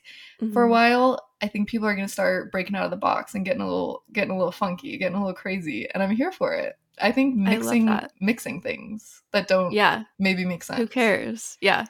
for 0.54 0.64
a 0.66 0.68
Mhm. 0.68 0.72
while, 0.72 1.20
I 1.42 1.48
think 1.48 1.68
people 1.68 1.88
are 1.88 1.96
gonna 1.96 2.08
start 2.08 2.52
breaking 2.52 2.76
out 2.76 2.86
of 2.86 2.92
the 2.92 2.98
box 2.98 3.34
and 3.34 3.44
getting 3.44 3.62
a 3.62 3.66
little 3.68 4.04
getting 4.14 4.32
a 4.32 4.38
little 4.38 4.52
funky, 4.52 4.98
getting 5.00 5.16
a 5.18 5.20
little 5.20 5.34
crazy. 5.36 5.90
And 5.92 6.04
I'm 6.04 6.12
here 6.16 6.32
for 6.32 6.54
it. 6.54 6.76
I 7.00 7.12
think 7.12 7.36
I 7.48 7.52
mixing 7.58 7.86
that. 7.86 8.12
mixing 8.20 8.62
things 8.62 9.22
that 9.32 9.48
don't 9.48 9.72
Yeah. 9.72 10.04
maybe 10.20 10.46
make 10.46 10.64
sense. 10.64 10.80
Who 10.80 10.88
cares? 10.88 11.58
Yeah. 11.62 11.86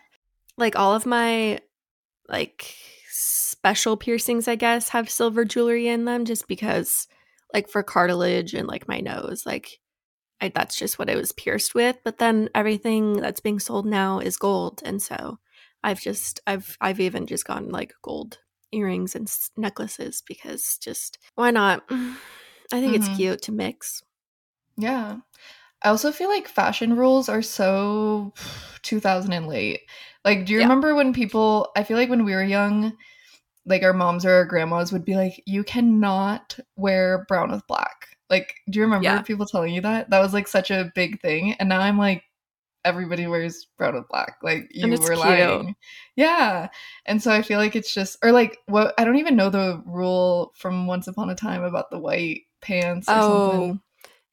Like 0.57 0.75
all 0.77 0.93
of 0.93 1.05
my 1.05 1.59
like 2.29 2.75
special 3.09 3.97
piercings, 3.97 4.47
I 4.47 4.55
guess, 4.55 4.89
have 4.89 5.09
silver 5.09 5.45
jewelry 5.45 5.87
in 5.87 6.05
them 6.05 6.25
just 6.25 6.47
because 6.47 7.07
like 7.53 7.67
for 7.69 7.83
cartilage 7.83 8.53
and 8.53 8.67
like 8.67 8.87
my 8.87 8.99
nose. 8.99 9.43
Like 9.45 9.79
I, 10.39 10.49
that's 10.49 10.75
just 10.77 10.97
what 10.97 11.09
it 11.09 11.17
was 11.17 11.31
pierced 11.31 11.75
with. 11.75 11.97
But 12.03 12.17
then 12.17 12.49
everything 12.55 13.17
that's 13.17 13.41
being 13.41 13.59
sold 13.59 13.85
now 13.85 14.19
is 14.19 14.37
gold, 14.37 14.81
and 14.85 15.01
so 15.01 15.39
I've 15.83 15.99
just 16.01 16.39
I've 16.47 16.77
I've 16.81 16.99
even 16.99 17.27
just 17.27 17.45
gotten 17.45 17.69
like 17.69 17.93
gold 18.01 18.39
earrings 18.71 19.15
and 19.15 19.27
s- 19.27 19.51
necklaces 19.57 20.23
because 20.25 20.77
just 20.77 21.17
why 21.35 21.51
not? 21.51 21.83
I 22.73 22.79
think 22.79 22.95
it's 22.95 23.09
Mhm. 23.09 23.15
cute 23.17 23.41
to 23.43 23.51
mix. 23.51 24.01
Yeah. 24.77 25.17
I 25.83 25.89
also 25.89 26.11
feel 26.11 26.29
like 26.29 26.47
fashion 26.47 26.95
rules 26.95 27.27
are 27.27 27.41
so 27.41 28.33
2000 28.83 29.33
and 29.33 29.47
late. 29.47 29.81
Like, 30.23 30.45
do 30.45 30.53
you 30.53 30.59
Yeah. 30.59 30.65
remember 30.65 30.93
when 30.95 31.13
people, 31.13 31.71
I 31.75 31.83
feel 31.83 31.97
like 31.97 32.09
when 32.09 32.23
we 32.25 32.33
were 32.35 32.43
young, 32.43 32.95
like 33.65 33.83
our 33.83 33.93
moms 33.93 34.25
or 34.25 34.31
our 34.31 34.45
grandmas 34.45 34.91
would 34.91 35.05
be 35.05 35.15
like, 35.15 35.41
you 35.45 35.63
cannot 35.63 36.59
wear 36.75 37.25
brown 37.27 37.51
with 37.51 37.65
black. 37.67 38.07
Like, 38.29 38.55
do 38.69 38.77
you 38.79 38.83
remember 38.85 39.05
Yeah. 39.05 39.21
people 39.21 39.45
telling 39.45 39.73
you 39.73 39.81
that? 39.81 40.09
That 40.09 40.19
was 40.19 40.33
like 40.33 40.47
such 40.47 40.71
a 40.71 40.91
big 40.95 41.19
thing. 41.21 41.53
And 41.53 41.69
now 41.69 41.79
I'm 41.79 41.97
like, 41.97 42.23
everybody 42.85 43.27
wears 43.27 43.67
brown 43.77 43.93
with 43.95 44.07
black. 44.07 44.37
Like, 44.41 44.67
you 44.71 44.89
were 44.89 44.97
cute. 44.97 45.17
lying. 45.17 45.75
Yeah. 46.15 46.69
And 47.05 47.21
so 47.21 47.31
I 47.31 47.41
feel 47.43 47.59
like 47.59 47.75
it's 47.75 47.93
just, 47.93 48.17
or 48.23 48.31
like, 48.31 48.57
what, 48.67 48.93
I 48.97 49.03
don't 49.03 49.17
even 49.17 49.35
know 49.35 49.49
the 49.49 49.83
rule 49.85 50.53
from 50.55 50.87
Once 50.87 51.07
Upon 51.07 51.29
a 51.29 51.35
Time 51.35 51.63
about 51.63 51.91
the 51.91 51.99
white 51.99 52.43
pants 52.61 53.07
or 53.09 53.11
something. 53.21 53.71
Oh. 53.71 53.79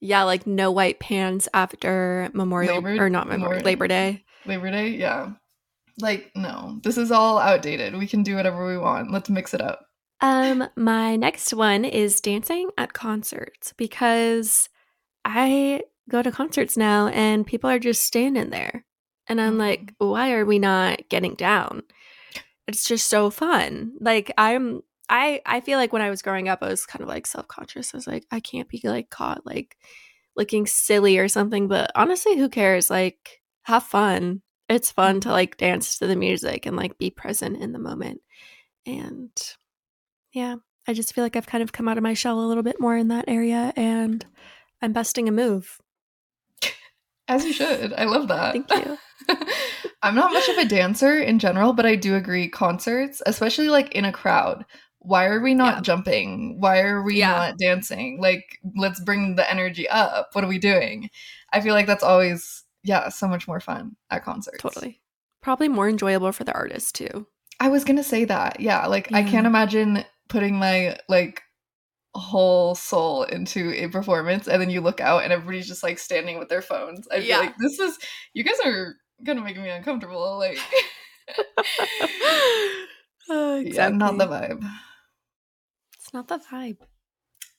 Yeah, 0.00 0.22
like 0.22 0.46
no 0.46 0.70
white 0.70 1.00
pants 1.00 1.48
after 1.52 2.30
Memorial 2.32 2.76
Labor- 2.76 3.04
or 3.04 3.10
not 3.10 3.28
Memorial 3.28 3.62
Labor 3.64 3.88
Day. 3.88 4.24
Labor 4.46 4.70
Day, 4.70 4.88
yeah. 4.90 5.32
Like, 6.00 6.30
no, 6.36 6.78
this 6.84 6.96
is 6.96 7.10
all 7.10 7.38
outdated. 7.38 7.96
We 7.96 8.06
can 8.06 8.22
do 8.22 8.36
whatever 8.36 8.66
we 8.66 8.78
want. 8.78 9.10
Let's 9.10 9.28
mix 9.28 9.52
it 9.52 9.60
up. 9.60 9.84
Um, 10.20 10.68
my 10.76 11.16
next 11.16 11.52
one 11.52 11.84
is 11.84 12.20
dancing 12.20 12.70
at 12.78 12.92
concerts 12.92 13.72
because 13.76 14.68
I 15.24 15.82
go 16.08 16.22
to 16.22 16.32
concerts 16.32 16.76
now 16.76 17.08
and 17.08 17.46
people 17.46 17.70
are 17.70 17.78
just 17.78 18.02
standing 18.02 18.50
there. 18.50 18.84
And 19.26 19.40
I'm 19.40 19.58
like, 19.58 19.92
why 19.98 20.32
are 20.32 20.44
we 20.44 20.58
not 20.58 21.08
getting 21.08 21.34
down? 21.34 21.82
It's 22.66 22.84
just 22.86 23.08
so 23.08 23.30
fun. 23.30 23.92
Like 24.00 24.32
I'm 24.38 24.82
I 25.08 25.40
I 25.46 25.60
feel 25.60 25.78
like 25.78 25.92
when 25.92 26.02
I 26.02 26.10
was 26.10 26.22
growing 26.22 26.48
up 26.48 26.62
I 26.62 26.68
was 26.68 26.86
kind 26.86 27.02
of 27.02 27.08
like 27.08 27.26
self-conscious. 27.26 27.94
I 27.94 27.96
was 27.96 28.06
like, 28.06 28.26
I 28.30 28.40
can't 28.40 28.68
be 28.68 28.80
like 28.84 29.10
caught 29.10 29.46
like 29.46 29.76
looking 30.36 30.66
silly 30.66 31.18
or 31.18 31.28
something, 31.28 31.68
but 31.68 31.90
honestly, 31.94 32.36
who 32.38 32.48
cares? 32.48 32.90
Like 32.90 33.40
have 33.62 33.84
fun. 33.84 34.42
It's 34.68 34.90
fun 34.90 35.20
to 35.20 35.28
mm-hmm. 35.28 35.34
like 35.34 35.56
dance 35.56 35.98
to 35.98 36.06
the 36.06 36.16
music 36.16 36.66
and 36.66 36.76
like 36.76 36.98
be 36.98 37.10
present 37.10 37.60
in 37.60 37.72
the 37.72 37.78
moment. 37.78 38.20
And 38.86 39.30
yeah, 40.32 40.56
I 40.86 40.94
just 40.94 41.14
feel 41.14 41.24
like 41.24 41.36
I've 41.36 41.46
kind 41.46 41.62
of 41.62 41.72
come 41.72 41.88
out 41.88 41.98
of 41.98 42.02
my 42.02 42.14
shell 42.14 42.40
a 42.40 42.46
little 42.46 42.62
bit 42.62 42.80
more 42.80 42.96
in 42.96 43.08
that 43.08 43.26
area 43.28 43.72
and 43.76 44.24
I'm 44.80 44.92
busting 44.92 45.28
a 45.28 45.32
move. 45.32 45.78
As 47.28 47.44
you 47.44 47.52
should. 47.52 47.92
I 47.92 48.04
love 48.04 48.28
that. 48.28 48.52
Thank 48.52 48.86
you. 48.86 48.98
I'm 50.02 50.14
not 50.14 50.32
much 50.32 50.48
of 50.48 50.56
a 50.56 50.64
dancer 50.64 51.18
in 51.18 51.38
general, 51.38 51.74
but 51.74 51.84
I 51.84 51.94
do 51.94 52.14
agree 52.14 52.48
concerts, 52.48 53.20
especially 53.26 53.68
like 53.68 53.92
in 53.92 54.06
a 54.06 54.12
crowd. 54.12 54.64
Why 55.08 55.24
are 55.24 55.40
we 55.40 55.54
not 55.54 55.76
Yeah. 55.76 55.80
jumping? 55.80 56.60
Why 56.60 56.80
are 56.80 57.02
we 57.02 57.16
Yeah. 57.16 57.30
not 57.32 57.58
dancing? 57.58 58.20
Like, 58.20 58.58
let's 58.76 59.00
bring 59.00 59.36
the 59.36 59.50
energy 59.50 59.88
up. 59.88 60.28
What 60.34 60.44
are 60.44 60.48
we 60.48 60.58
doing? 60.58 61.08
I 61.50 61.62
feel 61.62 61.72
like 61.72 61.86
that's 61.86 62.04
always, 62.04 62.64
yeah, 62.82 63.08
so 63.08 63.26
much 63.26 63.48
more 63.48 63.58
fun 63.58 63.96
at 64.10 64.22
concerts. 64.22 64.58
Totally. 64.60 65.00
Probably 65.40 65.68
more 65.68 65.88
enjoyable 65.88 66.30
for 66.32 66.44
the 66.44 66.52
artist 66.52 66.94
too. 66.94 67.26
I 67.58 67.70
was 67.70 67.84
gonna 67.84 68.04
say 68.04 68.24
that. 68.26 68.60
Yeah, 68.60 68.86
like 68.86 69.10
I 69.12 69.22
can't 69.22 69.46
imagine 69.46 70.04
putting 70.28 70.56
my 70.56 70.98
like 71.08 71.42
whole 72.14 72.74
soul 72.74 73.22
into 73.22 73.72
a 73.82 73.88
performance 73.88 74.46
and 74.46 74.60
then 74.60 74.68
you 74.70 74.80
look 74.82 75.00
out 75.00 75.22
and 75.24 75.32
everybody's 75.32 75.68
just 75.68 75.82
like 75.82 75.98
standing 75.98 76.38
with 76.38 76.48
their 76.50 76.60
phones. 76.62 77.08
I 77.08 77.20
feel 77.20 77.28
Yeah. 77.28 77.38
like, 77.38 77.56
this 77.58 77.78
is 77.78 77.98
you 78.34 78.44
guys 78.44 78.58
are 78.64 78.96
gonna 79.24 79.40
make 79.40 79.56
me 79.56 79.70
uncomfortable. 79.70 80.36
Like 80.38 80.58
Uh, 83.30 83.60
Yeah, 83.64 83.88
not 83.88 84.18
the 84.18 84.26
vibe. 84.26 84.62
It's 86.08 86.14
not 86.14 86.28
the 86.28 86.38
vibe. 86.38 86.78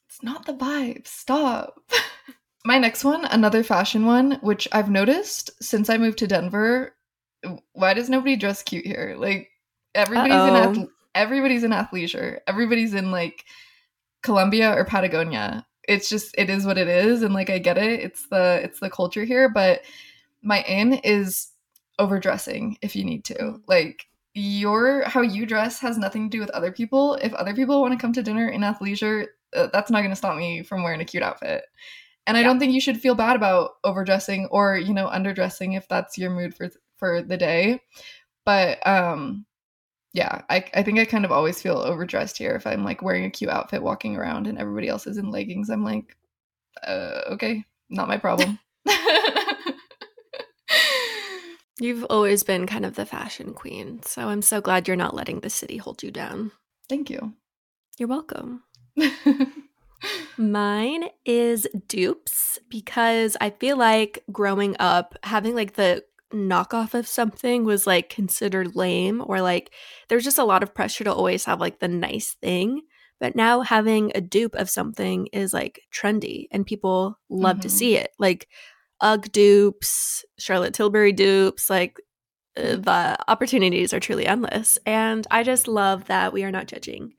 It's 0.07 0.23
not 0.23 0.47
the 0.47 0.55
vibe. 0.55 1.05
Stop. 1.05 1.79
my 2.65 2.79
next 2.79 3.03
one, 3.03 3.25
another 3.25 3.61
fashion 3.61 4.07
one, 4.07 4.39
which 4.41 4.67
I've 4.71 4.89
noticed 4.89 5.51
since 5.61 5.87
I 5.87 5.99
moved 5.99 6.17
to 6.17 6.27
Denver. 6.27 6.95
Why 7.73 7.93
does 7.93 8.09
nobody 8.09 8.35
dress 8.35 8.63
cute 8.63 8.87
here? 8.87 9.15
Like 9.19 9.51
everybody's 9.93 10.33
in 10.33 10.39
Uh-oh. 10.39 10.81
ath- 10.81 10.89
everybody's 11.13 11.63
in 11.63 11.69
athleisure. 11.69 12.39
Everybody's 12.47 12.95
in 12.95 13.11
like 13.11 13.45
Columbia 14.23 14.73
or 14.75 14.83
Patagonia. 14.83 15.63
It's 15.87 16.09
just 16.09 16.33
it 16.35 16.49
is 16.49 16.65
what 16.65 16.79
it 16.79 16.87
is 16.87 17.21
and 17.21 17.35
like 17.35 17.51
I 17.51 17.59
get 17.59 17.77
it. 17.77 17.99
It's 17.99 18.25
the 18.29 18.61
it's 18.63 18.79
the 18.79 18.89
culture 18.89 19.25
here, 19.25 19.47
but 19.47 19.81
my 20.41 20.63
in 20.63 20.93
is 20.93 21.49
overdressing 21.99 22.79
if 22.81 22.95
you 22.95 23.05
need 23.05 23.25
to. 23.25 23.61
Like 23.67 24.07
your 24.33 25.03
how 25.07 25.21
you 25.21 25.45
dress 25.45 25.79
has 25.79 25.97
nothing 25.97 26.29
to 26.29 26.37
do 26.37 26.41
with 26.41 26.49
other 26.51 26.71
people. 26.71 27.15
If 27.15 27.33
other 27.33 27.53
people 27.55 27.81
want 27.81 27.93
to 27.93 27.99
come 27.99 28.13
to 28.13 28.23
dinner 28.23 28.47
in 28.49 28.61
athleisure, 28.61 29.27
uh, 29.55 29.67
that's 29.73 29.91
not 29.91 29.99
going 30.01 30.11
to 30.11 30.15
stop 30.15 30.37
me 30.37 30.63
from 30.63 30.83
wearing 30.83 31.01
a 31.01 31.05
cute 31.05 31.23
outfit. 31.23 31.63
And 32.27 32.37
I 32.37 32.43
don't 32.43 32.59
think 32.59 32.73
you 32.73 32.81
should 32.81 33.01
feel 33.01 33.15
bad 33.15 33.35
about 33.35 33.71
overdressing 33.83 34.47
or, 34.51 34.77
you 34.77 34.93
know, 34.93 35.07
underdressing 35.07 35.75
if 35.75 35.87
that's 35.87 36.17
your 36.17 36.29
mood 36.29 36.53
for 36.55 36.69
for 36.97 37.21
the 37.23 37.37
day. 37.37 37.81
But 38.45 38.85
um 38.87 39.45
yeah, 40.13 40.41
I, 40.49 40.65
I 40.73 40.83
think 40.83 40.99
I 40.99 41.05
kind 41.05 41.25
of 41.25 41.31
always 41.31 41.61
feel 41.61 41.77
overdressed 41.77 42.37
here 42.37 42.55
if 42.55 42.65
I'm 42.65 42.83
like 42.83 43.01
wearing 43.01 43.25
a 43.25 43.29
cute 43.29 43.51
outfit 43.51 43.83
walking 43.83 44.15
around 44.15 44.47
and 44.47 44.57
everybody 44.57 44.87
else 44.87 45.05
is 45.07 45.17
in 45.17 45.29
leggings. 45.29 45.69
I'm 45.69 45.83
like, 45.83 46.17
uh, 46.85 47.21
okay, 47.31 47.63
not 47.89 48.07
my 48.07 48.17
problem. 48.17 48.59
You've 51.79 52.03
always 52.09 52.43
been 52.43 52.67
kind 52.67 52.85
of 52.85 52.95
the 52.95 53.05
fashion 53.05 53.53
queen, 53.53 54.01
so 54.03 54.27
I'm 54.29 54.41
so 54.41 54.59
glad 54.59 54.87
you're 54.87 54.97
not 54.97 55.15
letting 55.15 55.39
the 55.39 55.49
city 55.49 55.77
hold 55.77 56.03
you 56.03 56.11
down. 56.11 56.51
Thank 56.89 57.09
you. 57.09 57.33
You're 57.97 58.09
welcome. 58.09 58.63
Mine 60.37 61.05
is 61.25 61.67
dupes 61.87 62.59
because 62.69 63.35
I 63.41 63.49
feel 63.49 63.77
like 63.77 64.23
growing 64.31 64.75
up, 64.79 65.15
having 65.23 65.55
like 65.55 65.73
the 65.73 66.03
knockoff 66.33 66.93
of 66.93 67.07
something 67.07 67.65
was 67.65 67.85
like 67.87 68.09
considered 68.09 68.75
lame, 68.75 69.21
or 69.25 69.41
like 69.41 69.71
there's 70.07 70.23
just 70.23 70.37
a 70.37 70.43
lot 70.45 70.63
of 70.63 70.73
pressure 70.73 71.03
to 71.03 71.13
always 71.13 71.45
have 71.45 71.59
like 71.59 71.79
the 71.79 71.87
nice 71.87 72.33
thing. 72.41 72.81
But 73.19 73.35
now 73.35 73.61
having 73.61 74.13
a 74.15 74.21
dupe 74.21 74.55
of 74.55 74.69
something 74.69 75.27
is 75.33 75.53
like 75.53 75.81
trendy 75.93 76.47
and 76.51 76.65
people 76.65 77.19
love 77.29 77.59
to 77.61 77.67
Mhm. 77.67 77.71
see 77.71 77.95
it. 77.97 78.11
Like 78.17 78.47
UGG 79.01 79.31
dupes, 79.31 80.25
Charlotte 80.37 80.73
Tilbury 80.73 81.11
dupes, 81.13 81.69
like 81.69 81.97
uh, 82.57 82.75
the 82.75 83.17
opportunities 83.27 83.93
are 83.93 83.99
truly 83.99 84.25
endless. 84.25 84.77
And 84.85 85.25
I 85.31 85.43
just 85.43 85.67
love 85.67 86.05
that 86.05 86.33
we 86.33 86.43
are 86.43 86.51
not 86.51 86.67
judging 86.67 87.13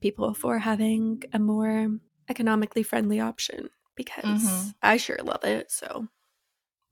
people 0.00 0.32
for 0.34 0.58
having 0.58 1.22
a 1.32 1.38
more 1.38 1.88
economically 2.28 2.82
friendly 2.82 3.20
option 3.20 3.68
because 3.96 4.24
Mhm. 4.24 4.74
I 4.82 4.96
sure 4.96 5.18
love 5.22 5.44
it. 5.44 5.70
So 5.70 6.08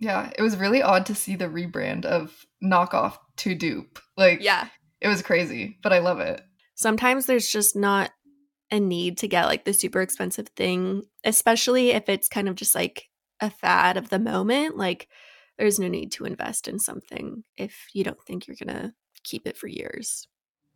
yeah, 0.01 0.31
it 0.38 0.43
was 0.43 0.57
really 0.57 0.83
odd 0.83 1.07
to 1.07 1.14
see 1.14 1.35
the 1.37 1.47
rebrand 1.47 2.05
of 2.05 2.47
knockoff 2.62 3.19
to 3.38 3.55
dupe. 3.55 3.99
Like, 4.17 4.41
yeah, 4.43 4.69
it 5.01 5.09
was 5.09 5.23
crazy, 5.23 5.79
but 5.83 5.93
I 5.93 5.99
love 6.01 6.21
it. 6.21 6.43
sometimes 6.75 7.27
there's 7.27 7.51
just 7.51 7.75
not 7.75 8.12
a 8.71 8.79
need 8.79 9.19
to 9.19 9.27
get 9.27 9.47
like 9.47 9.64
the 9.64 9.73
super 9.73 10.01
expensive 10.03 10.49
thing, 10.51 11.03
especially 11.25 11.91
if 11.91 12.09
it's 12.09 12.29
kind 12.29 12.49
of 12.49 12.55
just 12.55 12.75
like 12.75 13.09
a 13.40 13.51
fad 13.51 13.96
of 13.96 14.09
the 14.09 14.18
moment. 14.18 14.77
Like 14.77 15.09
there's 15.59 15.79
no 15.79 15.88
need 15.88 16.12
to 16.12 16.24
invest 16.24 16.68
in 16.68 16.79
something 16.79 17.44
if 17.57 17.88
you 17.92 18.05
don't 18.05 18.22
think 18.24 18.46
you're 18.46 18.57
gonna 18.57 18.94
keep 19.24 19.46
it 19.46 19.57
for 19.57 19.66
years. 19.66 20.27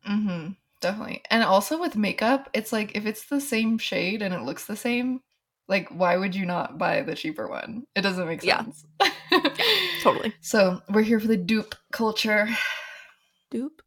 Mm-hmm. 0.09 0.53
Definitely. 0.81 1.23
And 1.31 1.45
also 1.45 1.79
with 1.79 1.97
makeup, 1.97 2.51
it's 2.53 2.73
like 2.73 2.97
if 2.97 3.07
it's 3.07 3.27
the 3.27 3.41
same 3.41 3.79
shade 3.79 4.21
and 4.21 4.35
it 4.35 4.43
looks 4.43 4.67
the 4.67 4.77
same, 4.77 5.21
like 5.69 5.89
why 5.91 6.17
would 6.17 6.35
you 6.35 6.45
not 6.45 6.77
buy 6.77 7.03
the 7.03 7.15
cheaper 7.15 7.49
one? 7.49 7.85
It 7.95 8.03
doesn't 8.03 8.27
make 8.27 8.43
sense. 8.43 8.85
Yeah. 9.01 9.09
sense. 9.31 9.59
Totally. 10.03 10.35
So 10.41 10.81
we're 10.91 11.03
here 11.03 11.21
for 11.21 11.29
the 11.29 11.37
dupe 11.37 11.77
culture. 11.93 12.49
Dupe. 13.51 13.81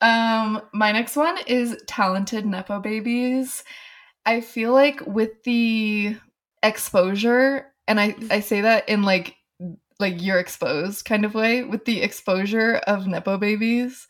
Um, 0.00 0.62
my 0.72 0.92
next 0.92 1.14
one 1.16 1.36
is 1.46 1.76
talented 1.86 2.46
nepo 2.46 2.80
babies. 2.80 3.62
I 4.24 4.40
feel 4.40 4.72
like 4.72 5.06
with 5.06 5.42
the 5.44 6.16
exposure, 6.62 7.66
and 7.90 8.00
I 8.00 8.14
I 8.30 8.40
say 8.40 8.62
that 8.62 8.88
in 8.88 9.02
like 9.02 9.36
like 9.98 10.22
you're 10.22 10.38
exposed 10.38 11.04
kind 11.04 11.24
of 11.26 11.34
way 11.34 11.62
with 11.64 11.84
the 11.84 12.00
exposure 12.00 12.76
of 12.86 13.06
nepo 13.06 13.36
babies. 13.36 14.06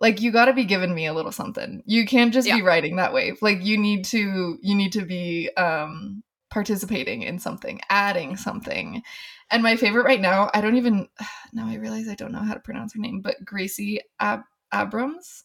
Like 0.00 0.20
you 0.20 0.30
got 0.30 0.46
to 0.46 0.52
be 0.52 0.64
giving 0.64 0.94
me 0.94 1.06
a 1.06 1.12
little 1.14 1.32
something. 1.32 1.82
You 1.86 2.06
can't 2.06 2.32
just 2.32 2.46
be 2.46 2.58
Yeah. 2.58 2.64
riding 2.64 2.96
that 2.96 3.12
wave. 3.12 3.38
Like 3.42 3.62
you 3.64 3.76
need 3.78 4.04
to 4.06 4.58
you 4.62 4.74
need 4.74 4.92
to 4.92 5.04
be 5.04 5.50
um 5.56 6.22
participating 6.50 7.22
in 7.22 7.38
something, 7.38 7.80
adding 7.90 8.36
something. 8.36 9.02
And 9.50 9.62
my 9.62 9.76
favorite 9.76 10.04
right 10.04 10.20
now, 10.20 10.50
I 10.54 10.60
don't 10.60 10.76
even 10.76 11.08
now 11.52 11.66
I 11.66 11.74
realize 11.76 12.08
I 12.08 12.14
don't 12.14 12.32
know 12.32 12.38
how 12.44 12.54
to 12.54 12.60
pronounce 12.60 12.94
her 12.94 13.00
name, 13.00 13.20
but 13.20 13.44
Gracie 13.44 14.00
Ab- 14.20 14.44
Abrams. 14.72 15.44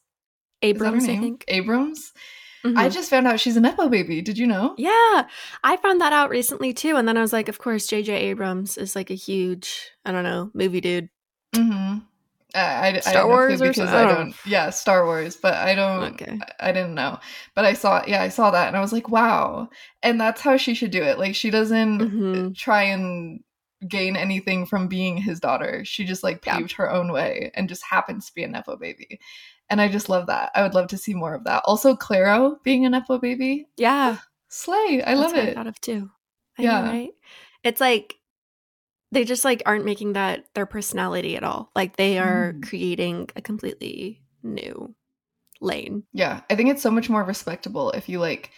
Is 0.61 0.79
that 0.81 0.93
her 0.93 0.99
Abrams, 0.99 1.03
I 1.09 1.17
think. 1.17 1.45
Abrams. 1.47 2.13
Mm-hmm. 2.63 2.77
I 2.77 2.89
just 2.89 3.09
found 3.09 3.27
out 3.27 3.39
she's 3.39 3.57
a 3.57 3.61
Nepo 3.61 3.89
baby. 3.89 4.21
Did 4.21 4.37
you 4.37 4.47
know? 4.47 4.75
Yeah. 4.77 5.27
I 5.63 5.77
found 5.81 6.01
that 6.01 6.13
out 6.13 6.29
recently 6.29 6.73
too. 6.73 6.95
And 6.95 7.07
then 7.07 7.17
I 7.17 7.21
was 7.21 7.33
like, 7.33 7.49
of 7.49 7.59
course, 7.59 7.87
JJ 7.87 8.09
Abrams 8.09 8.77
is 8.77 8.95
like 8.95 9.09
a 9.09 9.15
huge, 9.15 9.91
I 10.05 10.11
don't 10.11 10.23
know, 10.23 10.51
movie 10.53 10.81
dude. 10.81 11.09
Mm-hmm. 11.55 11.99
I, 12.53 12.95
I, 12.95 12.99
Star 12.99 13.23
I 13.23 13.25
Wars 13.25 13.61
because 13.61 13.89
I 13.89 14.13
don't. 14.13 14.35
Yeah, 14.45 14.69
Star 14.71 15.05
Wars, 15.05 15.37
but 15.37 15.53
I 15.53 15.73
don't. 15.73 16.13
Okay. 16.13 16.39
I, 16.59 16.69
I 16.69 16.71
didn't 16.71 16.95
know, 16.95 17.17
but 17.55 17.65
I 17.65 17.73
saw. 17.73 18.03
Yeah, 18.05 18.21
I 18.21 18.27
saw 18.27 18.51
that, 18.51 18.67
and 18.67 18.75
I 18.75 18.81
was 18.81 18.91
like, 18.91 19.09
wow. 19.09 19.69
And 20.03 20.19
that's 20.19 20.41
how 20.41 20.57
she 20.57 20.73
should 20.73 20.91
do 20.91 21.01
it. 21.01 21.17
Like 21.17 21.35
she 21.35 21.49
doesn't 21.49 21.99
mm-hmm. 21.99 22.51
try 22.51 22.83
and 22.83 23.41
gain 23.87 24.15
anything 24.15 24.65
from 24.65 24.87
being 24.87 25.17
his 25.17 25.39
daughter. 25.39 25.83
She 25.85 26.03
just 26.03 26.23
like 26.23 26.41
paved 26.41 26.71
yeah. 26.71 26.77
her 26.77 26.91
own 26.91 27.11
way 27.11 27.51
and 27.55 27.69
just 27.69 27.83
happens 27.83 28.27
to 28.27 28.33
be 28.33 28.43
a 28.43 28.47
nepo 28.47 28.75
baby. 28.75 29.19
And 29.71 29.81
I 29.81 29.87
just 29.87 30.09
love 30.09 30.27
that. 30.27 30.51
I 30.53 30.61
would 30.61 30.73
love 30.73 30.89
to 30.89 30.97
see 30.97 31.13
more 31.13 31.33
of 31.33 31.45
that. 31.45 31.63
Also, 31.65 31.95
Claro 31.95 32.59
being 32.63 32.85
an 32.85 32.91
nepo 32.91 33.17
baby. 33.17 33.67
Yeah, 33.77 34.17
slay. 34.49 35.01
I 35.03 35.15
that's 35.15 35.19
love 35.19 35.35
it. 35.35 35.49
I 35.49 35.53
thought 35.53 35.67
of 35.67 35.79
too. 35.81 36.11
I 36.59 36.61
yeah, 36.61 36.81
know, 36.81 36.91
right. 36.91 37.11
It's 37.63 37.81
like 37.81 38.17
they 39.11 39.23
just 39.23 39.45
like 39.45 39.63
aren't 39.65 39.85
making 39.85 40.13
that 40.13 40.45
their 40.53 40.65
personality 40.65 41.37
at 41.37 41.43
all. 41.43 41.71
Like 41.75 41.95
they 41.95 42.19
are 42.19 42.53
mm. 42.53 42.67
creating 42.67 43.29
a 43.35 43.41
completely 43.41 44.21
new 44.43 44.93
lane. 45.61 46.03
Yeah, 46.11 46.41
I 46.49 46.55
think 46.55 46.69
it's 46.69 46.81
so 46.81 46.91
much 46.91 47.09
more 47.09 47.23
respectable 47.23 47.91
if 47.91 48.09
you 48.09 48.19
like 48.19 48.51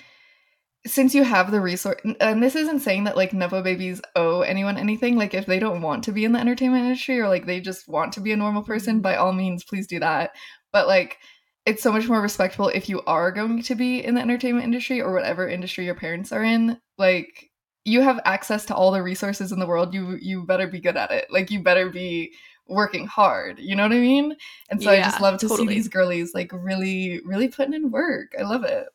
since 0.85 1.15
you 1.15 1.23
have 1.23 1.49
the 1.49 1.61
resource 1.61 2.01
and 2.19 2.43
this 2.43 2.55
isn't 2.55 2.81
saying 2.81 3.05
that 3.05 3.15
like 3.15 3.31
nepo 3.31 3.61
babies 3.61 4.01
owe 4.17 4.41
anyone 4.41 4.77
anything 4.77 5.15
like 5.15 5.33
if 5.33 5.45
they 5.45 5.57
don't 5.57 5.81
want 5.81 6.03
to 6.03 6.11
be 6.11 6.25
in 6.25 6.33
the 6.33 6.39
entertainment 6.39 6.83
industry 6.83 7.19
or 7.21 7.29
like 7.29 7.45
they 7.45 7.61
just 7.61 7.87
want 7.87 8.11
to 8.11 8.19
be 8.19 8.33
a 8.33 8.37
normal 8.37 8.63
person 8.63 8.95
mm-hmm. 8.95 9.03
by 9.03 9.15
all 9.15 9.31
means 9.31 9.63
please 9.63 9.87
do 9.87 9.97
that 9.97 10.31
but 10.73 10.87
like 10.87 11.19
it's 11.65 11.81
so 11.81 11.91
much 11.91 12.07
more 12.09 12.21
respectful 12.21 12.67
if 12.67 12.89
you 12.89 13.01
are 13.03 13.31
going 13.31 13.61
to 13.63 13.75
be 13.75 14.03
in 14.03 14.15
the 14.15 14.21
entertainment 14.21 14.65
industry 14.65 14.99
or 15.01 15.13
whatever 15.13 15.47
industry 15.47 15.85
your 15.85 15.95
parents 15.95 16.33
are 16.33 16.43
in. 16.43 16.77
Like 16.97 17.51
you 17.85 18.01
have 18.01 18.19
access 18.25 18.65
to 18.65 18.75
all 18.75 18.91
the 18.91 19.01
resources 19.01 19.51
in 19.51 19.59
the 19.59 19.67
world. 19.67 19.93
You 19.93 20.17
you 20.21 20.45
better 20.45 20.67
be 20.67 20.81
good 20.81 20.97
at 20.97 21.11
it. 21.11 21.27
Like 21.29 21.51
you 21.51 21.61
better 21.61 21.89
be 21.89 22.33
working 22.67 23.05
hard. 23.05 23.59
You 23.59 23.75
know 23.75 23.83
what 23.83 23.93
i 23.93 23.99
mean? 23.99 24.35
And 24.69 24.81
so 24.81 24.91
yeah, 24.91 24.99
i 24.99 25.03
just 25.03 25.21
love 25.21 25.39
to 25.39 25.47
totally. 25.47 25.67
see 25.69 25.73
these 25.75 25.87
girlies 25.87 26.33
like 26.33 26.51
really 26.51 27.21
really 27.25 27.47
putting 27.47 27.73
in 27.73 27.91
work. 27.91 28.33
I 28.37 28.43
love 28.43 28.63
it. 28.63 28.87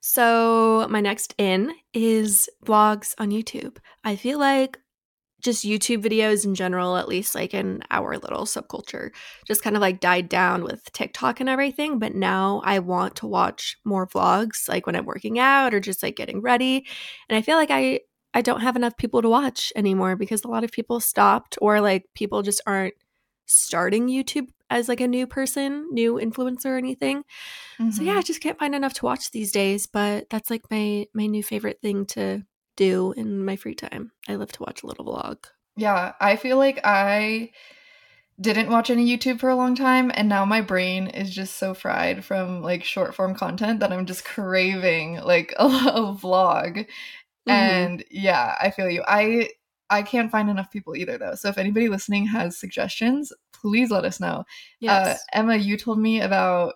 So 0.00 0.86
my 0.88 1.00
next 1.00 1.34
in 1.38 1.72
is 1.92 2.48
vlogs 2.64 3.14
on 3.18 3.30
youtube. 3.30 3.78
I 4.04 4.14
feel 4.14 4.38
like 4.38 4.78
just 5.40 5.64
YouTube 5.64 6.02
videos 6.02 6.44
in 6.44 6.54
general, 6.54 6.96
at 6.96 7.08
least 7.08 7.34
like 7.34 7.54
in 7.54 7.82
our 7.90 8.18
little 8.18 8.44
subculture, 8.44 9.10
just 9.46 9.62
kind 9.62 9.76
of 9.76 9.82
like 9.82 10.00
died 10.00 10.28
down 10.28 10.64
with 10.64 10.90
TikTok 10.92 11.40
and 11.40 11.48
everything. 11.48 11.98
But 11.98 12.14
now 12.14 12.62
I 12.64 12.78
want 12.78 13.16
to 13.16 13.26
watch 13.26 13.76
more 13.84 14.06
vlogs, 14.06 14.68
like 14.68 14.86
when 14.86 14.96
I'm 14.96 15.06
working 15.06 15.38
out 15.38 15.74
or 15.74 15.80
just 15.80 16.02
like 16.02 16.16
getting 16.16 16.40
ready. 16.40 16.86
And 17.28 17.36
I 17.36 17.42
feel 17.42 17.56
like 17.56 17.70
I 17.70 18.00
I 18.34 18.42
don't 18.42 18.60
have 18.60 18.76
enough 18.76 18.96
people 18.96 19.22
to 19.22 19.30
watch 19.30 19.72
anymore 19.76 20.14
because 20.14 20.44
a 20.44 20.48
lot 20.48 20.64
of 20.64 20.72
people 20.72 21.00
stopped 21.00 21.56
or 21.60 21.80
like 21.80 22.04
people 22.14 22.42
just 22.42 22.60
aren't 22.66 22.94
starting 23.46 24.08
YouTube 24.08 24.48
as 24.68 24.88
like 24.88 25.00
a 25.00 25.08
new 25.08 25.26
person, 25.26 25.88
new 25.92 26.14
influencer 26.14 26.66
or 26.66 26.76
anything. 26.76 27.18
Mm-hmm. 27.78 27.90
So 27.90 28.02
yeah, 28.02 28.12
I 28.12 28.14
mm-hmm. 28.16 28.24
just 28.24 28.40
can't 28.40 28.58
find 28.58 28.74
enough 28.74 28.94
to 28.94 29.04
watch 29.04 29.30
these 29.30 29.52
days, 29.52 29.86
but 29.86 30.28
that's 30.28 30.50
like 30.50 30.62
my 30.70 31.06
my 31.14 31.26
new 31.26 31.42
favorite 31.42 31.80
thing 31.80 32.06
to 32.06 32.42
do 32.76 33.12
in 33.12 33.44
my 33.44 33.56
free 33.56 33.74
time. 33.74 34.12
I 34.28 34.34
love 34.34 34.52
to 34.52 34.62
watch 34.62 34.82
a 34.82 34.86
little 34.86 35.04
vlog. 35.04 35.38
Yeah, 35.76 36.12
I 36.20 36.36
feel 36.36 36.56
like 36.56 36.80
I 36.84 37.50
didn't 38.40 38.70
watch 38.70 38.90
any 38.90 39.06
YouTube 39.06 39.40
for 39.40 39.48
a 39.48 39.56
long 39.56 39.74
time 39.74 40.12
and 40.14 40.28
now 40.28 40.44
my 40.44 40.60
brain 40.60 41.06
is 41.06 41.34
just 41.34 41.56
so 41.56 41.72
fried 41.72 42.22
from 42.22 42.62
like 42.62 42.84
short 42.84 43.14
form 43.14 43.34
content 43.34 43.80
that 43.80 43.92
I'm 43.92 44.04
just 44.04 44.26
craving 44.26 45.20
like 45.22 45.54
a, 45.58 45.64
a 45.64 46.14
vlog 46.14 46.86
Mm-hmm. 47.48 47.58
And 47.58 48.04
yeah, 48.10 48.56
I 48.60 48.70
feel 48.70 48.90
you. 48.90 49.02
I 49.06 49.50
I 49.88 50.02
can't 50.02 50.30
find 50.30 50.50
enough 50.50 50.70
people 50.70 50.96
either 50.96 51.16
though. 51.16 51.34
So 51.36 51.48
if 51.48 51.58
anybody 51.58 51.88
listening 51.88 52.26
has 52.26 52.58
suggestions, 52.58 53.32
please 53.52 53.90
let 53.90 54.04
us 54.04 54.18
know. 54.18 54.38
Uh, 54.38 54.44
yes. 54.80 55.16
Uh, 55.16 55.20
Emma, 55.32 55.56
you 55.56 55.76
told 55.76 55.98
me 55.98 56.20
about 56.20 56.74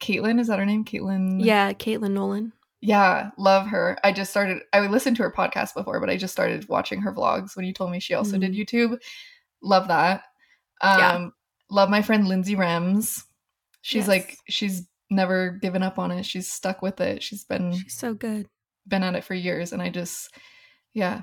Caitlin. 0.00 0.38
Is 0.38 0.48
that 0.48 0.58
her 0.58 0.66
name? 0.66 0.84
Caitlin? 0.84 1.42
Yeah, 1.42 1.72
Caitlin 1.72 2.12
Nolan. 2.12 2.52
Yeah, 2.84 3.30
love 3.38 3.66
her. 3.68 3.96
I 4.04 4.12
just 4.12 4.30
started 4.30 4.62
I 4.74 4.86
listened 4.86 5.16
to 5.16 5.22
her 5.22 5.32
podcast 5.32 5.72
before, 5.72 6.00
but 6.00 6.10
I 6.10 6.18
just 6.18 6.34
started 6.34 6.68
watching 6.68 7.00
her 7.00 7.14
vlogs 7.14 7.56
when 7.56 7.64
you 7.64 7.72
told 7.72 7.90
me 7.90 7.98
she 7.98 8.12
also 8.12 8.36
mm-hmm. 8.36 8.52
did 8.52 8.68
YouTube. 8.68 9.00
Love 9.62 9.88
that. 9.88 10.24
Um 10.82 10.98
yeah. 10.98 11.28
love 11.70 11.88
my 11.88 12.02
friend 12.02 12.28
Lindsay 12.28 12.56
Rems. 12.56 13.22
She's 13.80 14.00
yes. 14.00 14.08
like 14.08 14.36
she's 14.50 14.86
never 15.08 15.52
given 15.62 15.82
up 15.82 15.98
on 15.98 16.10
it. 16.10 16.26
She's 16.26 16.50
stuck 16.50 16.82
with 16.82 17.00
it. 17.00 17.22
She's 17.22 17.44
been 17.44 17.72
She's 17.72 17.96
so 17.96 18.12
good 18.12 18.48
been 18.86 19.02
at 19.02 19.14
it 19.14 19.24
for 19.24 19.32
years 19.32 19.72
and 19.72 19.80
I 19.80 19.88
just 19.88 20.34
yeah, 20.92 21.22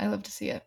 I 0.00 0.06
love 0.06 0.22
to 0.22 0.32
see 0.32 0.48
it. 0.48 0.64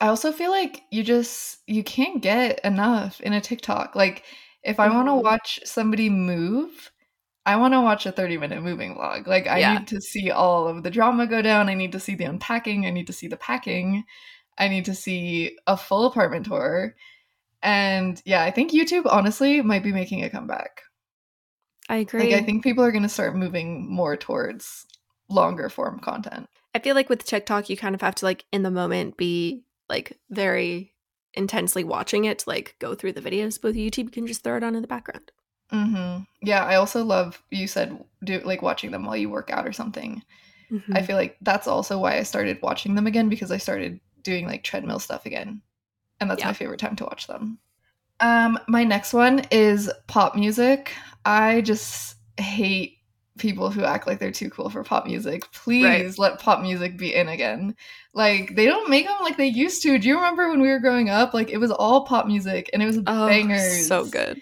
I 0.00 0.08
also 0.08 0.32
feel 0.32 0.50
like 0.50 0.82
you 0.90 1.04
just 1.04 1.58
you 1.68 1.84
can't 1.84 2.20
get 2.20 2.58
enough 2.64 3.20
in 3.20 3.32
a 3.32 3.40
TikTok. 3.40 3.94
Like 3.94 4.24
if 4.64 4.80
I 4.80 4.88
want 4.88 5.06
to 5.06 5.12
mm-hmm. 5.12 5.24
watch 5.24 5.60
somebody 5.64 6.10
move, 6.10 6.90
I 7.46 7.56
want 7.56 7.74
to 7.74 7.80
watch 7.80 8.06
a 8.06 8.12
30 8.12 8.38
minute 8.38 8.62
moving 8.62 8.94
vlog. 8.94 9.26
Like 9.26 9.46
I 9.46 9.58
yeah. 9.58 9.78
need 9.78 9.88
to 9.88 10.00
see 10.00 10.30
all 10.30 10.66
of 10.66 10.82
the 10.82 10.90
drama 10.90 11.26
go 11.26 11.42
down. 11.42 11.68
I 11.68 11.74
need 11.74 11.92
to 11.92 12.00
see 12.00 12.14
the 12.14 12.24
unpacking, 12.24 12.86
I 12.86 12.90
need 12.90 13.06
to 13.06 13.12
see 13.12 13.28
the 13.28 13.36
packing. 13.36 14.04
I 14.56 14.68
need 14.68 14.84
to 14.84 14.94
see 14.94 15.56
a 15.66 15.76
full 15.76 16.06
apartment 16.06 16.46
tour. 16.46 16.94
And 17.62 18.20
yeah, 18.24 18.42
I 18.44 18.50
think 18.50 18.72
YouTube 18.72 19.06
honestly 19.06 19.60
might 19.62 19.82
be 19.82 19.92
making 19.92 20.22
a 20.22 20.30
comeback. 20.30 20.82
I 21.88 21.96
agree. 21.96 22.32
Like 22.32 22.42
I 22.42 22.44
think 22.44 22.62
people 22.62 22.84
are 22.84 22.92
going 22.92 23.02
to 23.02 23.08
start 23.08 23.36
moving 23.36 23.90
more 23.90 24.16
towards 24.16 24.86
longer 25.28 25.68
form 25.68 25.98
content. 25.98 26.48
I 26.74 26.78
feel 26.78 26.94
like 26.94 27.08
with 27.08 27.24
TikTok, 27.24 27.68
you 27.68 27.76
kind 27.76 27.94
of 27.94 28.00
have 28.00 28.14
to 28.16 28.24
like 28.24 28.44
in 28.52 28.62
the 28.62 28.70
moment 28.70 29.16
be 29.16 29.64
like 29.88 30.18
very 30.30 30.94
intensely 31.34 31.84
watching 31.84 32.24
it 32.24 32.40
to 32.40 32.48
like 32.48 32.76
go 32.78 32.94
through 32.94 33.12
the 33.12 33.20
videos. 33.20 33.60
But 33.60 33.68
with 33.68 33.76
YouTube, 33.76 34.04
you 34.04 34.10
can 34.10 34.26
just 34.26 34.44
throw 34.44 34.56
it 34.56 34.64
on 34.64 34.74
in 34.74 34.82
the 34.82 34.88
background. 34.88 35.30
Mm-hmm. 35.72 36.22
Yeah, 36.42 36.64
I 36.64 36.76
also 36.76 37.04
love 37.04 37.42
you 37.50 37.66
said 37.66 38.04
do 38.22 38.40
like 38.40 38.62
watching 38.62 38.90
them 38.90 39.04
while 39.04 39.16
you 39.16 39.30
work 39.30 39.50
out 39.50 39.66
or 39.66 39.72
something. 39.72 40.22
Mm-hmm. 40.70 40.96
I 40.96 41.02
feel 41.02 41.16
like 41.16 41.36
that's 41.40 41.66
also 41.66 41.98
why 41.98 42.16
I 42.18 42.22
started 42.22 42.60
watching 42.62 42.94
them 42.94 43.06
again 43.06 43.28
because 43.28 43.50
I 43.50 43.58
started 43.58 44.00
doing 44.22 44.46
like 44.46 44.62
treadmill 44.62 44.98
stuff 44.98 45.26
again, 45.26 45.62
and 46.20 46.30
that's 46.30 46.40
yeah. 46.40 46.48
my 46.48 46.52
favorite 46.52 46.80
time 46.80 46.96
to 46.96 47.04
watch 47.04 47.26
them. 47.26 47.58
Um, 48.20 48.58
my 48.68 48.84
next 48.84 49.12
one 49.12 49.42
is 49.50 49.90
pop 50.06 50.36
music. 50.36 50.92
I 51.24 51.60
just 51.62 52.16
hate 52.38 52.98
people 53.38 53.70
who 53.70 53.84
act 53.84 54.06
like 54.06 54.20
they're 54.20 54.30
too 54.30 54.50
cool 54.50 54.70
for 54.70 54.84
pop 54.84 55.06
music. 55.06 55.50
Please 55.52 55.84
right. 55.84 56.18
let 56.18 56.38
pop 56.38 56.62
music 56.62 56.96
be 56.96 57.14
in 57.14 57.28
again. 57.28 57.74
Like 58.12 58.54
they 58.54 58.66
don't 58.66 58.88
make 58.88 59.06
them 59.06 59.16
like 59.22 59.36
they 59.36 59.46
used 59.46 59.82
to. 59.82 59.98
Do 59.98 60.08
you 60.08 60.16
remember 60.16 60.48
when 60.50 60.60
we 60.60 60.68
were 60.68 60.78
growing 60.78 61.10
up? 61.10 61.34
Like 61.34 61.50
it 61.50 61.58
was 61.58 61.70
all 61.70 62.06
pop 62.06 62.26
music 62.26 62.70
and 62.72 62.82
it 62.82 62.86
was 62.86 62.98
oh, 63.06 63.26
bangers. 63.26 63.86
So 63.86 64.04
good. 64.04 64.40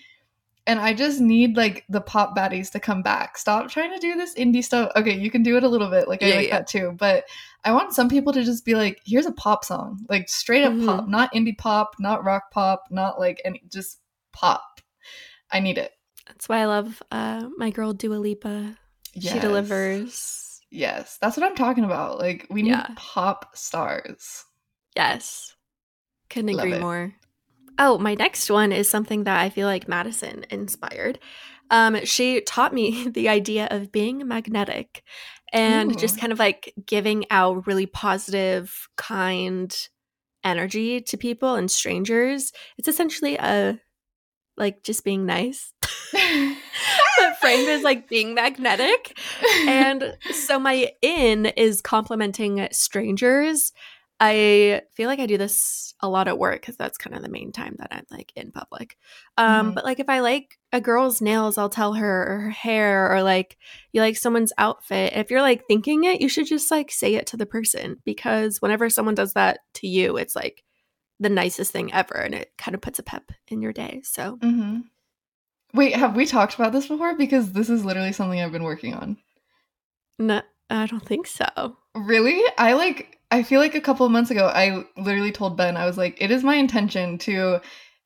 And 0.67 0.79
I 0.79 0.95
just 0.95 1.21
need 1.21 1.57
like 1.57 1.85
the 1.89 2.01
pop 2.01 2.37
baddies 2.37 2.71
to 2.71 2.81
come 2.81 3.03
back. 3.03 3.37
Stop 3.37 3.69
trying 3.69 3.93
to 3.93 3.99
do 3.99 4.15
this 4.15 4.35
indie 4.37 4.63
stuff. 4.63 4.93
Okay, 4.95 5.19
you 5.19 5.31
can 5.31 5.43
do 5.43 5.57
it 5.57 5.65
a 5.65 5.69
little 5.69 5.91
bit. 5.91 6.07
Like 6.07 6.23
I 6.23 6.27
yeah, 6.27 6.35
like 6.37 6.49
yeah. 6.49 6.59
that 6.59 6.69
too. 6.69 6.95
But 6.97 7.25
I 7.65 7.73
want 7.73 7.95
some 7.95 8.09
people 8.09 8.33
to 8.33 8.45
just 8.45 8.65
be 8.65 8.75
like, 8.75 9.01
here's 9.05 9.27
a 9.27 9.33
pop 9.33 9.65
song. 9.65 10.07
Like 10.09 10.29
straight 10.29 10.65
up 10.65 10.73
mm-hmm. 10.73 10.87
pop, 10.87 11.09
not 11.09 11.35
indie 11.35 11.59
pop, 11.59 11.97
not 11.99 12.25
rock 12.25 12.53
pop, 12.53 12.85
not 12.91 13.19
like 13.19 13.41
any 13.45 13.63
just 13.73 13.99
pop. 14.33 14.81
I 15.51 15.59
need 15.59 15.79
it. 15.79 15.93
That's 16.29 16.49
why 16.49 16.61
I 16.61 16.67
love 16.67 17.03
uh, 17.11 17.49
my 17.57 17.71
girl 17.71 17.93
Dua 17.93 18.15
Lipa. 18.15 18.77
Yes. 19.15 19.35
She 19.35 19.41
delivers. 19.41 20.61
Yes, 20.71 21.19
that's 21.21 21.37
what 21.37 21.45
I'm 21.45 21.57
talking 21.57 21.85
about. 21.85 22.19
Like 22.19 22.47
we 22.49 22.63
need 22.63 22.71
yeah. 22.71 22.87
pop 22.97 23.57
stars. 23.57 24.45
Yes. 24.97 25.55
Couldn't 26.31 26.55
Love 26.57 26.65
agree 26.65 26.79
it. 26.79 26.81
more. 26.81 27.15
Oh, 27.79 27.99
my 27.99 28.15
next 28.15 28.51
one 28.51 28.73
is 28.73 28.89
something 28.89 29.25
that 29.25 29.41
I 29.41 29.51
feel 29.51 29.67
like 29.67 29.89
Madison 29.89 30.45
inspired. 30.51 31.19
Um, 31.71 32.05
she 32.05 32.41
taught 32.43 32.75
me 32.75 33.09
the 33.15 33.29
idea 33.29 33.69
of 33.71 33.93
being 33.93 34.27
magnetic 34.27 35.03
and 35.53 35.93
Ooh. 35.93 35.95
just 35.95 36.19
kind 36.19 36.33
of 36.33 36.39
like 36.39 36.75
giving 36.87 37.25
out 37.31 37.67
really 37.67 37.87
positive, 37.87 38.89
kind 38.97 39.75
energy 40.45 41.01
to 41.01 41.17
people 41.17 41.55
and 41.55 41.71
strangers. 41.71 42.53
It's 42.79 42.89
essentially 42.89 43.37
a 43.37 43.79
like 44.57 44.83
just 44.83 45.05
being 45.05 45.25
nice. 45.27 45.73
but 46.13 47.37
framed 47.41 47.69
as 47.69 47.83
like 47.83 48.09
being 48.09 48.35
magnetic. 48.35 49.19
And 49.67 50.17
so 50.33 50.59
my 50.59 50.91
in 51.03 51.47
is 51.47 51.81
complimenting 51.81 52.69
strangers. 52.73 53.73
I 54.21 54.83
feel 54.93 55.09
like 55.09 55.19
I 55.19 55.27
do 55.27 55.37
this 55.37 55.95
a 56.01 56.09
lot 56.09 56.29
at 56.29 56.39
work 56.39 56.61
because 56.61 56.77
that's 56.77 56.99
kind 56.99 57.17
of 57.17 57.23
the 57.23 57.29
main 57.29 57.51
time 57.51 57.75
that 57.79 57.89
I'm 57.91 58.05
like 58.11 58.33
in 58.37 58.53
public. 58.53 58.97
Um, 59.37 59.67
mm-hmm. 59.67 59.75
But 59.75 59.85
like 59.85 59.99
if 59.99 60.09
I 60.09 60.21
like 60.21 60.59
a 60.73 60.81
girl's 60.81 61.21
nails, 61.21 61.59
I'll 61.59 61.69
tell 61.69 61.95
her 61.95 62.23
or 62.29 62.41
her 62.41 62.51
hair 62.51 63.13
or 63.13 63.23
like 63.23 63.57
you 63.93 64.01
like 64.01 64.17
someone's 64.17 64.53
outfit. 64.59 65.15
If 65.15 65.31
you're 65.31 65.43
like 65.43 65.67
thinking 65.67 66.05
it, 66.05 66.21
you 66.21 66.29
should 66.29 66.47
just 66.47 66.71
like 66.71 66.93
say 66.93 67.15
it 67.17 67.27
to 67.29 67.37
the 67.37 67.47
person 67.47 67.97
because 68.05 68.63
whenever 68.63 68.89
someone 68.89 69.17
does 69.17 69.33
that 69.33 69.61
to 69.75 69.89
you, 69.89 70.17
it's 70.17 70.37
like 70.37 70.63
the 71.19 71.29
nicest 71.29 71.73
thing 71.73 71.93
ever 71.93 72.15
and 72.15 72.35
it 72.35 72.53
kind 72.57 72.75
of 72.75 72.81
puts 72.81 72.99
a 72.99 73.03
pep 73.03 73.33
in 73.49 73.61
your 73.61 73.73
day. 73.73 74.03
So 74.05 74.37
mm-hmm. 74.37 74.81
Wait, 75.75 75.97
have 75.97 76.15
we 76.15 76.27
talked 76.27 76.55
about 76.55 76.73
this 76.73 76.89
before? 76.89 77.17
Because 77.17 77.53
this 77.53 77.71
is 77.71 77.85
literally 77.85 78.13
something 78.13 78.41
I've 78.41 78.53
been 78.53 78.63
working 78.63 78.95
on. 78.95 79.17
No, 80.19 80.43
I 80.69 80.87
don't 80.87 81.05
think 81.05 81.27
so. 81.27 81.79
Really? 81.95 82.43
I 82.59 82.75
like 82.75 83.19
I 83.33 83.43
feel 83.43 83.61
like 83.61 83.75
a 83.75 83.81
couple 83.81 84.05
of 84.05 84.13
months 84.13 84.31
ago 84.31 84.47
I 84.49 84.85
literally 84.99 85.33
told 85.33 85.57
Ben 85.57 85.75
I 85.75 85.87
was 85.87 85.97
like 85.97 86.21
it 86.21 86.31
is 86.31 86.45
my 86.45 86.57
intention 86.57 87.17
to 87.21 87.61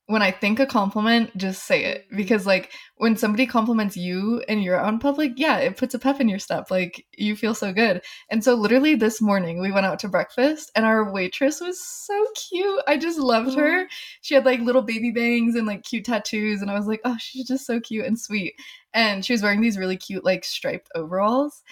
when 0.07 0.23
I 0.23 0.31
think 0.31 0.61
a 0.61 0.67
compliment 0.67 1.37
just 1.37 1.65
say 1.65 1.83
it 1.83 2.07
because 2.15 2.47
like 2.47 2.71
when 2.99 3.17
somebody 3.17 3.45
compliments 3.45 3.97
you 3.97 4.41
and 4.49 4.63
you're 4.63 4.79
out 4.79 4.93
in 4.93 5.01
public, 5.01 5.33
yeah, 5.35 5.57
it 5.57 5.77
puts 5.77 5.95
a 5.95 5.99
pep 5.99 6.21
in 6.21 6.29
your 6.29 6.39
step. 6.39 6.71
Like 6.71 7.05
you 7.19 7.35
feel 7.35 7.55
so 7.57 7.73
good. 7.73 8.03
And 8.31 8.45
so 8.45 8.55
literally 8.55 8.95
this 8.95 9.21
morning 9.21 9.61
we 9.61 9.73
went 9.73 9.85
out 9.85 9.99
to 10.01 10.09
breakfast 10.09 10.71
and 10.77 10.87
our 10.87 11.13
waitress 11.13 11.61
was 11.61 11.85
so 11.85 12.25
cute. 12.49 12.83
I 12.87 12.97
just 12.97 13.19
loved 13.19 13.57
her. 13.57 13.81
Mm-hmm. 13.81 13.93
She 14.21 14.37
had 14.37 14.47
like 14.47 14.61
little 14.61 14.83
baby 14.83 15.11
bangs 15.11 15.57
and 15.57 15.67
like 15.67 15.83
cute 15.83 16.05
tattoos 16.05 16.63
and 16.63 16.71
I 16.71 16.75
was 16.75 16.87
like, 16.87 17.01
"Oh, 17.05 17.17
she's 17.19 17.49
just 17.49 17.67
so 17.67 17.81
cute 17.81 18.07
and 18.07 18.17
sweet." 18.17 18.55
And 18.95 19.25
she 19.25 19.33
was 19.33 19.43
wearing 19.43 19.61
these 19.61 19.77
really 19.77 19.97
cute 19.97 20.25
like 20.25 20.45
striped 20.45 20.89
overalls 20.95 21.65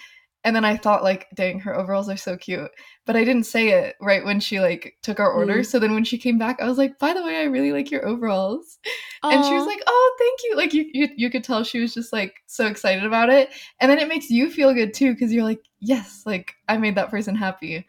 and 0.45 0.55
then 0.55 0.63
I 0.63 0.77
thought 0.77 1.03
like, 1.03 1.27
dang, 1.33 1.59
her 1.61 1.75
overalls 1.75 2.07
are 2.07 2.15
so 2.15 2.37
cute. 2.37 2.69
But 3.07 3.15
I 3.15 3.25
didn't 3.25 3.47
say 3.47 3.69
it 3.69 3.95
right 3.99 4.23
when 4.23 4.39
she 4.39 4.59
like 4.59 4.95
took 5.01 5.19
our 5.19 5.31
order. 5.31 5.55
Mm. 5.55 5.65
So 5.65 5.79
then 5.79 5.93
when 5.95 6.03
she 6.03 6.19
came 6.19 6.37
back, 6.37 6.61
I 6.61 6.67
was 6.67 6.77
like, 6.77 6.99
by 6.99 7.13
the 7.13 7.23
way, 7.23 7.37
I 7.37 7.45
really 7.45 7.73
like 7.73 7.89
your 7.89 8.07
overalls. 8.07 8.77
Aww. 9.23 9.33
And 9.33 9.43
she 9.43 9.53
was 9.53 9.65
like, 9.65 9.81
oh, 9.87 10.15
thank 10.19 10.39
you. 10.43 10.55
Like 10.55 10.73
you, 10.73 10.85
you 10.93 11.09
you 11.17 11.29
could 11.31 11.43
tell 11.43 11.63
she 11.63 11.81
was 11.81 11.95
just 11.95 12.13
like 12.13 12.35
so 12.45 12.67
excited 12.67 13.03
about 13.03 13.29
it. 13.29 13.49
And 13.81 13.89
then 13.89 13.97
it 13.97 14.07
makes 14.07 14.29
you 14.29 14.51
feel 14.51 14.73
good 14.73 14.93
too, 14.93 15.13
because 15.13 15.33
you're 15.33 15.43
like, 15.43 15.61
yes, 15.79 16.21
like 16.27 16.53
I 16.69 16.77
made 16.77 16.95
that 16.95 17.09
person 17.09 17.35
happy. 17.35 17.85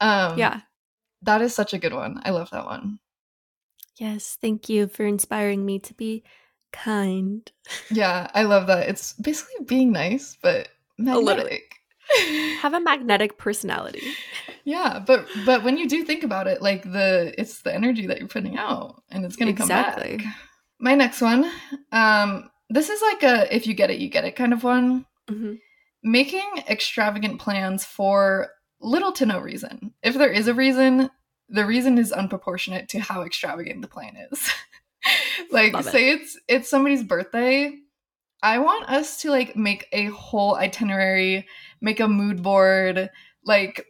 Um 0.00 0.38
Yeah. 0.38 0.62
That 1.22 1.42
is 1.42 1.54
such 1.54 1.74
a 1.74 1.78
good 1.78 1.92
one. 1.92 2.22
I 2.24 2.30
love 2.30 2.48
that 2.50 2.64
one. 2.64 3.00
Yes, 3.96 4.38
thank 4.40 4.70
you 4.70 4.86
for 4.86 5.04
inspiring 5.04 5.66
me 5.66 5.78
to 5.80 5.92
be 5.92 6.22
kind. 6.72 7.50
Yeah, 7.90 8.30
I 8.32 8.44
love 8.44 8.66
that. 8.68 8.88
It's 8.88 9.12
basically 9.14 9.66
being 9.66 9.92
nice, 9.92 10.38
but 10.40 10.68
magnetic 10.96 11.77
have 12.60 12.74
a 12.74 12.80
magnetic 12.80 13.38
personality. 13.38 14.02
Yeah, 14.64 15.02
but 15.04 15.26
but 15.44 15.62
when 15.62 15.78
you 15.78 15.88
do 15.88 16.04
think 16.04 16.22
about 16.22 16.46
it, 16.46 16.62
like 16.62 16.82
the 16.82 17.34
it's 17.38 17.62
the 17.62 17.74
energy 17.74 18.06
that 18.06 18.18
you're 18.18 18.28
putting 18.28 18.56
out 18.56 19.02
and 19.10 19.24
it's 19.24 19.36
going 19.36 19.54
to 19.54 19.62
exactly. 19.62 20.02
come 20.02 20.16
back. 20.16 20.20
Exactly. 20.20 20.42
My 20.80 20.94
next 20.94 21.20
one, 21.20 21.50
um 21.92 22.50
this 22.70 22.88
is 22.88 23.00
like 23.02 23.22
a 23.22 23.54
if 23.54 23.66
you 23.66 23.74
get 23.74 23.90
it 23.90 23.98
you 23.98 24.08
get 24.08 24.24
it 24.24 24.36
kind 24.36 24.52
of 24.52 24.64
one. 24.64 25.06
Mm-hmm. 25.28 25.54
Making 26.02 26.62
extravagant 26.68 27.40
plans 27.40 27.84
for 27.84 28.48
little 28.80 29.12
to 29.12 29.26
no 29.26 29.40
reason. 29.40 29.92
If 30.02 30.14
there 30.14 30.30
is 30.30 30.46
a 30.46 30.54
reason, 30.54 31.10
the 31.48 31.66
reason 31.66 31.98
is 31.98 32.12
unproportionate 32.12 32.88
to 32.90 33.00
how 33.00 33.22
extravagant 33.22 33.82
the 33.82 33.88
plan 33.88 34.16
is. 34.30 34.50
like 35.50 35.72
Love 35.72 35.84
say 35.84 36.10
it. 36.10 36.20
it's 36.20 36.38
it's 36.48 36.70
somebody's 36.70 37.02
birthday 37.02 37.74
I 38.42 38.58
want 38.58 38.88
us 38.88 39.22
to 39.22 39.30
like 39.30 39.56
make 39.56 39.86
a 39.92 40.06
whole 40.06 40.54
itinerary, 40.54 41.46
make 41.80 42.00
a 42.00 42.08
mood 42.08 42.42
board, 42.42 43.10
like 43.44 43.86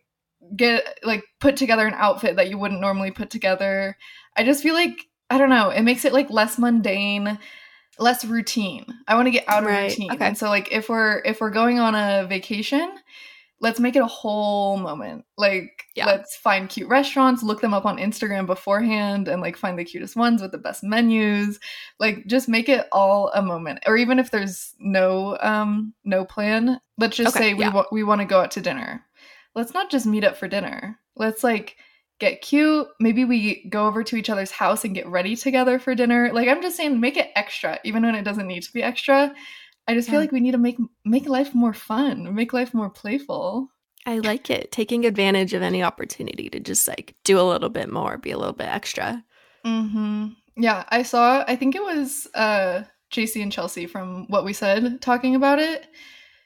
get 0.57 0.99
like 1.03 1.25
put 1.41 1.57
together 1.57 1.87
an 1.87 1.95
outfit 1.95 2.37
that 2.37 2.49
you 2.49 2.59
wouldn't 2.59 2.81
normally 2.81 3.11
put 3.11 3.31
together. 3.31 3.97
I 4.37 4.45
just 4.45 4.63
feel 4.63 4.75
like 4.75 5.07
I 5.31 5.39
don't 5.39 5.51
know, 5.51 5.71
it 5.71 5.83
makes 5.83 6.05
it 6.05 6.13
like 6.13 6.31
less 6.31 6.59
mundane, 6.59 7.39
less 7.99 8.25
routine. 8.25 8.87
I 9.07 9.15
want 9.15 9.27
to 9.27 9.33
get 9.33 9.49
out 9.49 9.63
of 9.63 9.69
right. 9.69 9.91
routine. 9.91 10.13
Okay. 10.13 10.27
And 10.27 10.39
so 10.39 10.49
like 10.49 10.73
if 10.73 10.89
we're 10.89 11.21
if 11.25 11.41
we're 11.41 11.51
going 11.51 11.79
on 11.79 11.95
a 11.95 12.27
vacation, 12.27 12.91
let's 13.61 13.81
make 13.81 13.97
it 13.97 14.03
a 14.03 14.07
whole 14.07 14.77
moment. 14.77 15.25
Like, 15.37 15.87
yeah. 15.95 16.07
let's 16.07 16.37
find 16.37 16.69
cute 16.69 16.89
restaurants, 16.89 17.43
look 17.43 17.61
them 17.61 17.75
up 17.75 17.85
on 17.85 17.99
Instagram 17.99 18.47
beforehand, 18.47 19.29
and 19.29 19.43
like 19.43 19.57
find 19.57 19.79
the 19.79 19.85
cutest 19.85 20.17
ones 20.17 20.41
with 20.41 20.53
the 20.53 20.59
best 20.59 20.85
menus. 20.85 21.59
Like, 21.99 22.27
just 22.27 22.49
make 22.49 22.69
it 22.69 22.87
all 22.93 23.31
a 23.35 23.43
moment. 23.43 23.81
Or 23.87 23.97
even 23.97 24.19
if 24.19 24.31
there's 24.31 24.75
no 24.79 25.39
um 25.41 25.95
no 26.05 26.25
plan, 26.25 26.81
let's 26.99 27.17
just 27.17 27.37
okay, 27.37 27.51
say 27.51 27.55
we 27.55 27.65
yeah. 27.65 27.73
want 27.73 27.93
we 27.93 28.05
want 28.05 28.21
to 28.21 28.27
go 28.27 28.41
out 28.41 28.51
to 28.53 28.61
dinner. 28.61 29.05
Let's 29.55 29.75
not 29.75 29.91
just 29.91 30.07
meet 30.07 30.25
up 30.25 30.37
for 30.37 30.47
dinner. 30.47 30.99
Let's 31.17 31.43
like 31.43 31.77
get 32.19 32.43
cute. 32.43 32.87
Maybe 33.01 33.25
we 33.25 33.69
go 33.69 33.87
over 33.87 34.03
to 34.05 34.17
each 34.17 34.31
other's 34.31 34.51
house 34.51 34.85
and 34.85 34.95
get 34.95 35.07
ready 35.07 35.37
together 35.37 35.79
for 35.79 35.95
dinner. 35.95 36.31
Like, 36.33 36.49
I'm 36.49 36.63
just 36.63 36.77
saying, 36.77 36.99
make 37.01 37.17
it 37.17 37.31
extra, 37.37 37.79
even 37.85 38.03
when 38.03 38.15
it 38.15 38.25
doesn't 38.25 38.47
need 38.47 38.63
to 38.65 38.73
be 38.73 38.83
extra. 38.83 39.35
I 39.89 39.95
just 39.95 40.09
yeah. 40.09 40.13
feel 40.13 40.21
like 40.21 40.33
we 40.33 40.41
need 40.41 40.53
to 40.53 40.59
make 40.59 40.79
make 41.05 41.27
life 41.27 41.55
more 41.55 41.73
fun, 41.73 42.35
make 42.35 42.53
life 42.53 42.75
more 42.75 42.91
playful. 42.91 43.71
I 44.07 44.19
like 44.19 44.51
it. 44.51 44.71
Taking 44.71 45.07
advantage 45.07 45.55
of 45.55 45.63
any 45.63 45.83
opportunity 45.83 46.51
to 46.51 46.61
just 46.61 46.87
like 46.87 47.15
do 47.25 47.41
a 47.41 47.43
little 47.43 47.71
bit 47.71 47.91
more, 47.91 48.19
be 48.19 48.31
a 48.31 48.39
little 48.39 48.53
bit 48.53 48.69
extra. 48.69 49.25
Mhm. 49.65 50.37
Yeah, 50.57 50.85
I 50.91 51.03
saw 51.03 51.43
I 51.49 51.57
think 51.57 51.75
it 51.75 51.83
was 51.83 52.29
uh 52.35 52.83
JC 53.11 53.43
and 53.43 53.51
Chelsea 53.51 53.87
from 53.87 54.27
what 54.29 54.45
we 54.45 54.53
said 54.53 55.01
talking 55.01 55.35
about 55.35 55.59
it 55.59 55.87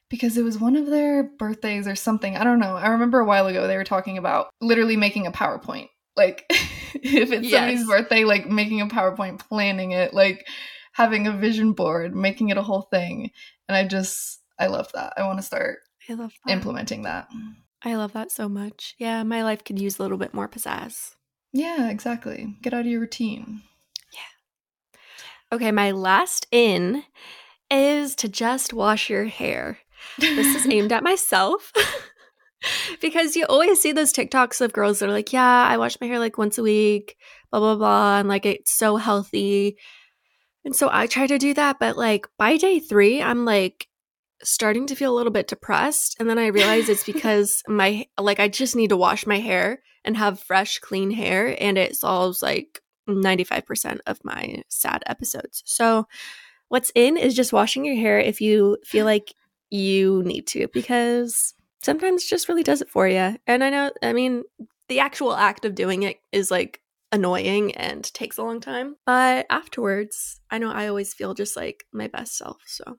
because 0.08 0.36
it 0.36 0.44
was 0.44 0.58
one 0.58 0.76
of 0.76 0.86
their 0.86 1.24
birthdays 1.24 1.88
or 1.88 1.96
something. 1.96 2.36
I 2.36 2.44
don't 2.44 2.60
know. 2.60 2.76
I 2.76 2.88
remember 2.88 3.18
a 3.18 3.24
while 3.24 3.48
ago 3.48 3.66
they 3.66 3.76
were 3.76 3.82
talking 3.82 4.18
about 4.18 4.50
literally 4.60 4.96
making 4.96 5.26
a 5.26 5.32
PowerPoint. 5.32 5.88
Like 6.16 6.44
if 6.50 7.32
it's 7.32 7.48
yes. 7.48 7.52
somebody's 7.52 7.86
birthday, 7.86 8.24
like 8.24 8.46
making 8.46 8.80
a 8.80 8.86
PowerPoint, 8.86 9.40
planning 9.40 9.90
it, 9.90 10.14
like 10.14 10.46
having 10.92 11.26
a 11.26 11.36
vision 11.36 11.72
board, 11.72 12.14
making 12.14 12.50
it 12.50 12.58
a 12.58 12.62
whole 12.62 12.82
thing. 12.82 13.30
And 13.68 13.76
I 13.76 13.86
just, 13.86 14.40
I 14.58 14.66
love 14.66 14.90
that. 14.92 15.14
I 15.16 15.26
want 15.26 15.38
to 15.38 15.44
start 15.44 15.78
I 16.08 16.14
love 16.14 16.32
that. 16.44 16.52
implementing 16.52 17.02
that. 17.02 17.28
I 17.84 17.94
love 17.94 18.12
that 18.12 18.30
so 18.30 18.48
much. 18.48 18.94
Yeah, 18.98 19.22
my 19.22 19.42
life 19.42 19.64
could 19.64 19.80
use 19.80 19.98
a 19.98 20.02
little 20.02 20.18
bit 20.18 20.34
more 20.34 20.48
pizzazz. 20.48 21.14
Yeah, 21.52 21.90
exactly. 21.90 22.56
Get 22.62 22.72
out 22.72 22.80
of 22.80 22.86
your 22.86 23.00
routine. 23.00 23.62
Yeah. 24.12 25.56
Okay, 25.56 25.72
my 25.72 25.90
last 25.90 26.46
in 26.50 27.04
is 27.70 28.14
to 28.16 28.28
just 28.28 28.72
wash 28.72 29.10
your 29.10 29.24
hair. 29.24 29.78
This 30.18 30.54
is 30.54 30.66
aimed 30.70 30.92
at 30.92 31.02
myself. 31.02 31.72
because 33.00 33.36
you 33.36 33.44
always 33.46 33.80
see 33.80 33.92
those 33.92 34.12
TikToks 34.12 34.60
of 34.60 34.72
girls 34.72 34.98
that 34.98 35.08
are 35.08 35.12
like, 35.12 35.32
yeah, 35.32 35.66
I 35.68 35.76
wash 35.76 36.00
my 36.00 36.06
hair 36.06 36.18
like 36.18 36.38
once 36.38 36.58
a 36.58 36.62
week, 36.62 37.16
blah, 37.50 37.60
blah, 37.60 37.76
blah. 37.76 38.18
And 38.20 38.28
like, 38.28 38.46
it's 38.46 38.72
so 38.72 38.96
healthy. 38.96 39.76
And 40.64 40.76
so 40.76 40.88
I 40.92 41.06
try 41.06 41.26
to 41.26 41.38
do 41.38 41.54
that, 41.54 41.78
but 41.78 41.96
like 41.96 42.26
by 42.38 42.56
day 42.56 42.78
three, 42.78 43.20
I'm 43.20 43.44
like 43.44 43.88
starting 44.42 44.86
to 44.86 44.94
feel 44.94 45.12
a 45.12 45.16
little 45.16 45.32
bit 45.32 45.48
depressed. 45.48 46.16
And 46.18 46.28
then 46.28 46.38
I 46.38 46.46
realize 46.48 46.88
it's 46.88 47.04
because 47.12 47.62
my, 47.68 48.06
like, 48.18 48.40
I 48.40 48.48
just 48.48 48.76
need 48.76 48.90
to 48.90 48.96
wash 48.96 49.26
my 49.26 49.38
hair 49.38 49.82
and 50.04 50.16
have 50.16 50.40
fresh, 50.40 50.78
clean 50.78 51.10
hair. 51.10 51.56
And 51.60 51.78
it 51.78 51.96
solves 51.96 52.42
like 52.42 52.80
95% 53.08 54.00
of 54.06 54.24
my 54.24 54.62
sad 54.68 55.02
episodes. 55.06 55.62
So 55.66 56.06
what's 56.68 56.92
in 56.94 57.16
is 57.16 57.34
just 57.34 57.52
washing 57.52 57.84
your 57.84 57.96
hair 57.96 58.18
if 58.18 58.40
you 58.40 58.78
feel 58.84 59.04
like 59.04 59.34
you 59.70 60.22
need 60.24 60.46
to, 60.48 60.68
because 60.72 61.54
sometimes 61.82 62.24
just 62.24 62.48
really 62.48 62.62
does 62.62 62.82
it 62.82 62.90
for 62.90 63.08
you. 63.08 63.36
And 63.46 63.64
I 63.64 63.70
know, 63.70 63.90
I 64.02 64.12
mean, 64.12 64.44
the 64.88 65.00
actual 65.00 65.34
act 65.34 65.64
of 65.64 65.74
doing 65.74 66.02
it 66.02 66.18
is 66.30 66.50
like 66.50 66.80
annoying 67.12 67.74
and 67.76 68.02
takes 68.14 68.38
a 68.38 68.42
long 68.42 68.60
time. 68.60 68.96
But 69.06 69.46
afterwards, 69.50 70.40
I 70.50 70.58
know 70.58 70.70
I 70.70 70.88
always 70.88 71.14
feel 71.14 71.34
just 71.34 71.56
like 71.56 71.84
my 71.92 72.08
best 72.08 72.36
self. 72.36 72.62
So, 72.66 72.98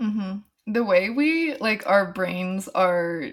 mm-hmm. 0.00 0.38
the 0.66 0.84
way 0.84 1.10
we 1.10 1.56
like 1.56 1.86
our 1.86 2.12
brains 2.12 2.68
are 2.68 3.30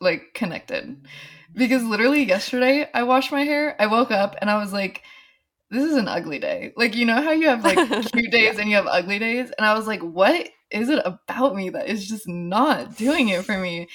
like 0.00 0.32
connected 0.34 1.06
because 1.54 1.84
literally 1.84 2.24
yesterday 2.24 2.88
I 2.92 3.02
washed 3.02 3.32
my 3.32 3.44
hair. 3.44 3.76
I 3.78 3.86
woke 3.86 4.10
up 4.10 4.36
and 4.40 4.50
I 4.50 4.58
was 4.58 4.72
like, 4.72 5.02
this 5.70 5.84
is 5.84 5.96
an 5.96 6.08
ugly 6.08 6.38
day. 6.38 6.72
Like, 6.76 6.96
you 6.96 7.06
know 7.06 7.22
how 7.22 7.30
you 7.30 7.48
have 7.48 7.64
like 7.64 7.76
cute 8.12 8.30
days 8.30 8.54
yeah. 8.54 8.60
and 8.60 8.70
you 8.70 8.76
have 8.76 8.86
ugly 8.86 9.18
days? 9.18 9.50
And 9.56 9.66
I 9.66 9.74
was 9.74 9.86
like, 9.86 10.00
what 10.00 10.48
is 10.70 10.88
it 10.88 11.02
about 11.04 11.54
me 11.54 11.70
that 11.70 11.88
is 11.88 12.08
just 12.08 12.26
not 12.28 12.96
doing 12.96 13.28
it 13.28 13.44
for 13.44 13.56
me? 13.56 13.88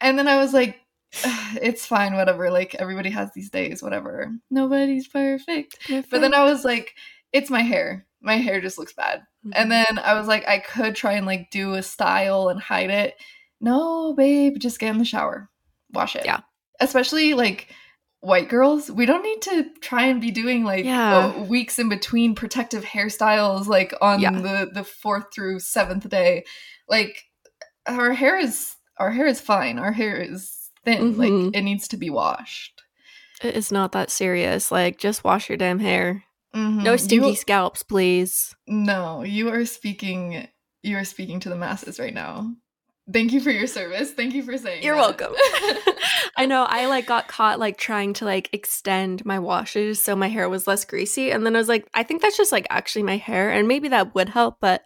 And 0.00 0.18
then 0.18 0.26
I 0.26 0.38
was 0.38 0.52
like, 0.52 0.80
it's 1.60 1.86
fine, 1.86 2.14
whatever. 2.14 2.50
Like 2.50 2.74
everybody 2.76 3.10
has 3.10 3.30
these 3.34 3.50
days, 3.50 3.82
whatever. 3.82 4.32
Nobody's 4.50 5.08
perfect. 5.08 5.80
perfect. 5.80 6.10
But 6.10 6.20
then 6.20 6.34
I 6.34 6.44
was 6.44 6.64
like, 6.64 6.94
it's 7.32 7.50
my 7.50 7.62
hair. 7.62 8.06
My 8.20 8.36
hair 8.36 8.60
just 8.60 8.78
looks 8.78 8.92
bad. 8.92 9.20
Mm-hmm. 9.44 9.50
And 9.54 9.72
then 9.72 9.98
I 9.98 10.14
was 10.14 10.26
like, 10.26 10.46
I 10.46 10.58
could 10.58 10.94
try 10.94 11.14
and 11.14 11.26
like 11.26 11.50
do 11.50 11.74
a 11.74 11.82
style 11.82 12.48
and 12.48 12.60
hide 12.60 12.90
it. 12.90 13.14
No, 13.60 14.14
babe, 14.14 14.58
just 14.58 14.78
get 14.78 14.90
in 14.90 14.98
the 14.98 15.04
shower. 15.04 15.50
Wash 15.92 16.16
it. 16.16 16.24
Yeah. 16.24 16.40
Especially 16.80 17.34
like 17.34 17.68
white 18.20 18.48
girls, 18.48 18.90
we 18.90 19.04
don't 19.04 19.22
need 19.22 19.42
to 19.42 19.66
try 19.80 20.06
and 20.06 20.20
be 20.20 20.30
doing 20.30 20.64
like 20.64 20.84
yeah. 20.84 21.16
uh, 21.36 21.42
weeks 21.42 21.78
in 21.78 21.88
between 21.88 22.34
protective 22.34 22.84
hairstyles 22.84 23.66
like 23.66 23.92
on 24.00 24.20
yeah. 24.20 24.30
the 24.30 24.70
the 24.72 24.84
fourth 24.84 25.26
through 25.34 25.60
seventh 25.60 26.08
day. 26.08 26.44
Like 26.88 27.24
our 27.86 28.12
hair 28.12 28.38
is 28.38 28.76
our 28.98 29.10
hair 29.10 29.26
is 29.26 29.40
fine. 29.40 29.78
Our 29.78 29.92
hair 29.92 30.16
is 30.16 30.61
thin. 30.84 31.14
Mm-hmm. 31.14 31.20
Like 31.44 31.56
it 31.56 31.62
needs 31.62 31.88
to 31.88 31.96
be 31.96 32.10
washed. 32.10 32.82
It 33.42 33.56
is 33.56 33.72
not 33.72 33.92
that 33.92 34.10
serious. 34.10 34.70
Like 34.70 34.98
just 34.98 35.24
wash 35.24 35.48
your 35.48 35.58
damn 35.58 35.80
hair. 35.80 36.24
Mm-hmm. 36.54 36.82
No 36.82 36.96
stinky 36.96 37.30
you, 37.30 37.36
scalps, 37.36 37.82
please. 37.82 38.54
No, 38.66 39.22
you 39.22 39.48
are 39.48 39.64
speaking. 39.64 40.48
You 40.82 40.96
are 40.98 41.04
speaking 41.04 41.40
to 41.40 41.48
the 41.48 41.56
masses 41.56 41.98
right 41.98 42.14
now. 42.14 42.52
Thank 43.12 43.32
you 43.32 43.40
for 43.40 43.50
your 43.50 43.66
service. 43.66 44.12
Thank 44.12 44.32
you 44.34 44.42
for 44.42 44.56
saying. 44.56 44.82
You're 44.82 44.94
that. 44.94 45.18
welcome. 45.18 45.34
I 46.36 46.46
know 46.46 46.64
I 46.68 46.86
like 46.86 47.06
got 47.06 47.26
caught 47.26 47.58
like 47.58 47.76
trying 47.76 48.12
to 48.14 48.24
like 48.24 48.48
extend 48.52 49.24
my 49.24 49.38
washes 49.38 50.02
so 50.02 50.14
my 50.14 50.28
hair 50.28 50.48
was 50.48 50.66
less 50.66 50.84
greasy, 50.84 51.30
and 51.30 51.44
then 51.44 51.56
I 51.56 51.58
was 51.58 51.68
like, 51.68 51.88
I 51.94 52.04
think 52.04 52.22
that's 52.22 52.36
just 52.36 52.52
like 52.52 52.66
actually 52.70 53.02
my 53.02 53.16
hair, 53.16 53.50
and 53.50 53.66
maybe 53.66 53.88
that 53.88 54.14
would 54.14 54.28
help, 54.28 54.58
but 54.60 54.84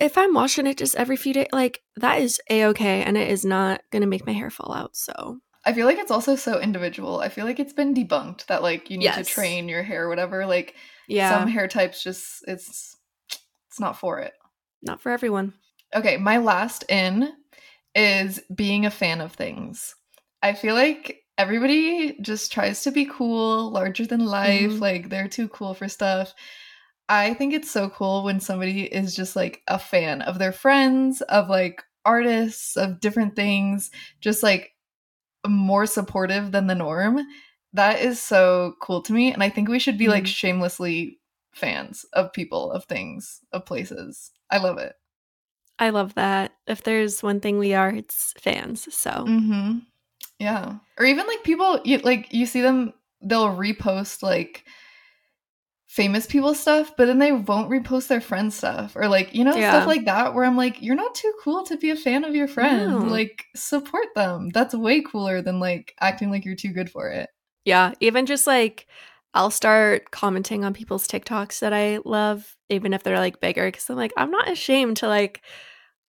if 0.00 0.16
I'm 0.16 0.34
washing 0.34 0.66
it 0.66 0.76
just 0.78 0.96
every 0.96 1.16
few 1.16 1.34
days, 1.34 1.48
like 1.52 1.82
that 1.96 2.20
is 2.20 2.40
a 2.50 2.66
okay, 2.66 3.02
and 3.02 3.16
it 3.16 3.30
is 3.30 3.44
not 3.44 3.82
gonna 3.90 4.06
make 4.06 4.26
my 4.26 4.32
hair 4.32 4.50
fall 4.50 4.72
out. 4.72 4.96
So 4.96 5.40
I 5.64 5.72
feel 5.72 5.86
like 5.86 5.98
it's 5.98 6.10
also 6.10 6.34
so 6.36 6.60
individual. 6.60 7.20
I 7.20 7.28
feel 7.28 7.44
like 7.44 7.60
it's 7.60 7.72
been 7.72 7.94
debunked 7.94 8.46
that 8.46 8.62
like 8.62 8.90
you 8.90 8.96
need 8.98 9.04
Yes. 9.04 9.16
to 9.16 9.24
train 9.24 9.68
your 9.68 9.82
hair 9.82 10.04
or 10.06 10.08
whatever. 10.08 10.46
Like 10.46 10.74
yeah, 11.08 11.28
some 11.30 11.48
hair 11.48 11.68
types 11.68 12.02
just 12.02 12.44
it's 12.48 12.96
it's 13.68 13.80
not 13.80 13.98
for 13.98 14.18
it. 14.20 14.34
not 14.82 15.00
for 15.00 15.10
everyone. 15.12 15.54
Okay, 15.94 16.16
my 16.16 16.38
last 16.38 16.84
in 16.88 17.32
is 17.94 18.40
being 18.54 18.86
a 18.86 18.90
fan 18.90 19.20
of 19.20 19.32
things. 19.32 19.94
I 20.42 20.54
feel 20.54 20.74
like 20.74 21.18
everybody 21.38 22.18
just 22.20 22.50
tries 22.52 22.82
to 22.82 22.90
be 22.90 23.04
cool, 23.06 23.70
larger 23.70 24.06
than 24.06 24.24
life, 24.24 24.72
Mhm. 24.72 24.80
like 24.80 25.08
they're 25.08 25.28
too 25.28 25.48
cool 25.48 25.74
for 25.74 25.88
stuff. 25.88 26.34
I 27.08 27.34
think 27.34 27.52
it's 27.52 27.70
so 27.70 27.90
cool 27.90 28.24
when 28.24 28.40
somebody 28.40 28.82
is 28.84 29.14
just 29.14 29.36
like 29.36 29.62
a 29.68 29.78
fan 29.78 30.22
of 30.22 30.38
their 30.38 30.52
friends, 30.52 31.20
of 31.22 31.48
like 31.48 31.82
artists, 32.04 32.76
of 32.76 33.00
different 33.00 33.36
things, 33.36 33.90
just 34.20 34.42
like 34.42 34.72
more 35.46 35.86
supportive 35.86 36.52
than 36.52 36.66
the 36.66 36.74
norm. 36.74 37.20
That 37.74 38.00
is 38.00 38.20
so 38.20 38.74
cool 38.80 39.02
to 39.02 39.12
me. 39.12 39.32
And 39.32 39.42
I 39.42 39.48
think 39.50 39.68
we 39.68 39.78
should 39.78 39.98
be 39.98 40.08
like 40.08 40.24
Mhm. 40.24 40.28
shamelessly 40.28 41.18
fans 41.54 42.04
of 42.12 42.32
people, 42.32 42.70
of 42.72 42.84
things, 42.84 43.40
of 43.52 43.66
places. 43.66 44.30
I 44.50 44.58
love 44.58 44.78
it. 44.78 44.94
I 45.78 45.90
love 45.90 46.14
that. 46.14 46.52
If 46.66 46.82
there's 46.82 47.22
one 47.22 47.40
thing 47.40 47.58
we 47.58 47.74
are, 47.74 47.90
it's 47.90 48.34
fans. 48.38 48.92
So 48.94 49.10
Mm-hmm. 49.10 49.78
Yeah. 50.38 50.76
Or 50.98 51.04
even 51.04 51.26
like 51.26 51.42
people 51.44 51.80
you 51.84 51.98
like 51.98 52.32
you 52.32 52.46
see 52.46 52.60
them 52.60 52.92
they'll 53.20 53.54
repost 53.56 54.22
like 54.22 54.64
famous 55.94 56.24
people 56.24 56.54
stuff, 56.54 56.92
but 56.96 57.04
then 57.04 57.18
they 57.18 57.32
won't 57.32 57.70
repost 57.70 58.06
their 58.08 58.20
friends 58.20 58.54
stuff. 58.56 58.96
Or 58.96 59.08
like, 59.08 59.34
you 59.34 59.44
know, 59.44 59.54
Yeah. 59.54 59.72
stuff 59.72 59.86
like 59.86 60.06
that 60.06 60.32
where 60.32 60.44
I'm 60.44 60.56
like, 60.56 60.80
you're 60.80 60.94
not 60.96 61.14
too 61.14 61.30
cool 61.44 61.64
to 61.64 61.76
be 61.76 61.90
a 61.90 61.96
fan 61.96 62.24
of 62.24 62.34
your 62.34 62.48
friend. 62.48 62.90
No. 62.90 62.98
Like 63.00 63.44
support 63.54 64.06
them. 64.14 64.48
That's 64.48 64.74
way 64.74 65.02
cooler 65.02 65.42
than 65.42 65.60
like 65.60 65.94
acting 66.00 66.30
like 66.30 66.46
you're 66.46 66.56
too 66.56 66.72
good 66.72 66.88
for 66.90 67.10
it. 67.10 67.28
yeah, 67.66 67.92
even 68.00 68.24
just 68.26 68.46
like 68.46 68.86
I'll 69.34 69.50
start 69.50 70.10
commenting 70.10 70.64
on 70.64 70.72
people's 70.74 71.06
TikToks 71.06 71.60
that 71.60 71.72
I 71.74 71.98
love, 72.04 72.56
even 72.70 72.92
if 72.94 73.02
they're 73.02 73.18
like 73.18 73.40
bigger, 73.40 73.66
because 73.66 73.88
I'm 73.90 73.96
like, 73.96 74.12
I'm 74.16 74.30
not 74.30 74.50
ashamed 74.50 74.96
to 74.98 75.08
like 75.08 75.42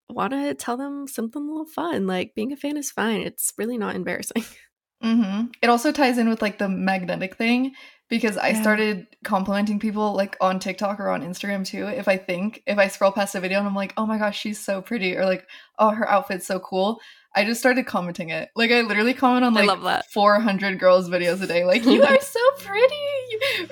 want 0.08 0.32
to 0.32 0.54
tell 0.54 0.76
them 0.78 1.06
something 1.08 1.42
a 1.42 1.46
little 1.46 1.66
fun. 1.66 2.06
Like 2.06 2.34
being 2.34 2.52
a 2.52 2.56
fan 2.56 2.76
is 2.78 2.90
fine. 2.90 3.20
It's 3.20 3.52
really 3.58 3.76
not 3.76 3.96
embarrassing. 3.96 4.44
Mm-hmm. 5.02 5.48
It 5.60 5.68
also 5.68 5.92
ties 5.92 6.16
in 6.16 6.30
with 6.30 6.40
like 6.40 6.56
the 6.56 6.68
magnetic 6.68 7.36
thing 7.36 7.72
because 8.08 8.36
I 8.36 8.48
Yeah. 8.50 8.62
started 8.62 9.06
complimenting 9.24 9.78
people 9.80 10.12
like 10.14 10.36
on 10.40 10.58
TikTok 10.58 11.00
or 11.00 11.08
on 11.08 11.22
Instagram 11.22 11.64
too. 11.66 11.86
If 11.86 12.06
I 12.08 12.16
think, 12.16 12.62
if 12.66 12.78
I 12.78 12.88
scroll 12.88 13.12
past 13.12 13.34
a 13.34 13.40
video 13.40 13.58
and 13.58 13.66
I'm 13.66 13.74
like, 13.74 13.92
oh 13.96 14.06
my 14.06 14.18
gosh, 14.18 14.38
she's 14.38 14.58
so 14.58 14.82
pretty, 14.82 15.16
or 15.16 15.24
like, 15.24 15.46
oh, 15.78 15.90
her 15.90 16.08
outfit's 16.08 16.46
so 16.46 16.58
cool, 16.60 17.00
I 17.36 17.44
just 17.44 17.58
started 17.60 17.86
commenting 17.86 18.28
it. 18.30 18.50
Like, 18.54 18.70
I 18.70 18.82
literally 18.82 19.14
comment 19.14 19.44
on 19.44 19.54
like 19.54 19.66
love 19.66 19.82
that. 19.82 20.08
400 20.12 20.78
girls' 20.78 21.08
videos 21.10 21.42
a 21.42 21.46
day, 21.46 21.64
like, 21.64 21.84
you 21.86 22.02
are 22.02 22.20
so 22.20 22.40
pretty. 22.58 22.94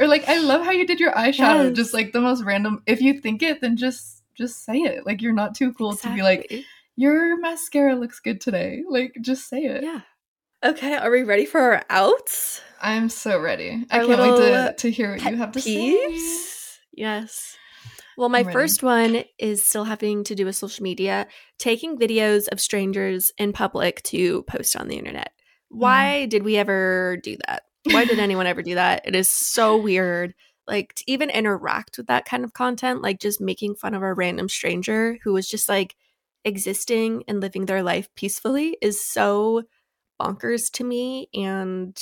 Or 0.00 0.08
like, 0.08 0.26
I 0.28 0.38
love 0.38 0.64
how 0.64 0.72
you 0.72 0.86
did 0.86 0.98
your 0.98 1.12
eyeshadow. 1.12 1.68
Yes. 1.68 1.76
Just 1.76 1.94
like 1.94 2.12
the 2.12 2.20
most 2.20 2.42
random. 2.42 2.82
If 2.86 3.00
you 3.00 3.20
think 3.20 3.42
it, 3.42 3.60
then 3.60 3.76
just 3.76 4.22
just 4.34 4.64
say 4.64 4.78
it. 4.78 5.04
Like, 5.06 5.20
you're 5.22 5.34
not 5.34 5.54
too 5.54 5.72
cool 5.74 5.94
to 5.94 6.14
be 6.14 6.22
like, 6.22 6.52
your 6.96 7.38
mascara 7.38 7.94
looks 7.94 8.18
good 8.18 8.40
today. 8.40 8.82
Like, 8.88 9.14
just 9.20 9.48
say 9.48 9.58
it. 9.64 9.84
yeah. 9.84 10.00
Okay, 10.64 10.94
are 10.94 11.10
we 11.10 11.22
ready 11.22 11.44
for 11.44 11.60
our 11.60 11.82
outs? 11.90 12.60
I'm 12.82 13.08
so 13.08 13.40
ready. 13.40 13.86
I 13.90 14.00
Our 14.00 14.06
can't 14.06 14.20
wait 14.20 14.36
to, 14.36 14.74
to 14.76 14.90
hear 14.90 15.12
what 15.12 15.30
you 15.30 15.36
have 15.36 15.52
to 15.52 15.60
say. 15.60 16.18
Yes. 16.92 17.56
Well, 18.18 18.28
my 18.28 18.44
first 18.44 18.82
one 18.82 19.24
is 19.38 19.64
still 19.64 19.84
having 19.84 20.24
to 20.24 20.34
do 20.34 20.44
with 20.44 20.56
social 20.56 20.82
media, 20.82 21.28
taking 21.58 21.96
videos 21.96 22.48
of 22.48 22.60
strangers 22.60 23.32
in 23.38 23.52
public 23.52 24.02
to 24.04 24.42
post 24.42 24.76
on 24.76 24.88
the 24.88 24.96
internet. 24.96 25.32
Mm. 25.72 25.78
Why 25.78 26.26
did 26.26 26.42
we 26.42 26.56
ever 26.56 27.18
do 27.22 27.36
that? 27.46 27.62
Why 27.84 28.04
did 28.04 28.18
anyone 28.18 28.46
ever 28.46 28.62
do 28.62 28.74
that? 28.74 29.02
It 29.06 29.14
is 29.14 29.30
so 29.30 29.76
weird. 29.76 30.34
Like 30.66 30.94
to 30.96 31.04
even 31.06 31.30
interact 31.30 31.96
with 31.96 32.08
that 32.08 32.24
kind 32.24 32.44
of 32.44 32.52
content, 32.52 33.00
like 33.00 33.18
just 33.18 33.40
making 33.40 33.76
fun 33.76 33.94
of 33.94 34.02
a 34.02 34.12
random 34.12 34.48
stranger 34.48 35.18
who 35.24 35.32
was 35.32 35.48
just 35.48 35.68
like 35.68 35.96
existing 36.44 37.24
and 37.28 37.40
living 37.40 37.66
their 37.66 37.82
life 37.82 38.08
peacefully 38.14 38.76
is 38.82 39.02
so 39.02 39.62
bonkers 40.20 40.70
to 40.72 40.84
me. 40.84 41.28
And 41.34 41.98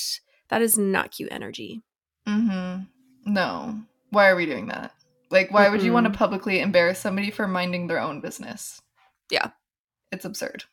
that 0.50 0.62
is 0.62 0.76
not 0.76 1.12
cute 1.12 1.32
energy. 1.32 1.82
Mm-hmm. 2.28 3.32
No. 3.32 3.80
Why 4.10 4.28
are 4.28 4.36
we 4.36 4.46
doing 4.46 4.66
that? 4.66 4.92
Like, 5.30 5.52
why 5.52 5.68
would 5.68 5.82
you 5.82 5.92
want 5.92 6.06
to 6.06 6.18
publicly 6.18 6.60
embarrass 6.60 6.98
somebody 6.98 7.30
for 7.30 7.46
minding 7.46 7.86
their 7.86 8.00
own 8.00 8.20
business? 8.20 8.82
Yeah. 9.30 9.50
It's 10.10 10.24
absurd. 10.24 10.64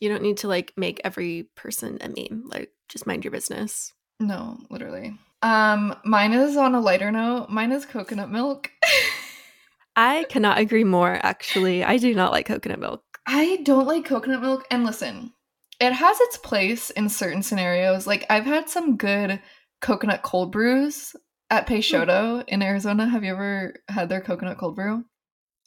You 0.00 0.08
don't 0.08 0.22
need 0.22 0.38
to 0.38 0.48
like 0.48 0.72
make 0.76 1.00
every 1.04 1.48
person 1.54 1.98
a 2.00 2.08
meme. 2.08 2.48
Like 2.48 2.72
just 2.88 3.06
mind 3.06 3.24
your 3.24 3.30
business. 3.30 3.92
No, 4.18 4.58
literally. 4.68 5.16
Um, 5.42 5.94
mine 6.04 6.32
is 6.32 6.56
on 6.56 6.74
a 6.74 6.80
lighter 6.80 7.12
note. 7.12 7.50
Mine 7.50 7.70
is 7.70 7.86
coconut 7.86 8.30
milk. 8.30 8.70
I 9.96 10.24
cannot 10.28 10.58
agree 10.58 10.82
more, 10.82 11.20
actually. 11.22 11.84
I 11.84 11.98
do 11.98 12.14
not 12.14 12.32
like 12.32 12.46
coconut 12.46 12.80
milk. 12.80 13.02
I 13.26 13.60
don't 13.62 13.86
like 13.86 14.06
coconut 14.06 14.40
milk. 14.40 14.64
And 14.70 14.84
listen, 14.84 15.33
it 15.80 15.92
has 15.92 16.20
its 16.20 16.36
place 16.38 16.90
in 16.90 17.08
certain 17.08 17.42
scenarios. 17.42 18.06
Like, 18.06 18.24
I've 18.30 18.44
had 18.46 18.68
some 18.68 18.96
good 18.96 19.40
coconut 19.80 20.22
cold 20.22 20.52
brews 20.52 21.14
at 21.50 21.66
Peixoto 21.66 22.44
in 22.48 22.62
Arizona. 22.62 23.08
Have 23.08 23.24
you 23.24 23.32
ever 23.32 23.74
had 23.88 24.08
their 24.08 24.20
coconut 24.20 24.58
cold 24.58 24.76
brew? 24.76 25.04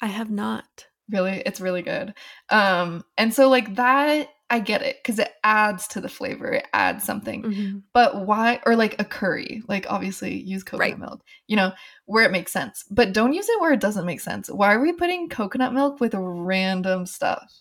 I 0.01 0.07
have 0.07 0.29
not. 0.31 0.87
Really, 1.09 1.41
it's 1.45 1.61
really 1.61 1.81
good. 1.81 2.13
Um, 2.49 3.03
and 3.17 3.33
so 3.33 3.47
like 3.49 3.75
that, 3.75 4.29
I 4.49 4.59
get 4.59 4.81
it 4.81 4.97
because 5.01 5.19
it 5.19 5.31
adds 5.43 5.87
to 5.89 6.01
the 6.01 6.09
flavor. 6.09 6.51
It 6.51 6.67
adds 6.73 7.03
something. 7.05 7.43
Mhm. 7.43 7.83
But 7.93 8.25
why? 8.25 8.61
Or 8.65 8.75
like 8.75 8.99
a 8.99 9.05
curry. 9.05 9.61
Like 9.67 9.85
obviously 9.89 10.37
use 10.41 10.63
coconut 10.63 10.91
Right. 10.91 10.99
milk. 10.99 11.23
You 11.47 11.55
know 11.57 11.71
where 12.05 12.25
it 12.25 12.31
makes 12.31 12.51
sense. 12.51 12.83
But 12.89 13.13
don't 13.13 13.33
use 13.33 13.47
it 13.49 13.59
where 13.61 13.71
it 13.73 13.79
doesn't 13.81 14.05
make 14.05 14.19
sense. 14.21 14.49
Why 14.49 14.73
are 14.73 14.81
we 14.81 14.93
putting 14.93 15.29
coconut 15.29 15.73
milk 15.73 15.99
with 15.99 16.13
random 16.15 17.05
stuff? 17.05 17.51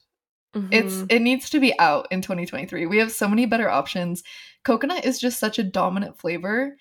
It's 0.70 0.94
Mhm. 0.94 1.12
it 1.12 1.22
needs 1.22 1.50
to 1.50 1.60
be 1.60 1.78
out 1.78 2.08
in 2.10 2.22
2023. 2.22 2.86
We 2.86 2.98
have 2.98 3.12
so 3.12 3.28
many 3.28 3.46
better 3.46 3.68
options. 3.68 4.22
Coconut 4.64 5.04
is 5.04 5.18
just 5.18 5.38
such 5.38 5.58
a 5.58 5.62
dominant 5.64 6.18
flavor 6.18 6.76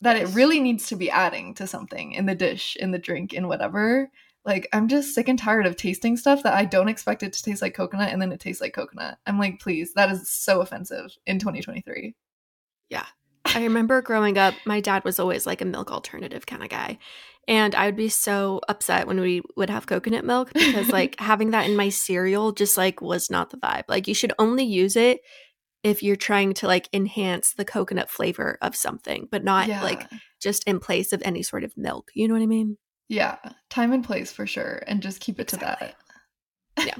that 0.00 0.16
Yes. 0.16 0.30
it 0.30 0.34
really 0.34 0.60
needs 0.60 0.88
to 0.88 0.96
be 0.96 1.10
adding 1.10 1.54
to 1.54 1.66
something 1.66 2.12
in 2.12 2.26
the 2.26 2.34
dish, 2.34 2.76
in 2.80 2.90
the 2.90 2.98
drink, 2.98 3.32
in 3.32 3.46
whatever. 3.48 4.10
Like 4.44 4.68
I'm 4.72 4.88
just 4.88 5.14
sick 5.14 5.28
and 5.28 5.38
tired 5.38 5.66
of 5.66 5.76
tasting 5.76 6.16
stuff 6.16 6.42
that 6.42 6.54
I 6.54 6.64
don't 6.64 6.88
expect 6.88 7.22
it 7.22 7.32
to 7.34 7.42
taste 7.42 7.62
like 7.62 7.74
coconut 7.74 8.12
and 8.12 8.20
then 8.20 8.32
it 8.32 8.40
tastes 8.40 8.60
like 8.60 8.74
coconut. 8.74 9.18
I'm 9.26 9.38
like, 9.38 9.60
please, 9.60 9.94
that 9.94 10.10
is 10.10 10.28
so 10.28 10.60
offensive 10.60 11.16
in 11.26 11.38
2023. 11.38 12.14
Yeah. 12.90 13.06
I 13.44 13.62
remember 13.62 14.02
growing 14.02 14.38
up, 14.38 14.54
my 14.64 14.80
dad 14.80 15.04
was 15.04 15.20
always 15.20 15.46
like 15.46 15.60
a 15.60 15.64
milk 15.64 15.90
alternative 15.92 16.46
kind 16.46 16.62
of 16.62 16.68
guy. 16.68 16.98
And 17.48 17.74
I 17.74 17.86
would 17.86 17.96
be 17.96 18.08
so 18.08 18.60
upset 18.68 19.06
when 19.06 19.20
we 19.20 19.42
would 19.56 19.70
have 19.70 19.86
coconut 19.86 20.24
milk 20.24 20.52
because 20.52 20.88
like 20.92 21.18
having 21.18 21.50
that 21.50 21.68
in 21.68 21.76
my 21.76 21.88
cereal 21.88 22.52
just 22.52 22.76
like 22.76 23.00
was 23.00 23.30
not 23.30 23.50
the 23.50 23.56
vibe. 23.56 23.84
Like 23.88 24.06
you 24.06 24.14
should 24.14 24.32
only 24.38 24.64
use 24.64 24.96
it 24.96 25.20
if 25.82 26.02
you're 26.02 26.14
trying 26.14 26.54
to 26.54 26.66
like 26.68 26.88
enhance 26.92 27.54
the 27.54 27.64
coconut 27.64 28.08
flavor 28.08 28.58
of 28.62 28.76
something, 28.76 29.26
but 29.30 29.42
not 29.42 29.66
yeah. 29.66 29.82
like 29.82 30.08
just 30.40 30.64
in 30.64 30.78
place 30.78 31.12
of 31.12 31.20
any 31.24 31.42
sort 31.42 31.64
of 31.64 31.76
milk. 31.76 32.10
You 32.14 32.28
know 32.28 32.34
what 32.34 32.42
I 32.42 32.46
mean? 32.46 32.78
yeah, 33.12 33.36
time 33.68 33.92
and 33.92 34.02
place 34.02 34.32
for 34.32 34.46
sure 34.46 34.82
and 34.86 35.02
just 35.02 35.20
keep 35.20 35.38
it 35.38 35.48
to 35.48 35.56
Exactly. 35.56 35.88
that. 35.88 35.96
Yeah. 36.86 36.96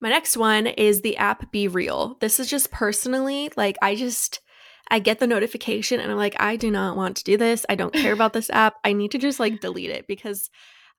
My 0.00 0.08
next 0.08 0.36
one 0.36 0.66
is 0.66 1.00
the 1.00 1.16
app 1.16 1.52
BeReal. 1.52 2.18
This 2.18 2.40
is 2.40 2.50
just 2.50 2.72
personally 2.72 3.50
like 3.56 3.76
I 3.80 3.94
just 3.94 4.40
I 4.88 4.98
get 4.98 5.18
the 5.18 5.26
notification 5.26 6.00
and 6.00 6.10
I'm 6.10 6.16
like 6.16 6.36
I 6.40 6.56
do 6.56 6.70
not 6.70 6.96
want 6.96 7.16
to 7.16 7.24
do 7.24 7.36
this. 7.36 7.66
I 7.68 7.74
don't 7.74 7.92
care 7.92 8.12
about 8.12 8.32
this 8.32 8.50
app. 8.50 8.74
I 8.84 8.92
need 8.92 9.10
to 9.12 9.18
just 9.18 9.40
like 9.40 9.60
delete 9.60 9.90
it 9.90 10.06
because 10.06 10.50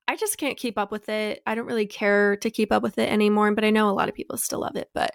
I 0.06 0.16
just 0.16 0.38
can't 0.38 0.56
keep 0.56 0.78
up 0.78 0.90
with 0.90 1.08
it. 1.08 1.42
I 1.46 1.54
don't 1.54 1.66
really 1.66 1.86
care 1.86 2.36
to 2.38 2.50
keep 2.50 2.72
up 2.72 2.82
with 2.82 2.98
it 2.98 3.10
anymore, 3.10 3.54
but 3.54 3.64
I 3.64 3.70
know 3.70 3.90
a 3.90 3.92
lot 3.92 4.08
of 4.08 4.14
people 4.14 4.38
still 4.38 4.60
love 4.60 4.76
it, 4.76 4.88
but 4.94 5.14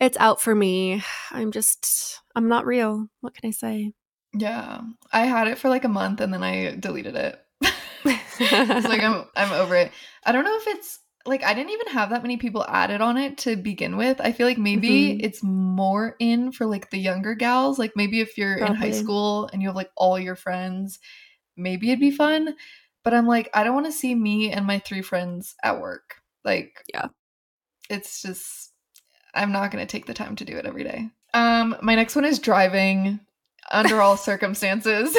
it's 0.00 0.16
out 0.18 0.40
for 0.40 0.54
me. 0.54 1.02
I'm 1.30 1.50
just 1.50 2.20
I'm 2.34 2.48
not 2.48 2.66
real. 2.66 3.08
What 3.20 3.34
can 3.34 3.48
I 3.48 3.52
say? 3.52 3.92
Yeah. 4.32 4.80
I 5.12 5.22
had 5.22 5.48
it 5.48 5.58
for 5.58 5.68
like 5.68 5.84
a 5.84 5.88
month 5.88 6.20
and 6.20 6.32
then 6.32 6.42
I 6.42 6.76
deleted 6.76 7.16
it. 7.16 7.40
it's 8.04 8.88
like 8.88 9.02
I'm 9.02 9.24
I'm 9.36 9.52
over 9.52 9.74
it. 9.74 9.92
I 10.24 10.32
don't 10.32 10.44
know 10.44 10.56
if 10.56 10.66
it's 10.68 11.00
like 11.26 11.42
I 11.44 11.52
didn't 11.54 11.70
even 11.72 11.88
have 11.88 12.10
that 12.10 12.22
many 12.22 12.36
people 12.36 12.64
added 12.66 13.00
on 13.00 13.16
it 13.18 13.38
to 13.38 13.56
begin 13.56 13.96
with. 13.96 14.20
I 14.20 14.32
feel 14.32 14.46
like 14.46 14.58
maybe 14.58 14.88
Mhm. 15.14 15.20
it's 15.22 15.42
more 15.42 16.16
in 16.18 16.52
for 16.52 16.64
like 16.66 16.90
the 16.90 16.98
younger 16.98 17.34
gals. 17.34 17.78
Like 17.78 17.92
maybe 17.96 18.20
if 18.20 18.38
you're 18.38 18.56
in 18.56 18.74
high 18.74 18.90
school 18.92 19.48
and 19.52 19.60
you 19.60 19.68
have 19.68 19.76
like 19.76 19.90
all 19.96 20.18
your 20.18 20.36
friends, 20.36 20.98
maybe 21.56 21.88
it'd 21.90 22.00
be 22.00 22.10
fun. 22.10 22.54
But 23.04 23.14
I'm 23.14 23.26
like, 23.26 23.48
I 23.54 23.62
don't 23.64 23.74
want 23.74 23.86
to 23.86 23.92
see 23.92 24.14
me 24.14 24.50
and 24.52 24.66
my 24.66 24.78
three 24.78 25.02
friends 25.02 25.54
at 25.62 25.80
work. 25.80 26.16
Like, 26.44 26.82
Yeah. 26.92 27.08
it's 27.90 28.22
just 28.22 28.72
I'm 29.34 29.52
not 29.52 29.70
gonna 29.70 29.86
take 29.86 30.06
the 30.06 30.14
time 30.14 30.34
to 30.36 30.44
do 30.44 30.56
it 30.56 30.66
every 30.66 30.84
day. 30.84 31.10
Um, 31.34 31.76
my 31.82 31.94
next 31.94 32.16
one 32.16 32.24
is 32.24 32.38
driving 32.38 33.20
under 33.70 34.00
all 34.00 34.16
circumstances. 34.30 35.14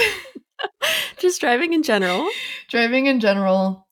just 1.18 1.40
driving 1.42 1.74
in 1.74 1.84
general. 1.84 2.30
driving 2.68 3.06
in 3.06 3.20
general 3.20 3.88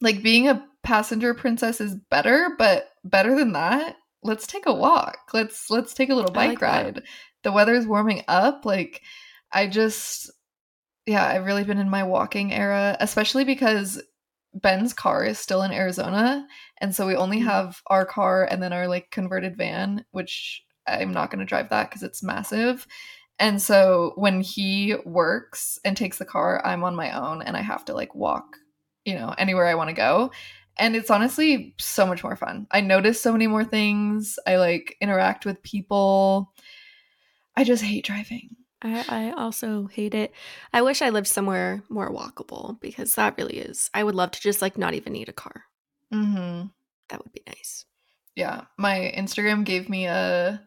like 0.00 0.22
being 0.22 0.48
a 0.48 0.66
passenger 0.82 1.34
princess 1.34 1.80
is 1.80 1.94
better, 2.10 2.54
but 2.58 2.88
better 3.04 3.36
than 3.36 3.52
that, 3.52 3.96
let's 4.22 4.46
take 4.46 4.66
a 4.66 4.74
walk. 4.74 5.18
Let's 5.32 5.70
let's 5.70 5.94
take 5.94 6.10
a 6.10 6.14
little 6.14 6.32
bike 6.32 6.60
like 6.60 6.62
ride. 6.62 6.94
That. 6.96 7.04
The 7.42 7.52
weather's 7.52 7.86
warming 7.86 8.22
up. 8.28 8.64
Like 8.64 9.02
I 9.52 9.66
just 9.66 10.30
yeah, 11.06 11.26
I've 11.26 11.46
really 11.46 11.64
been 11.64 11.78
in 11.78 11.90
my 11.90 12.04
walking 12.04 12.52
era, 12.52 12.96
especially 13.00 13.44
because 13.44 14.00
Ben's 14.54 14.92
car 14.92 15.24
is 15.24 15.38
still 15.38 15.62
in 15.62 15.72
Arizona, 15.72 16.46
and 16.78 16.94
so 16.94 17.06
we 17.06 17.16
only 17.16 17.38
mm-hmm. 17.38 17.48
have 17.48 17.82
our 17.86 18.04
car 18.04 18.44
and 18.44 18.62
then 18.62 18.72
our 18.72 18.88
like 18.88 19.10
converted 19.10 19.56
van, 19.56 20.04
which 20.10 20.62
I'm 20.86 21.12
not 21.12 21.30
going 21.30 21.40
to 21.40 21.44
drive 21.44 21.70
that 21.70 21.88
because 21.88 22.02
it's 22.02 22.22
massive. 22.22 22.86
And 23.38 23.60
so 23.60 24.12
when 24.16 24.42
he 24.42 24.94
works 25.06 25.78
and 25.84 25.96
takes 25.96 26.18
the 26.18 26.26
car, 26.26 26.64
I'm 26.64 26.84
on 26.84 26.94
my 26.94 27.10
own 27.18 27.40
and 27.40 27.56
I 27.56 27.62
have 27.62 27.86
to 27.86 27.94
like 27.94 28.14
walk, 28.14 28.58
you 29.04 29.14
know, 29.14 29.34
anywhere 29.38 29.66
I 29.66 29.76
want 29.76 29.88
to 29.88 29.94
go. 29.96 30.30
And 30.78 30.96
it's 30.96 31.10
honestly 31.10 31.74
so 31.78 32.06
much 32.06 32.24
more 32.24 32.36
fun. 32.36 32.66
I 32.70 32.80
notice 32.80 33.20
so 33.20 33.32
many 33.32 33.46
more 33.46 33.64
things. 33.64 34.38
I 34.46 34.56
like 34.56 34.96
interact 35.00 35.44
with 35.44 35.62
people. 35.62 36.52
I 37.56 37.64
just 37.64 37.82
hate 37.82 38.04
driving. 38.04 38.56
I, 38.82 39.04
I 39.08 39.30
also 39.32 39.86
hate 39.88 40.14
it. 40.14 40.32
I 40.72 40.82
wish 40.82 41.02
I 41.02 41.10
lived 41.10 41.26
somewhere 41.26 41.82
more 41.90 42.10
walkable 42.10 42.80
because 42.80 43.14
that 43.14 43.36
really 43.36 43.58
is. 43.58 43.90
I 43.92 44.04
would 44.04 44.14
love 44.14 44.30
to 44.30 44.40
just 44.40 44.62
like 44.62 44.78
not 44.78 44.94
even 44.94 45.12
need 45.12 45.28
a 45.28 45.34
car. 45.34 45.64
Mm-hmm. 46.12 46.68
That 47.10 47.22
would 47.22 47.32
be 47.32 47.42
nice. 47.46 47.84
Yeah, 48.36 48.62
my 48.78 49.12
Instagram 49.16 49.64
gave 49.64 49.88
me 49.90 50.06
a 50.06 50.62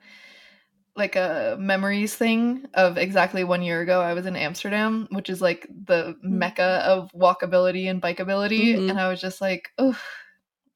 like 0.95 1.15
a 1.15 1.57
memories 1.59 2.15
thing 2.15 2.65
of 2.73 2.97
exactly 2.97 3.43
one 3.43 3.63
year 3.63 3.81
ago 3.81 4.01
I 4.01 4.13
was 4.13 4.25
in 4.25 4.35
Amsterdam, 4.35 5.07
which 5.11 5.29
is 5.29 5.41
like 5.41 5.67
the 5.69 6.15
mm-hmm. 6.15 6.39
mecca 6.39 6.83
of 6.85 7.09
walkability 7.13 7.89
and 7.89 8.01
bikeability, 8.01 8.75
mm-hmm. 8.75 8.89
and 8.89 8.99
I 8.99 9.09
was 9.09 9.19
just 9.19 9.41
like, 9.41 9.69
oh, 9.77 9.99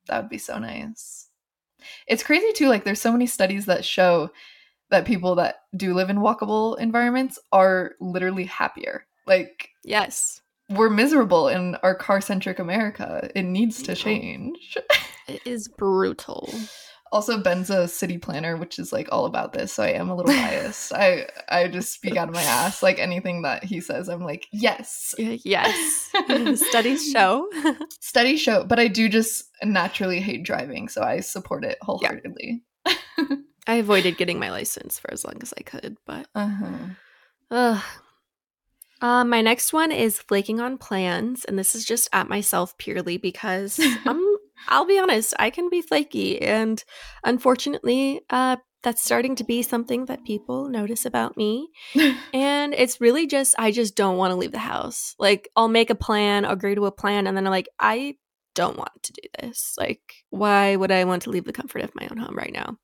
that 0.07 0.21
would 0.21 0.29
be 0.29 0.37
so 0.37 0.57
nice. 0.57 1.29
It's 2.07 2.23
crazy 2.23 2.51
too. 2.53 2.67
Like, 2.67 2.83
there's 2.83 3.01
so 3.01 3.11
many 3.11 3.27
studies 3.27 3.65
that 3.67 3.85
show 3.85 4.31
that 4.89 5.05
people 5.05 5.35
that 5.35 5.57
do 5.75 5.93
live 5.93 6.09
in 6.09 6.17
walkable 6.17 6.79
environments 6.79 7.37
are 7.51 7.91
literally 7.99 8.45
happier. 8.45 9.05
Like, 9.25 9.69
yes, 9.83 10.41
we're 10.69 10.89
miserable 10.89 11.47
in 11.47 11.75
our 11.75 11.95
car 11.95 12.21
centric 12.21 12.59
America. 12.59 13.29
It 13.35 13.43
needs 13.43 13.83
to 13.83 13.95
change. 13.95 14.77
it 15.27 15.41
is 15.45 15.67
brutal. 15.67 16.53
Also, 17.11 17.41
Ben's 17.41 17.69
a 17.69 17.87
city 17.87 18.17
planner, 18.17 18.57
which 18.57 18.79
is 18.79 18.91
like 18.91 19.09
all 19.11 19.25
about 19.25 19.53
this. 19.53 19.73
So 19.73 19.83
I 19.83 19.89
am 19.89 20.09
a 20.09 20.15
little 20.15 20.33
biased. 20.33 20.93
I 20.93 21.27
I 21.49 21.67
just 21.67 21.93
speak 21.93 22.15
out 22.17 22.29
of 22.29 22.35
my 22.35 22.43
ass. 22.43 22.83
Like 22.83 22.99
anything 22.99 23.43
that 23.43 23.63
he 23.63 23.81
says, 23.81 24.09
I'm 24.09 24.23
like, 24.23 24.47
yes, 24.51 25.15
yes. 25.17 26.11
Studies 26.69 27.09
show. 27.09 27.49
Studies 27.99 28.41
show, 28.41 28.63
but 28.63 28.79
I 28.79 28.87
do 28.87 29.09
just 29.09 29.45
naturally 29.63 30.19
hate 30.19 30.43
driving, 30.43 30.89
so 30.89 31.01
I 31.01 31.19
support 31.19 31.63
it 31.63 31.77
wholeheartedly. 31.81 32.63
Yeah. 32.85 32.93
I 33.67 33.75
avoided 33.75 34.17
getting 34.17 34.39
my 34.39 34.49
license 34.49 34.97
for 34.97 35.11
as 35.11 35.25
long 35.25 35.35
as 35.41 35.53
I 35.57 35.61
could, 35.61 35.97
but. 36.05 36.27
Uh-huh. 36.33 36.93
Ugh. 37.51 37.83
Uh, 38.99 39.23
my 39.23 39.41
next 39.41 39.73
one 39.73 39.91
is 39.91 40.19
flaking 40.19 40.59
on 40.59 40.77
plans, 40.77 41.45
and 41.45 41.59
this 41.59 41.75
is 41.75 41.85
just 41.85 42.09
at 42.13 42.29
myself 42.29 42.77
purely 42.77 43.17
because 43.17 43.79
I'm 44.05 44.26
I'll 44.67 44.85
be 44.85 44.99
honest, 44.99 45.33
I 45.39 45.49
can 45.49 45.69
be 45.69 45.81
flaky. 45.81 46.41
And 46.41 46.83
unfortunately, 47.23 48.21
uh, 48.29 48.57
that's 48.83 49.03
starting 49.03 49.35
to 49.35 49.43
be 49.43 49.63
something 49.63 50.05
that 50.05 50.23
people 50.23 50.69
notice 50.69 51.05
about 51.05 51.35
me. 51.35 51.69
and 52.33 52.73
it's 52.73 53.01
really 53.01 53.27
just, 53.27 53.55
I 53.57 53.71
just 53.71 53.95
don't 53.95 54.17
want 54.17 54.31
to 54.31 54.35
leave 54.35 54.51
the 54.51 54.59
house. 54.59 55.15
Like, 55.19 55.49
I'll 55.55 55.67
make 55.67 55.89
a 55.89 55.95
plan, 55.95 56.45
agree 56.45 56.75
to 56.75 56.85
a 56.85 56.91
plan, 56.91 57.27
and 57.27 57.35
then 57.35 57.45
I'm 57.45 57.51
like, 57.51 57.69
I 57.79 58.15
don't 58.57 58.77
want 58.77 59.03
to 59.03 59.13
do 59.13 59.21
this. 59.39 59.75
Like, 59.77 60.01
why 60.31 60.75
would 60.75 60.91
I 60.91 61.03
want 61.03 61.21
to 61.23 61.29
leave 61.29 61.45
the 61.45 61.53
comfort 61.53 61.83
of 61.83 61.93
my 61.93 62.07
own 62.09 62.17
home 62.17 62.35
right 62.35 62.51
now? 62.51 62.77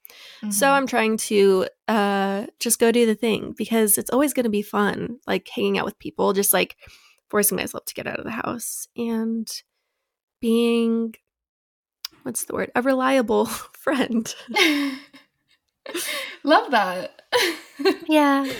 Mm-hmm. 0.43 0.51
So 0.51 0.69
I'm 0.69 0.85
trying 0.85 1.17
to 1.17 1.67
uh, 1.87 2.45
just 2.59 2.79
go 2.79 2.91
do 2.91 3.07
the 3.07 3.15
thing 3.15 3.55
because 3.57 3.97
it's 3.97 4.11
always 4.11 4.33
going 4.33 4.43
to 4.43 4.51
be 4.51 4.61
fun, 4.61 5.17
like 5.25 5.49
hanging 5.49 5.79
out 5.79 5.85
with 5.85 5.97
people, 5.97 6.33
just 6.33 6.53
like 6.53 6.75
forcing 7.29 7.57
myself 7.57 7.85
to 7.85 7.95
get 7.95 8.05
out 8.05 8.19
of 8.19 8.25
the 8.25 8.31
house 8.31 8.87
and 8.95 9.47
being 10.39 11.15
what's 12.23 12.45
the 12.45 12.53
word? 12.53 12.71
A 12.75 12.81
reliable 12.81 13.45
friend. 13.73 14.33
Love 16.43 16.71
that. 16.71 17.21
yeah. 18.07 18.51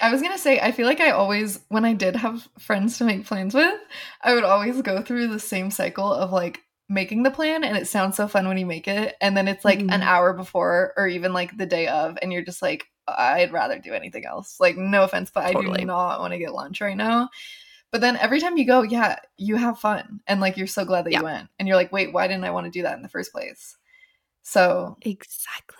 I 0.00 0.10
was 0.10 0.22
gonna 0.22 0.38
say, 0.38 0.60
I 0.60 0.72
feel 0.72 0.86
like 0.86 1.00
I 1.00 1.10
always, 1.10 1.60
when 1.68 1.84
I 1.84 1.92
did 1.92 2.16
have 2.16 2.48
friends 2.58 2.98
to 2.98 3.04
make 3.04 3.26
plans 3.26 3.54
with, 3.54 3.78
I 4.22 4.34
would 4.34 4.44
always 4.44 4.80
go 4.82 5.02
through 5.02 5.28
the 5.28 5.38
same 5.38 5.70
cycle 5.70 6.12
of 6.12 6.32
like 6.32 6.60
making 6.88 7.22
the 7.22 7.30
plan, 7.30 7.64
and 7.64 7.76
it 7.76 7.86
sounds 7.86 8.16
so 8.16 8.26
fun 8.28 8.48
when 8.48 8.58
you 8.58 8.66
make 8.66 8.88
it, 8.88 9.16
and 9.20 9.36
then 9.36 9.48
it's 9.48 9.64
like 9.64 9.78
mm-hmm. 9.78 9.90
an 9.90 10.02
hour 10.02 10.32
before, 10.32 10.94
or 10.96 11.06
even 11.06 11.32
like 11.32 11.56
the 11.56 11.66
day 11.66 11.86
of, 11.88 12.18
and 12.22 12.32
you're 12.32 12.44
just 12.44 12.62
like, 12.62 12.86
I'd 13.06 13.52
rather 13.52 13.78
do 13.78 13.92
anything 13.92 14.24
else. 14.24 14.56
Like, 14.58 14.76
no 14.76 15.04
offense, 15.04 15.30
but 15.30 15.50
totally. 15.52 15.74
I 15.74 15.80
do 15.80 15.86
not 15.86 16.20
want 16.20 16.32
to 16.32 16.38
get 16.38 16.54
lunch 16.54 16.80
right 16.80 16.96
now. 16.96 17.28
But 17.94 18.00
then 18.00 18.16
every 18.16 18.40
time 18.40 18.56
you 18.56 18.66
go, 18.66 18.82
yeah, 18.82 19.20
you 19.36 19.54
have 19.54 19.78
fun. 19.78 20.18
And 20.26 20.40
like 20.40 20.56
you're 20.56 20.66
so 20.66 20.84
glad 20.84 21.04
that 21.04 21.12
yeah. 21.12 21.20
you 21.20 21.24
went. 21.26 21.48
And 21.60 21.68
you're 21.68 21.76
like, 21.76 21.92
wait, 21.92 22.12
why 22.12 22.26
didn't 22.26 22.42
I 22.42 22.50
want 22.50 22.64
to 22.64 22.70
do 22.76 22.82
that 22.82 22.96
in 22.96 23.02
the 23.02 23.08
first 23.08 23.30
place? 23.30 23.76
So 24.42 24.96
Exactly. 25.02 25.76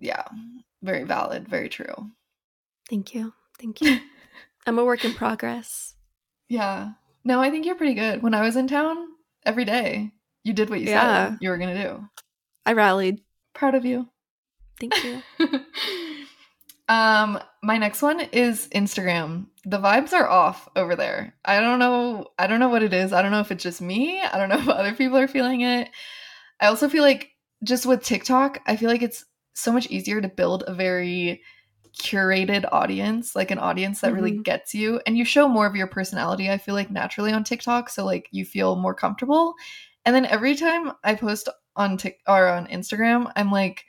Yeah. 0.00 0.24
Very 0.82 1.04
valid, 1.04 1.46
very 1.46 1.68
true. 1.68 2.10
Thank 2.90 3.14
you. 3.14 3.34
Thank 3.56 3.80
you. 3.80 4.00
I'm 4.66 4.80
a 4.80 4.84
work 4.84 5.04
in 5.04 5.14
progress. 5.14 5.94
Yeah. 6.48 6.94
No, 7.22 7.40
I 7.40 7.52
think 7.52 7.66
you're 7.66 7.76
pretty 7.76 7.94
good. 7.94 8.20
When 8.20 8.34
I 8.34 8.40
was 8.40 8.56
in 8.56 8.66
town, 8.66 8.96
every 9.46 9.64
day, 9.64 10.10
you 10.42 10.52
did 10.52 10.70
what 10.70 10.80
you 10.80 10.88
yeah. 10.88 11.28
said 11.28 11.38
you 11.40 11.50
were 11.50 11.58
gonna 11.58 11.80
do. 11.80 12.04
I 12.66 12.72
rallied. 12.72 13.20
Proud 13.54 13.76
of 13.76 13.84
you. 13.84 14.08
Thank 14.80 15.04
you. 15.04 15.22
Um, 16.88 17.38
my 17.62 17.76
next 17.76 18.00
one 18.02 18.20
is 18.20 18.68
Instagram. 18.68 19.46
The 19.68 19.78
vibes 19.78 20.12
are 20.12 20.28
off 20.28 20.68
over 20.76 20.96
there. 20.96 21.34
I 21.44 21.60
don't 21.60 21.78
know. 21.78 22.28
I 22.38 22.46
don't 22.46 22.60
know 22.60 22.70
what 22.70 22.82
it 22.82 22.94
is. 22.94 23.12
I 23.12 23.20
don't 23.20 23.32
know 23.32 23.40
if 23.40 23.52
it's 23.52 23.62
just 23.62 23.82
me. 23.82 24.20
I 24.20 24.38
don't 24.38 24.48
know 24.48 24.58
if 24.58 24.68
other 24.68 24.94
people 24.94 25.18
are 25.18 25.28
feeling 25.28 25.60
it. 25.60 25.90
I 26.60 26.66
also 26.66 26.88
feel 26.88 27.02
like 27.02 27.30
just 27.62 27.84
with 27.84 28.02
TikTok, 28.02 28.60
I 28.66 28.76
feel 28.76 28.88
like 28.88 29.02
it's 29.02 29.24
so 29.54 29.72
much 29.72 29.88
easier 29.88 30.20
to 30.20 30.28
build 30.28 30.64
a 30.66 30.74
very 30.74 31.42
curated 32.00 32.66
audience, 32.72 33.34
like 33.36 33.50
an 33.50 33.58
audience 33.58 34.00
that 34.00 34.08
mm-hmm. 34.08 34.16
really 34.16 34.38
gets 34.38 34.74
you, 34.74 35.00
and 35.06 35.18
you 35.18 35.24
show 35.24 35.48
more 35.48 35.66
of 35.66 35.76
your 35.76 35.86
personality. 35.86 36.50
I 36.50 36.58
feel 36.58 36.74
like 36.74 36.90
naturally 36.90 37.32
on 37.32 37.44
TikTok, 37.44 37.90
so 37.90 38.04
like 38.04 38.28
you 38.30 38.44
feel 38.44 38.76
more 38.76 38.94
comfortable. 38.94 39.54
And 40.04 40.14
then 40.14 40.24
every 40.26 40.54
time 40.54 40.92
I 41.04 41.14
post 41.14 41.48
on 41.76 41.96
Tik 41.96 42.20
or 42.26 42.48
on 42.48 42.66
Instagram, 42.68 43.30
I'm 43.36 43.50
like 43.50 43.84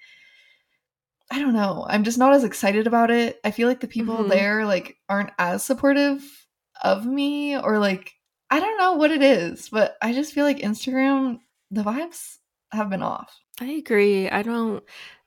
I 1.32 1.40
don't 1.40 1.54
know. 1.54 1.86
I'm 1.88 2.04
just 2.04 2.18
not 2.18 2.34
as 2.34 2.44
excited 2.44 2.88
about 2.88 3.12
it. 3.12 3.40
I 3.44 3.52
feel 3.52 3.68
like 3.68 3.82
the 3.82 3.88
people 3.88 4.18
mm-hmm. 4.18 4.30
there 4.30 4.66
like 4.66 4.98
aren't 5.08 5.32
as 5.38 5.64
supportive 5.64 6.24
of 6.82 7.06
me 7.06 7.58
or 7.58 7.78
like 7.80 8.14
I 8.50 8.60
don't 8.60 8.78
know 8.80 8.94
what 8.94 9.12
it 9.12 9.22
is, 9.22 9.70
but 9.70 9.96
I 10.02 10.14
just 10.14 10.34
feel 10.34 10.46
like 10.46 10.60
Instagram 10.60 11.40
the 11.72 11.84
vibes 11.84 12.38
have 12.72 12.90
been 12.90 13.04
off. 13.04 13.38
I 13.62 13.66
agree. 13.66 14.30
I 14.30 14.42
don't 14.42 14.84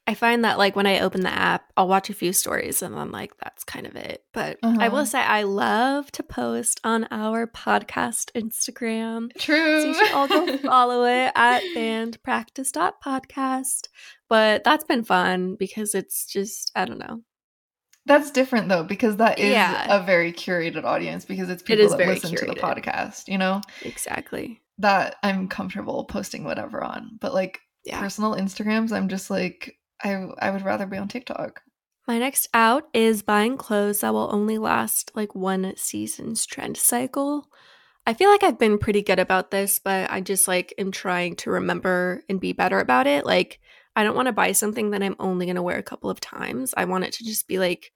I 0.06 0.14
find 0.14 0.44
that 0.44 0.58
like 0.58 0.74
when 0.74 0.86
I 0.86 0.98
open 0.98 1.20
the 1.20 1.32
app, 1.32 1.70
I'll 1.76 1.86
watch 1.86 2.10
a 2.10 2.14
few 2.14 2.32
stories 2.32 2.82
and 2.82 2.96
I'm 2.96 3.12
like, 3.12 3.36
that's 3.38 3.62
kind 3.62 3.86
of 3.86 3.94
it. 3.94 4.24
But 4.32 4.58
uh-huh. 4.62 4.78
I 4.80 4.88
will 4.88 4.98
uh-huh. 4.98 5.06
say 5.06 5.20
I 5.20 5.44
love 5.44 6.10
to 6.12 6.22
post 6.24 6.80
on 6.82 7.06
our 7.12 7.46
podcast 7.46 8.32
Instagram. 8.34 9.30
True. 9.38 9.80
So 9.80 9.88
you 9.88 9.94
should 9.94 10.12
all 10.12 10.26
go 10.26 10.56
follow 10.58 11.04
it 11.04 11.30
at 11.36 11.62
bandpractice.podcast. 11.76 13.88
But 14.28 14.64
that's 14.64 14.84
been 14.84 15.04
fun 15.04 15.54
because 15.54 15.94
it's 15.94 16.26
just, 16.26 16.72
I 16.74 16.84
don't 16.84 16.98
know. 16.98 17.20
That's 18.04 18.32
different 18.32 18.68
though, 18.68 18.82
because 18.82 19.18
that 19.18 19.38
is 19.38 19.52
yeah. 19.52 19.86
a 19.88 20.02
very 20.04 20.32
curated 20.32 20.82
audience 20.82 21.24
because 21.24 21.48
it's 21.48 21.62
people 21.62 21.88
that 21.88 21.98
listen 21.98 22.34
curated. 22.34 22.40
to 22.40 22.46
the 22.46 22.56
podcast, 22.56 23.28
you 23.28 23.38
know? 23.38 23.60
Exactly. 23.82 24.62
That 24.78 25.14
I'm 25.22 25.46
comfortable 25.46 26.06
posting 26.06 26.42
whatever 26.42 26.82
on. 26.82 27.18
But 27.20 27.32
like 27.32 27.60
yeah. 27.84 28.00
personal 28.00 28.34
Instagrams, 28.34 28.90
I'm 28.90 29.06
just 29.06 29.30
like 29.30 29.76
I 30.02 30.28
I 30.38 30.50
would 30.50 30.62
rather 30.62 30.86
be 30.86 30.96
on 30.96 31.08
TikTok. 31.08 31.62
My 32.06 32.18
next 32.18 32.48
out 32.52 32.88
is 32.92 33.22
buying 33.22 33.56
clothes 33.56 34.00
that 34.00 34.12
will 34.12 34.28
only 34.32 34.58
last 34.58 35.12
like 35.14 35.34
one 35.34 35.74
season's 35.76 36.46
trend 36.46 36.76
cycle. 36.76 37.48
I 38.06 38.14
feel 38.14 38.28
like 38.28 38.42
I've 38.42 38.58
been 38.58 38.78
pretty 38.78 39.02
good 39.02 39.20
about 39.20 39.52
this, 39.52 39.78
but 39.78 40.10
I 40.10 40.20
just 40.20 40.48
like 40.48 40.74
am 40.78 40.90
trying 40.90 41.36
to 41.36 41.50
remember 41.50 42.24
and 42.28 42.40
be 42.40 42.52
better 42.52 42.80
about 42.80 43.06
it. 43.06 43.24
Like 43.24 43.60
I 43.94 44.02
don't 44.02 44.16
want 44.16 44.26
to 44.26 44.32
buy 44.32 44.52
something 44.52 44.90
that 44.90 45.02
I'm 45.02 45.16
only 45.20 45.46
going 45.46 45.56
to 45.56 45.62
wear 45.62 45.78
a 45.78 45.82
couple 45.82 46.10
of 46.10 46.18
times. 46.18 46.74
I 46.76 46.86
want 46.86 47.04
it 47.04 47.12
to 47.14 47.24
just 47.24 47.46
be 47.46 47.58
like 47.58 47.92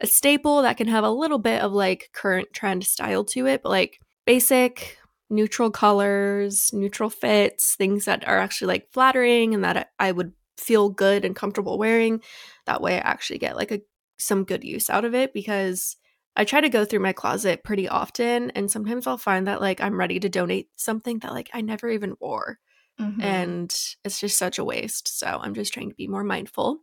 a 0.00 0.06
staple 0.06 0.62
that 0.62 0.76
can 0.76 0.86
have 0.86 1.04
a 1.04 1.10
little 1.10 1.38
bit 1.38 1.60
of 1.60 1.72
like 1.72 2.10
current 2.12 2.52
trend 2.52 2.84
style 2.84 3.24
to 3.24 3.46
it, 3.46 3.62
but 3.62 3.70
like 3.70 3.98
basic 4.24 4.98
neutral 5.30 5.70
colors, 5.70 6.70
neutral 6.72 7.10
fits, 7.10 7.74
things 7.74 8.04
that 8.04 8.26
are 8.28 8.38
actually 8.38 8.68
like 8.68 8.92
flattering 8.92 9.54
and 9.54 9.64
that 9.64 9.90
I 9.98 10.12
would 10.12 10.32
feel 10.58 10.90
good 10.90 11.24
and 11.24 11.34
comfortable 11.36 11.78
wearing. 11.78 12.20
That 12.66 12.82
way 12.82 12.96
I 12.96 12.98
actually 12.98 13.38
get 13.38 13.56
like 13.56 13.70
a 13.70 13.80
some 14.18 14.44
good 14.44 14.64
use 14.64 14.90
out 14.90 15.04
of 15.04 15.14
it 15.14 15.32
because 15.32 15.96
I 16.36 16.44
try 16.44 16.60
to 16.60 16.68
go 16.68 16.84
through 16.84 17.00
my 17.00 17.12
closet 17.12 17.62
pretty 17.64 17.88
often 17.88 18.50
and 18.50 18.70
sometimes 18.70 19.06
I'll 19.06 19.16
find 19.18 19.46
that 19.46 19.60
like 19.60 19.80
I'm 19.80 19.98
ready 19.98 20.18
to 20.20 20.28
donate 20.28 20.68
something 20.76 21.20
that 21.20 21.32
like 21.32 21.48
I 21.54 21.60
never 21.60 21.88
even 21.88 22.16
wore 22.20 22.58
Mhm. 23.00 23.22
and 23.22 23.70
it's 24.04 24.18
just 24.20 24.36
such 24.36 24.58
a 24.58 24.64
waste. 24.64 25.18
So 25.18 25.26
I'm 25.40 25.54
just 25.54 25.72
trying 25.72 25.88
to 25.90 25.94
be 25.94 26.08
more 26.08 26.24
mindful 26.24 26.80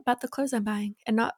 about 0.00 0.22
the 0.22 0.28
clothes 0.28 0.54
I'm 0.54 0.64
buying 0.64 0.94
and 1.06 1.16
not 1.16 1.34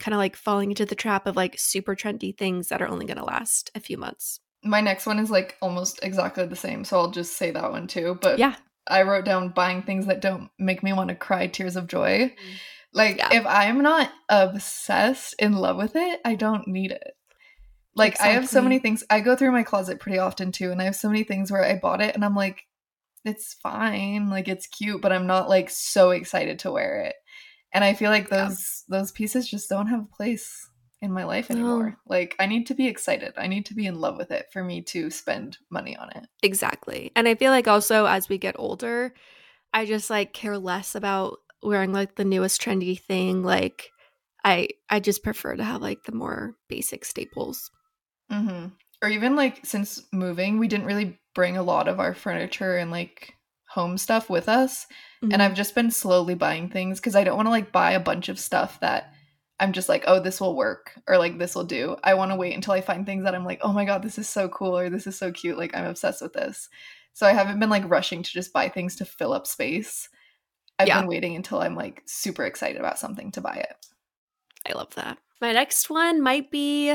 kind 0.00 0.12
of 0.14 0.18
like 0.18 0.36
falling 0.36 0.70
into 0.70 0.84
the 0.84 0.94
trap 0.94 1.26
of 1.26 1.36
like 1.36 1.58
super 1.58 1.96
trendy 1.96 2.36
things 2.36 2.68
that 2.68 2.82
are 2.82 2.88
only 2.88 3.06
going 3.06 3.16
to 3.16 3.24
last 3.24 3.70
a 3.74 3.80
few 3.80 3.96
months. 3.96 4.40
my 4.62 4.80
next 4.82 5.06
one 5.06 5.18
is 5.18 5.30
like 5.30 5.56
almost 5.62 6.00
exactly 6.02 6.46
the 6.46 6.56
same, 6.56 6.84
so 6.84 6.98
I'll 6.98 7.10
just 7.10 7.36
say 7.36 7.50
that 7.52 7.70
one 7.70 7.86
too. 7.86 8.18
But 8.20 8.38
Yeah. 8.38 8.56
I 8.86 9.02
wrote 9.02 9.24
down 9.24 9.50
buying 9.50 9.82
things 9.82 10.06
that 10.06 10.20
don't 10.20 10.50
make 10.58 10.82
me 10.82 10.92
want 10.92 11.08
to 11.08 11.14
cry 11.14 11.46
tears 11.46 11.76
of 11.76 11.86
joy. 11.86 12.26
Mm. 12.28 12.34
Like 12.92 13.16
Yeah. 13.16 13.28
if 13.32 13.46
I'm 13.46 13.82
not 13.82 14.10
obsessed 14.28 15.34
in 15.38 15.54
love 15.54 15.76
with 15.76 15.96
it, 15.96 16.20
I 16.24 16.34
don't 16.34 16.68
need 16.68 16.92
it. 16.92 17.16
Like 17.96 18.20
I 18.20 18.28
have 18.30 18.48
so 18.48 18.60
many 18.60 18.78
things. 18.78 19.04
I 19.08 19.20
go 19.20 19.36
through 19.36 19.52
my 19.52 19.62
closet 19.62 20.00
pretty 20.00 20.18
often 20.18 20.52
too, 20.52 20.70
and 20.72 20.80
I 20.80 20.84
have 20.84 20.96
so 20.96 21.08
many 21.08 21.24
things 21.24 21.50
where 21.50 21.64
I 21.64 21.76
bought 21.76 22.00
it 22.00 22.14
and 22.14 22.24
I'm 22.24 22.34
like, 22.34 22.66
it's 23.24 23.54
fine, 23.54 24.30
like 24.30 24.48
it's 24.48 24.66
cute, 24.66 25.00
but 25.00 25.12
I'm 25.12 25.26
not 25.26 25.48
like 25.48 25.70
so 25.70 26.10
excited 26.10 26.58
to 26.60 26.72
wear 26.72 27.00
it. 27.02 27.14
And 27.72 27.82
I 27.84 27.94
feel 27.94 28.10
like 28.10 28.28
Yeah. 28.30 28.48
those 28.48 28.84
those 28.88 29.12
pieces 29.12 29.48
just 29.48 29.68
don't 29.68 29.86
have 29.86 30.00
a 30.00 30.16
place 30.16 30.68
in 31.04 31.12
my 31.12 31.24
life 31.24 31.50
No. 31.50 31.56
anymore. 31.56 31.96
Like 32.06 32.34
I 32.38 32.46
need 32.46 32.66
to 32.68 32.74
be 32.74 32.86
excited. 32.88 33.34
I 33.36 33.46
need 33.46 33.66
to 33.66 33.74
be 33.74 33.86
in 33.86 34.00
love 34.00 34.16
with 34.16 34.30
it 34.30 34.46
for 34.52 34.64
me 34.64 34.82
to 34.82 35.10
spend 35.10 35.58
money 35.70 35.96
on 35.96 36.10
it. 36.10 36.26
Exactly. 36.42 37.12
And 37.16 37.28
I 37.28 37.34
feel 37.34 37.50
like 37.50 37.68
also 37.68 38.06
as 38.06 38.28
we 38.28 38.38
get 38.38 38.56
older, 38.58 39.14
I 39.72 39.86
just 39.86 40.10
like 40.10 40.32
care 40.32 40.58
less 40.58 40.94
about 40.94 41.38
wearing 41.62 41.92
like 41.92 42.16
the 42.16 42.24
newest 42.24 42.60
trendy 42.60 43.00
thing. 43.00 43.42
Like 43.42 43.90
I 44.44 44.68
I 44.90 45.00
just 45.00 45.22
prefer 45.22 45.56
to 45.56 45.64
have 45.64 45.80
like 45.82 46.04
the 46.04 46.12
more 46.12 46.56
basic 46.68 47.04
staples. 47.04 47.70
hmm 48.30 48.66
Or 49.02 49.08
even 49.08 49.36
like 49.36 49.64
since 49.64 50.02
moving, 50.12 50.58
we 50.58 50.68
didn't 50.68 50.86
really 50.86 51.18
bring 51.34 51.56
a 51.56 51.62
lot 51.62 51.88
of 51.88 52.00
our 52.00 52.14
furniture 52.14 52.76
and 52.76 52.90
like 52.90 53.34
home 53.68 53.98
stuff 53.98 54.30
with 54.30 54.48
us. 54.48 54.86
And 55.22 55.34
Mhm. 55.34 55.40
I've 55.40 55.54
just 55.54 55.74
been 55.74 55.90
slowly 55.90 56.34
buying 56.34 56.68
things 56.68 57.00
because 57.00 57.16
I 57.16 57.24
don't 57.24 57.36
want 57.36 57.46
to 57.46 57.50
like 57.50 57.72
buy 57.72 57.92
a 57.92 58.00
bunch 58.00 58.28
of 58.28 58.38
stuff 58.38 58.78
that 58.80 59.13
I'm 59.64 59.72
just 59.72 59.88
like, 59.88 60.04
oh, 60.06 60.20
this 60.20 60.42
will 60.42 60.54
work 60.54 60.92
or 61.08 61.16
like 61.16 61.38
this 61.38 61.54
will 61.54 61.64
do. 61.64 61.96
I 62.04 62.12
want 62.12 62.30
to 62.30 62.36
wait 62.36 62.54
until 62.54 62.74
I 62.74 62.82
find 62.82 63.06
things 63.06 63.24
that 63.24 63.34
I'm 63.34 63.46
like, 63.46 63.60
oh 63.62 63.72
my 63.72 63.86
God, 63.86 64.02
this 64.02 64.18
is 64.18 64.28
so 64.28 64.46
cool 64.50 64.76
or 64.76 64.90
this 64.90 65.06
is 65.06 65.16
so 65.16 65.32
cute. 65.32 65.56
Like 65.56 65.74
I'm 65.74 65.86
obsessed 65.86 66.20
with 66.20 66.34
this. 66.34 66.68
So 67.14 67.26
I 67.26 67.32
haven't 67.32 67.60
been 67.60 67.70
like 67.70 67.88
rushing 67.88 68.22
to 68.22 68.30
just 68.30 68.52
buy 68.52 68.68
things 68.68 68.94
to 68.96 69.06
fill 69.06 69.32
up 69.32 69.46
space. 69.46 70.10
I've 70.78 70.88
Yeah. 70.88 70.98
been 71.00 71.08
waiting 71.08 71.34
until 71.34 71.60
I'm 71.62 71.74
like 71.74 72.02
super 72.04 72.44
excited 72.44 72.78
about 72.78 72.98
something 72.98 73.30
to 73.32 73.40
buy 73.40 73.54
it. 73.54 73.86
I 74.68 74.74
love 74.74 74.94
that. 74.96 75.16
My 75.40 75.52
next 75.52 75.88
one 75.88 76.20
might 76.20 76.50
be 76.50 76.94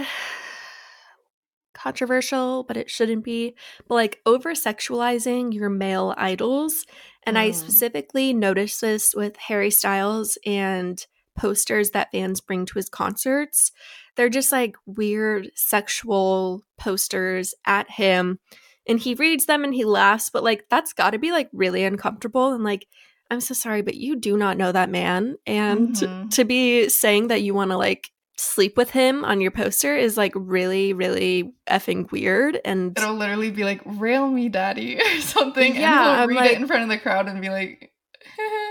controversial, 1.74 2.64
but 2.66 2.78
it 2.78 2.92
shouldn't 2.92 3.24
be. 3.24 3.56
But 3.88 3.96
like 3.96 4.20
over 4.28 4.52
sexualizing 4.54 5.54
your 5.56 5.70
male 5.70 6.14
idols. 6.18 6.86
And 7.24 7.36
I 7.36 7.50
Mm. 7.50 7.56
specifically 7.56 8.32
noticed 8.32 8.82
this 8.82 9.16
with 9.16 9.38
Harry 9.38 9.72
Styles 9.72 10.38
and 10.46 11.04
posters 11.40 11.92
that 11.92 12.12
fans 12.12 12.42
bring 12.42 12.66
to 12.66 12.74
his 12.76 12.90
concerts. 12.90 13.72
They're 14.16 14.30
just 14.30 14.52
like 14.52 14.76
weird 14.86 15.50
sexual 15.56 16.64
posters 16.78 17.54
at 17.66 17.90
him. 17.90 18.40
And 18.88 19.00
he 19.00 19.14
reads 19.16 19.46
them 19.46 19.64
and 19.64 19.74
he 19.74 19.86
laughs, 19.86 20.30
but 20.30 20.44
like 20.44 20.66
that's 20.70 20.94
got 20.94 21.12
to 21.12 21.20
be 21.20 21.32
like 21.32 21.50
really 21.54 21.84
uncomfortable. 21.84 22.52
And 22.54 22.64
like, 22.64 22.88
I'm 23.32 23.40
so 23.40 23.54
sorry, 23.54 23.82
but 23.84 23.96
you 23.96 24.16
do 24.16 24.36
not 24.38 24.58
know 24.58 24.72
that 24.72 24.90
man. 24.90 25.38
And 25.46 25.90
Mhm. 25.96 26.32
to 26.32 26.44
be 26.44 26.90
saying 26.90 27.28
that 27.28 27.42
you 27.44 27.54
want 27.54 27.72
to 27.72 27.78
like 27.78 28.10
sleep 28.38 28.76
with 28.78 28.90
him 28.92 29.24
on 29.26 29.42
your 29.42 29.52
poster 29.52 29.96
is 29.96 30.18
like 30.18 30.32
really, 30.36 30.94
really 30.94 31.54
effing 31.70 32.10
weird. 32.12 32.60
And 32.66 32.98
It'll 32.98 33.14
literally 33.14 33.52
be 33.52 33.64
like, 33.64 33.82
rail 33.86 34.28
me, 34.30 34.50
daddy, 34.50 35.00
or 35.02 35.22
something. 35.22 35.76
Yeah, 35.76 36.00
and 36.10 36.16
he'll 36.16 36.24
I'm 36.24 36.30
read 36.30 36.36
like- 36.38 36.52
it 36.54 36.62
in 36.62 36.68
front 36.68 36.84
of 36.84 36.90
the 36.90 36.98
crowd 36.98 37.28
and 37.28 37.40
be 37.42 37.50
like, 37.50 37.92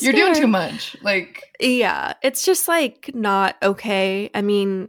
You're 0.00 0.12
doing 0.12 0.34
too 0.34 0.46
much. 0.46 0.96
Like, 1.02 1.44
Yeah, 1.60 2.14
it's 2.22 2.44
just 2.44 2.68
like 2.68 3.10
not 3.14 3.56
okay. 3.62 4.30
I 4.34 4.42
mean, 4.42 4.88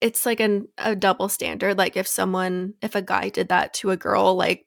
it's 0.00 0.26
like 0.26 0.40
an, 0.40 0.68
a 0.78 0.94
double 0.94 1.28
standard. 1.28 1.78
Like 1.78 1.96
if 1.96 2.06
someone, 2.06 2.74
if 2.82 2.94
a 2.94 3.02
guy 3.02 3.28
did 3.28 3.48
that 3.48 3.74
to 3.74 3.90
a 3.90 3.96
girl, 3.96 4.34
like 4.34 4.66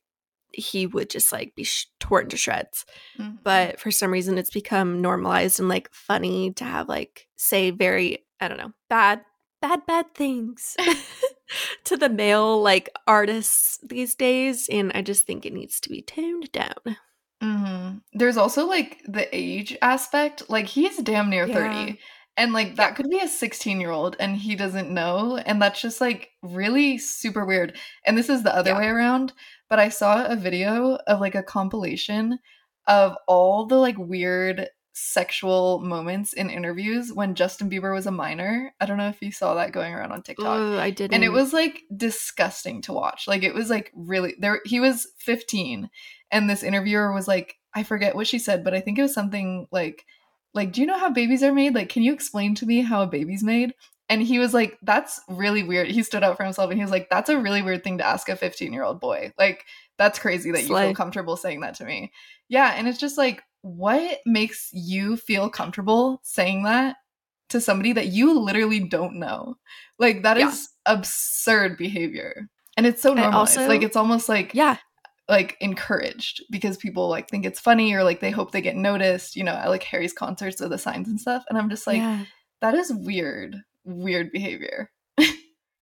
he 0.53 0.87
would 0.87 1.09
just 1.09 1.31
like 1.31 1.53
be 1.55 1.63
sh- 1.63 1.87
torn 1.99 2.29
to 2.29 2.37
shreds. 2.37 2.85
mhm. 3.19 3.37
But 3.43 3.79
for 3.79 3.91
some 3.91 4.11
reason, 4.11 4.37
it's 4.37 4.49
become 4.49 5.01
normalized 5.01 5.59
and 5.59 5.69
like 5.69 5.89
funny 5.91 6.51
to 6.53 6.63
have 6.63 6.89
like 6.89 7.27
say 7.35 7.69
very, 7.71 8.25
I 8.39 8.47
don't 8.47 8.57
know, 8.57 8.71
bad, 8.89 9.21
bad, 9.61 9.85
bad 9.85 10.13
things 10.15 10.75
to 11.83 11.97
the 11.97 12.09
male 12.09 12.61
like 12.61 12.89
artists 13.05 13.79
these 13.83 14.15
days. 14.15 14.67
And 14.69 14.91
I 14.95 15.01
just 15.01 15.25
think 15.25 15.45
it 15.45 15.53
needs 15.53 15.79
to 15.81 15.89
be 15.89 16.01
toned 16.01 16.51
down. 16.51 16.97
Mhm. 17.43 18.01
there's 18.13 18.37
also 18.37 18.65
like 18.65 19.01
the 19.05 19.27
age 19.35 19.77
aspect. 19.81 20.49
Like, 20.49 20.65
he's 20.65 20.97
damn 20.97 21.29
near 21.29 21.47
Yeah. 21.47 21.47
30. 21.47 21.99
And 22.35 22.53
like, 22.53 22.75
that 22.75 22.95
could 22.95 23.09
be 23.09 23.19
a 23.19 23.27
16 23.27 23.79
year 23.81 23.91
old 23.91 24.15
and 24.19 24.35
he 24.37 24.55
doesn't 24.55 24.89
know. 24.91 25.37
And 25.37 25.61
that's 25.61 25.81
just 25.81 26.01
like 26.01 26.31
really 26.41 26.97
super 26.97 27.45
weird. 27.45 27.77
And 28.05 28.17
this 28.17 28.29
is 28.29 28.43
the 28.43 28.55
other 28.55 28.73
Yeah. 28.73 28.77
way 28.77 28.87
around. 28.87 29.33
But 29.69 29.79
I 29.79 29.89
saw 29.89 30.25
a 30.25 30.35
video 30.35 30.95
of 31.07 31.19
like 31.19 31.35
a 31.35 31.43
compilation 31.43 32.39
of 32.87 33.15
all 33.27 33.65
the 33.65 33.75
like 33.77 33.97
weird 33.97 34.69
sexual 34.97 35.79
moments 35.79 36.33
in 36.33 36.49
interviews 36.49 37.13
when 37.13 37.35
Justin 37.35 37.69
Bieber 37.69 37.93
was 37.93 38.07
a 38.07 38.11
minor. 38.11 38.73
I 38.79 38.85
don't 38.85 38.97
know 38.97 39.09
if 39.09 39.21
you 39.21 39.31
saw 39.31 39.53
that 39.55 39.71
going 39.71 39.93
around 39.93 40.11
on 40.11 40.23
TikTok. 40.23 40.45
Oh, 40.45 40.77
I 40.77 40.89
didn't. 40.89 41.13
and 41.13 41.23
it 41.23 41.29
was 41.29 41.53
like 41.53 41.83
disgusting 41.95 42.81
to 42.83 42.93
watch. 42.93 43.27
Like 43.27 43.43
it 43.43 43.53
was 43.53 43.69
like 43.69 43.91
really 43.95 44.35
there 44.39 44.61
he 44.65 44.79
was 44.79 45.07
15 45.19 45.89
and 46.31 46.49
this 46.49 46.63
interviewer 46.63 47.13
was 47.13 47.27
like 47.27 47.55
i 47.73 47.83
forget 47.83 48.15
what 48.15 48.27
she 48.27 48.37
said 48.39 48.63
but 48.63 48.73
i 48.73 48.81
think 48.81 48.99
it 48.99 49.01
was 49.01 49.13
something 49.13 49.67
like 49.71 50.03
like 50.57 50.71
do 50.73 50.81
you 50.81 50.87
know 50.87 50.97
how 50.97 51.09
babies 51.09 51.43
are 51.43 51.53
made? 51.53 51.75
Like 51.75 51.89
can 51.89 52.03
you 52.03 52.13
explain 52.13 52.55
to 52.55 52.65
me 52.65 52.81
how 52.81 53.03
a 53.03 53.07
baby's 53.07 53.43
made? 53.43 53.73
And 54.09 54.21
he 54.21 54.39
was 54.39 54.53
like 54.53 54.77
that's 54.81 55.21
really 55.29 55.63
weird. 55.63 55.87
He 55.87 56.03
stood 56.03 56.23
up 56.23 56.35
for 56.35 56.43
himself 56.43 56.69
and 56.71 56.79
he 56.79 56.83
was 56.83 56.91
like 56.91 57.09
that's 57.09 57.29
a 57.29 57.39
really 57.39 57.61
weird 57.61 57.83
thing 57.83 57.99
to 57.99 58.05
ask 58.05 58.27
a 58.27 58.35
15 58.35 58.73
year 58.73 58.83
old 58.83 58.99
boy. 58.99 59.31
Like 59.37 59.65
that's 59.97 60.19
crazy 60.19 60.51
that 60.51 60.63
you 60.63 60.75
feel 60.75 60.93
comfortable 60.93 61.37
saying 61.37 61.61
that 61.61 61.75
to 61.75 61.85
me. 61.85 62.11
Yeah 62.49 62.73
and 62.75 62.87
it's 62.87 62.99
just 62.99 63.17
like 63.17 63.43
what 63.67 64.19
makes 64.25 64.69
you 64.73 65.17
feel 65.17 65.49
comfortable 65.49 66.19
saying 66.23 66.63
that 66.63 66.95
to 67.49 67.59
somebody 67.61 67.93
that 67.93 68.07
you 68.07 68.37
literally 68.39 68.79
don't 68.79 69.15
know 69.15 69.55
like 69.99 70.23
that 70.23 70.37
is 70.37 70.69
Yeah. 70.85 70.93
absurd 70.93 71.77
behavior. 71.77 72.49
And 72.75 72.85
it's 72.85 73.01
so 73.01 73.13
normalized. 73.13 73.57
also- 73.57 73.67
like 73.67 73.81
it's 73.83 73.95
almost 73.97 74.29
like 74.29 74.53
yeah. 74.53 74.77
like 75.29 75.57
encouraged 75.59 76.43
because 76.51 76.77
people 76.77 77.09
like 77.09 77.29
think 77.29 77.45
it's 77.45 77.59
funny 77.59 77.93
or 77.93 78.03
like 78.03 78.19
they 78.19 78.31
hope 78.31 78.51
they 78.51 78.61
get 78.61 78.75
noticed, 78.75 79.35
you 79.35 79.43
know, 79.43 79.53
at 79.53 79.69
like 79.69 79.83
Harry's 79.83 80.13
concerts 80.13 80.61
or 80.61 80.69
the 80.69 80.77
signs 80.77 81.07
and 81.07 81.19
stuff. 81.19 81.43
And 81.49 81.57
I'm 81.57 81.69
just 81.69 81.87
like, 81.87 81.97
yeah. 81.97 82.25
that 82.61 82.75
is 82.75 82.93
weird, 82.93 83.55
weird 83.83 84.31
behavior. 84.31 84.91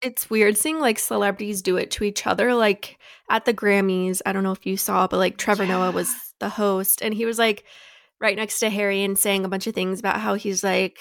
It's 0.02 0.30
weird 0.30 0.56
seeing 0.56 0.80
like 0.80 1.00
celebrities 1.00 1.64
do 1.64 1.78
it 1.78 1.90
to 1.92 2.04
each 2.04 2.28
other. 2.28 2.54
Like 2.54 3.00
at 3.32 3.46
the 3.46 3.56
Grammys, 3.56 4.22
I 4.24 4.34
don't 4.34 4.44
know 4.44 4.52
if 4.52 4.64
you 4.66 4.78
saw, 4.78 5.08
but 5.08 5.18
like 5.18 5.38
Trevor 5.38 5.66
Noah 5.66 5.90
was 5.92 6.10
Yeah. 6.10 6.20
The 6.40 6.50
host 6.50 7.02
and 7.02 7.14
he 7.14 7.26
was 7.26 7.38
like 7.40 7.64
right 8.20 8.36
next 8.36 8.60
to 8.60 8.70
Harry 8.70 9.04
and 9.04 9.18
saying 9.18 9.46
a 9.46 9.50
bunch 9.50 9.68
of 9.68 9.76
things 9.76 10.00
about 10.00 10.20
how 10.20 10.36
he's 10.36 10.64
like 10.64 11.00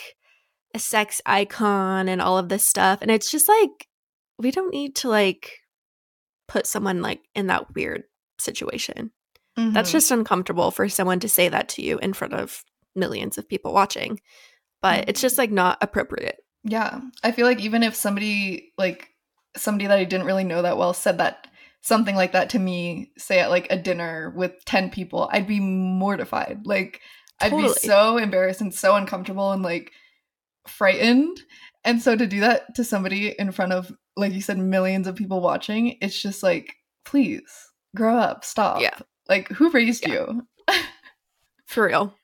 a 0.75 0.79
sex 0.79 1.21
icon 1.27 2.09
and 2.09 2.21
all 2.21 2.37
of 2.39 2.49
this 2.49 2.65
stuff. 2.65 3.01
And 3.03 3.11
it's 3.11 3.31
just 3.31 3.49
like, 3.49 3.89
we 4.39 4.51
don't 4.51 4.73
need 4.73 4.97
to 4.97 5.09
like 5.09 5.61
put 6.49 6.67
someone 6.67 7.01
like 7.03 7.21
in 7.35 7.47
that 7.47 7.75
weird 7.75 8.05
situation. 8.39 9.13
That's 9.57 9.91
Mhm. 9.91 9.93
just 9.93 10.11
uncomfortable 10.11 10.73
for 10.73 10.89
someone 10.89 11.21
to 11.21 11.29
say 11.29 11.49
that 11.49 11.69
to 11.71 11.83
you 11.83 11.99
in 11.99 12.13
front 12.13 12.35
of 12.35 12.65
millions 12.97 13.39
of 13.39 13.49
people 13.49 13.73
watching. 13.73 14.21
But 14.83 15.09
it's 15.09 15.21
Mhm. 15.21 15.23
just 15.23 15.39
like 15.39 15.53
not 15.53 15.79
appropriate. 15.81 16.39
Yeah. 16.65 17.01
I 17.23 17.31
feel 17.31 17.47
like 17.47 17.61
even 17.61 17.83
if 17.85 17.95
somebody 17.95 18.73
like 18.77 19.11
somebody 19.57 19.87
that 19.87 19.99
I 19.99 20.05
didn't 20.05 20.27
really 20.27 20.43
know 20.43 20.63
that 20.63 20.77
well 20.77 20.93
said 20.93 21.19
that 21.19 21.47
something 21.85 22.17
like 22.17 22.33
that 22.33 22.49
to 22.51 22.59
me, 22.59 23.13
say 23.19 23.41
at 23.41 23.51
like 23.51 23.67
a 23.71 23.77
dinner 23.77 24.33
with 24.35 24.53
10 24.65 24.89
people, 24.91 25.29
I'd 25.33 25.47
be 25.47 25.61
mortified. 25.61 26.63
Like 26.65 27.03
I'd 27.41 27.51
be 27.55 27.69
so 27.69 28.17
embarrassed 28.17 28.63
and 28.63 28.75
so 28.75 28.97
uncomfortable 28.97 29.53
and 29.53 29.63
like 29.63 29.93
frightened. 30.67 31.39
And 31.85 32.01
so 32.01 32.17
to 32.17 32.27
do 32.27 32.41
that 32.41 32.75
to 32.77 32.85
somebody 32.85 33.39
in 33.39 33.53
front 33.53 33.75
of 33.75 33.93
like 34.17 34.33
you 34.33 34.41
said 34.41 34.59
millions 34.59 35.07
of 35.07 35.15
people 35.17 35.43
watching, 35.43 35.99
it's 36.01 36.21
just 36.21 36.43
like 36.43 36.75
please 37.05 37.43
grow 37.95 38.17
up, 38.17 38.47
stop. 38.47 38.81
Yeah. 38.81 38.99
Like 39.29 39.49
who 39.49 39.71
raised 39.71 40.07
Yeah. 40.09 40.15
you? 40.15 40.47
For 41.67 41.87
real. 41.87 42.15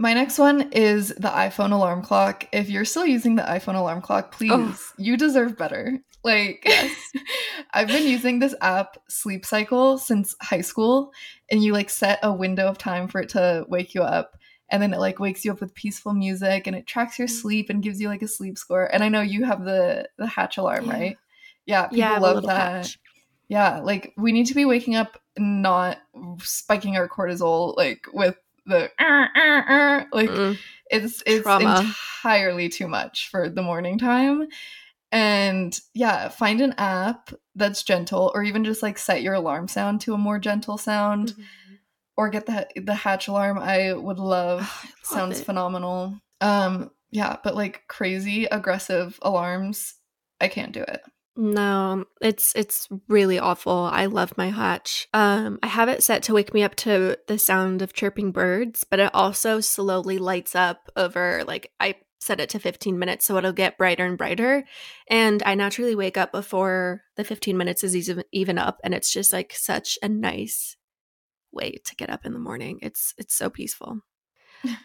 My 0.00 0.14
next 0.14 0.38
one 0.38 0.70
is 0.72 1.08
the 1.08 1.28
iPhone 1.28 1.72
alarm 1.72 2.02
clock. 2.02 2.46
If 2.52 2.70
you're 2.70 2.84
still 2.84 3.04
using 3.04 3.34
the 3.34 3.42
iPhone 3.42 3.74
alarm 3.74 4.00
clock, 4.00 4.30
please, 4.30 4.52
Oh. 4.52 4.78
you 4.96 5.16
deserve 5.16 5.56
better. 5.58 5.98
Like, 6.24 6.62
Yes. 6.64 6.94
I've 7.72 7.86
been 7.88 8.06
using 8.06 8.38
this 8.38 8.54
app, 8.60 8.96
Sleep 9.08 9.46
Cycle, 9.46 9.98
since 9.98 10.34
high 10.42 10.60
school, 10.62 11.12
and 11.50 11.62
you 11.62 11.72
like 11.72 11.88
set 11.90 12.18
a 12.24 12.32
window 12.32 12.66
of 12.66 12.76
time 12.76 13.06
for 13.08 13.20
it 13.20 13.28
to 13.30 13.64
wake 13.68 13.94
you 13.94 14.02
up. 14.02 14.36
And 14.70 14.82
then 14.82 14.92
it 14.92 14.98
like 14.98 15.20
wakes 15.20 15.44
you 15.44 15.52
up 15.52 15.60
with 15.60 15.74
peaceful 15.74 16.12
music 16.14 16.66
and 16.66 16.74
it 16.76 16.86
tracks 16.88 17.18
your 17.20 17.28
Mm. 17.28 17.40
sleep 17.40 17.70
and 17.70 17.82
gives 17.84 18.00
you 18.00 18.08
like 18.08 18.22
a 18.22 18.28
sleep 18.28 18.58
score. 18.58 18.84
And 18.92 19.02
I 19.04 19.08
know 19.08 19.20
you 19.20 19.44
have 19.44 19.64
the 19.64 20.08
the 20.18 20.26
hatch 20.26 20.58
alarm, 20.58 20.86
Yeah. 20.86 20.92
right? 20.92 21.16
Yeah, 21.66 21.82
people 21.84 21.98
yeah, 21.98 22.10
I 22.10 22.14
have 22.14 22.22
a 22.22 22.26
love 22.34 22.46
that. 22.46 22.72
hatch. 22.86 22.98
Yeah, 23.48 23.78
like 23.80 24.12
we 24.16 24.32
need 24.32 24.46
to 24.46 24.54
be 24.54 24.64
waking 24.64 24.96
up 24.96 25.18
not 25.38 25.98
spiking 26.42 26.96
our 26.96 27.08
cortisol 27.08 27.76
like 27.76 28.06
with 28.12 28.36
the 28.68 28.90
uh, 28.98 29.26
uh, 29.40 30.04
like 30.12 30.30
Mm, 30.30 30.58
it's 30.90 31.22
it's 31.26 31.42
Trauma. 31.42 31.96
entirely 32.22 32.68
too 32.68 32.88
much 32.88 33.28
for 33.30 33.48
the 33.48 33.62
morning 33.62 33.98
time. 33.98 34.48
And 35.10 35.78
yeah 35.94 36.28
find 36.28 36.60
an 36.60 36.74
app 36.78 37.30
that's 37.54 37.82
gentle 37.82 38.30
or 38.34 38.42
even 38.42 38.64
just 38.64 38.82
like 38.82 38.98
set 38.98 39.22
your 39.22 39.34
alarm 39.34 39.66
sound 39.68 40.02
to 40.02 40.14
a 40.14 40.18
more 40.18 40.38
gentle 40.38 40.76
sound 40.78 41.34
or 42.16 42.28
get 42.28 42.46
the 42.46 42.66
the 42.76 42.94
hatch 42.94 43.28
alarm. 43.28 43.58
I 43.58 43.92
would 43.94 44.18
love 44.18 44.60
Oh, 44.62 44.80
I 44.84 44.88
love 44.88 44.92
sounds 45.04 45.40
it. 45.40 45.44
phenomenal. 45.44 46.18
Um 46.40 46.90
yeah 47.10 47.36
but 47.42 47.54
like 47.54 47.82
crazy 47.88 48.44
aggressive 48.44 49.18
alarms 49.22 49.94
i 50.42 50.48
can't 50.48 50.72
do 50.72 50.82
it 50.82 51.00
No, 51.40 52.04
it's 52.20 52.52
it's 52.56 52.88
really 53.06 53.38
awful. 53.38 53.72
I 53.92 54.06
love 54.06 54.36
my 54.36 54.50
hatch. 54.50 55.06
Um, 55.14 55.60
I 55.62 55.68
have 55.68 55.88
it 55.88 56.02
set 56.02 56.24
to 56.24 56.34
wake 56.34 56.52
me 56.52 56.64
up 56.64 56.74
to 56.76 57.16
the 57.28 57.38
sound 57.38 57.80
of 57.80 57.92
chirping 57.92 58.32
birds, 58.32 58.82
but 58.82 58.98
it 58.98 59.14
also 59.14 59.60
slowly 59.60 60.18
lights 60.18 60.56
up 60.56 60.90
over 60.96 61.44
like 61.46 61.70
I 61.78 61.94
set 62.20 62.40
it 62.40 62.48
to 62.50 62.58
15 62.58 62.98
minutes 62.98 63.24
so 63.24 63.36
it'll 63.36 63.52
get 63.52 63.78
brighter 63.78 64.04
and 64.04 64.18
brighter. 64.18 64.64
And 65.08 65.40
I 65.46 65.54
naturally 65.54 65.94
wake 65.94 66.16
up 66.16 66.32
before 66.32 67.02
the 67.14 67.22
15 67.22 67.56
minutes 67.56 67.84
is 67.84 67.94
even 67.94 68.24
even 68.32 68.58
up 68.58 68.80
and 68.82 68.92
it's 68.92 69.12
just 69.12 69.32
like 69.32 69.52
such 69.54 69.96
a 70.02 70.08
nice 70.08 70.76
way 71.52 71.76
to 71.84 71.94
get 71.94 72.10
up 72.10 72.26
in 72.26 72.32
the 72.32 72.40
morning. 72.40 72.80
It's 72.82 73.14
it's 73.16 73.34
so 73.36 73.48
peaceful. 73.48 74.00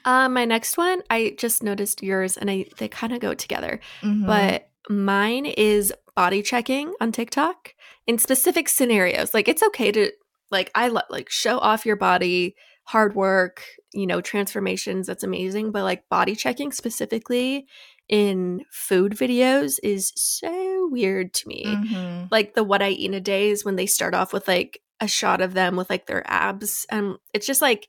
um, 0.06 0.34
my 0.36 0.46
next 0.46 0.78
one, 0.78 1.02
I 1.10 1.34
just 1.36 1.64
noticed 1.64 2.04
yours 2.04 2.38
and 2.38 2.52
I 2.52 2.66
they 2.78 2.90
kind 2.90 3.12
of 3.12 3.22
go 3.22 3.34
together 3.34 3.80
Mhm. 4.04 4.28
but 4.28 4.70
mine 4.90 5.46
is 5.48 5.92
body 6.16 6.42
checking 6.42 6.94
on 7.02 7.12
TikTok 7.12 7.74
in 8.08 8.18
specific 8.18 8.70
scenarios. 8.70 9.34
Like 9.34 9.48
it's 9.48 9.64
okay 9.64 9.92
to 9.92 10.12
like 10.52 10.72
I 10.76 10.88
like 10.88 11.30
show 11.30 11.58
off 11.60 11.86
your 11.86 11.96
body, 11.96 12.56
hard 12.86 13.16
work, 13.16 13.64
you 13.94 14.06
know, 14.06 14.22
transformations. 14.22 15.08
That's 15.08 15.24
amazing. 15.24 15.72
But 15.72 15.84
like 15.84 16.08
body 16.10 16.36
checking 16.36 16.72
specifically 16.72 17.66
in 18.10 18.62
food 18.72 19.14
videos 19.14 19.76
is 19.82 20.12
so 20.16 20.88
weird 20.92 21.34
to 21.34 21.48
me. 21.48 21.64
Mhm. 21.66 22.28
Like 22.32 22.54
the 22.54 22.64
what 22.64 22.82
I 22.82 22.90
eat 22.90 23.08
in 23.08 23.14
a 23.14 23.22
day 23.22 23.50
is 23.50 23.66
when 23.66 23.76
they 23.76 23.86
start 23.86 24.14
off 24.14 24.34
with 24.34 24.48
like 24.48 24.82
a 25.00 25.08
shot 25.08 25.42
of 25.42 25.54
them 25.54 25.76
with 25.76 25.90
like 25.90 26.06
their 26.06 26.24
abs, 26.28 26.86
and 26.92 27.16
it's 27.34 27.48
just 27.48 27.62
like 27.62 27.88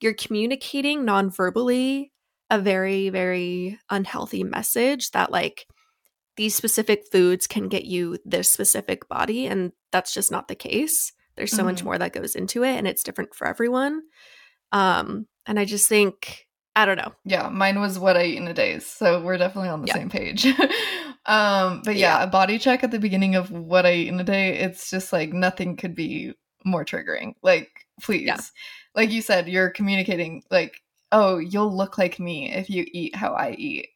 you're 0.00 0.14
communicating 0.14 1.04
non-verbally 1.04 2.10
a 2.48 2.58
very 2.58 3.10
very 3.10 3.78
unhealthy 3.90 4.42
message 4.42 5.10
that 5.12 5.30
like 5.30 5.66
these 6.40 6.54
specific 6.54 7.04
foods 7.12 7.46
can 7.46 7.68
get 7.68 7.84
you 7.84 8.16
this 8.24 8.50
specific 8.50 9.06
body 9.10 9.46
and 9.46 9.72
that's 9.92 10.14
just 10.14 10.30
not 10.32 10.48
the 10.48 10.54
case 10.54 11.12
there's 11.36 11.52
so 11.52 11.62
much 11.62 11.80
Mhm. 11.80 11.84
more 11.84 11.98
that 11.98 12.14
goes 12.14 12.34
into 12.34 12.64
it 12.64 12.76
and 12.78 12.86
it's 12.88 13.02
different 13.02 13.34
for 13.34 13.46
everyone 13.46 14.00
um 14.72 15.26
and 15.46 15.58
i 15.60 15.64
just 15.66 15.86
think 15.88 16.46
i 16.76 16.86
don't 16.86 16.96
know 16.96 17.12
Yeah, 17.24 17.48
mine 17.50 17.78
was 17.80 17.98
what 17.98 18.16
I 18.16 18.24
eat 18.24 18.38
in 18.38 18.48
a 18.48 18.54
day, 18.54 18.78
so 18.78 19.22
we're 19.22 19.36
definitely 19.36 19.68
on 19.70 19.82
the 19.82 19.88
Yeah. 19.88 19.94
same 20.00 20.08
page. 20.08 20.46
um, 21.26 21.82
but 21.84 21.96
yeah, 21.96 22.22
a 22.22 22.26
body 22.26 22.58
check 22.58 22.82
at 22.84 22.90
the 22.90 22.98
beginning 22.98 23.34
of 23.34 23.50
what 23.50 23.84
I 23.86 23.92
eat 23.94 24.08
in 24.08 24.20
a 24.20 24.24
day, 24.24 24.56
it's 24.58 24.88
just 24.90 25.12
like 25.12 25.32
nothing 25.32 25.76
could 25.76 25.94
be 25.94 26.32
more 26.64 26.84
triggering. 26.84 27.34
Like, 27.42 27.68
please. 28.02 28.26
Yeah. 28.26 28.40
Like 28.94 29.10
you 29.10 29.20
said, 29.20 29.48
you're 29.48 29.70
communicating 29.70 30.42
like, 30.50 30.80
oh, 31.12 31.38
you'll 31.38 31.74
look 31.76 31.98
like 31.98 32.18
me 32.18 32.52
if 32.52 32.70
you 32.70 32.86
eat 32.92 33.14
how 33.16 33.34
I 33.34 33.52
eat. 33.58 33.88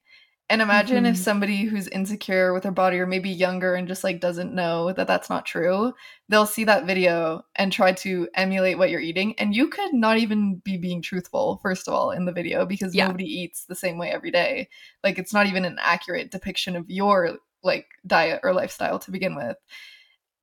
And 0.55 0.63
imagine 0.63 1.05
if 1.05 1.17
Mhm. 1.17 1.19
somebody 1.19 1.65
who's 1.65 1.89
insecure 1.89 2.53
with 2.53 2.63
their 2.63 2.71
body 2.71 3.01
or 3.01 3.09
maybe 3.09 3.29
younger 3.29 3.75
and 3.75 3.89
just 3.89 4.05
like 4.05 4.21
doesn't 4.21 4.55
know 4.55 4.93
that 4.93 5.09
that's 5.09 5.29
not 5.29 5.45
true, 5.45 5.93
they'll 6.29 6.47
see 6.47 6.63
that 6.63 6.87
video 6.87 7.45
and 7.57 7.73
try 7.73 7.91
to 7.93 8.29
emulate 8.37 8.79
what 8.79 8.89
you're 8.89 9.01
eating. 9.01 9.37
And 9.41 9.53
you 9.53 9.67
could 9.67 9.93
not 9.93 10.19
even 10.19 10.59
be 10.65 10.77
being 10.77 11.03
truthful, 11.03 11.59
first 11.61 11.89
of 11.89 11.95
all, 11.95 12.13
in 12.13 12.25
the 12.25 12.31
video 12.31 12.67
because 12.67 12.95
Yeah. 12.95 13.09
nobody 13.09 13.25
eats 13.25 13.65
the 13.65 13.75
same 13.75 13.99
way 13.99 14.13
every 14.13 14.31
day. 14.31 14.69
Like 15.03 15.19
it's 15.19 15.35
not 15.35 15.49
even 15.49 15.65
an 15.65 15.77
accurate 15.81 16.31
depiction 16.31 16.77
of 16.77 16.89
your 16.89 17.39
like 17.65 17.89
diet 18.07 18.39
or 18.45 18.55
lifestyle 18.55 19.01
to 19.01 19.11
begin 19.11 19.35
with. 19.35 19.57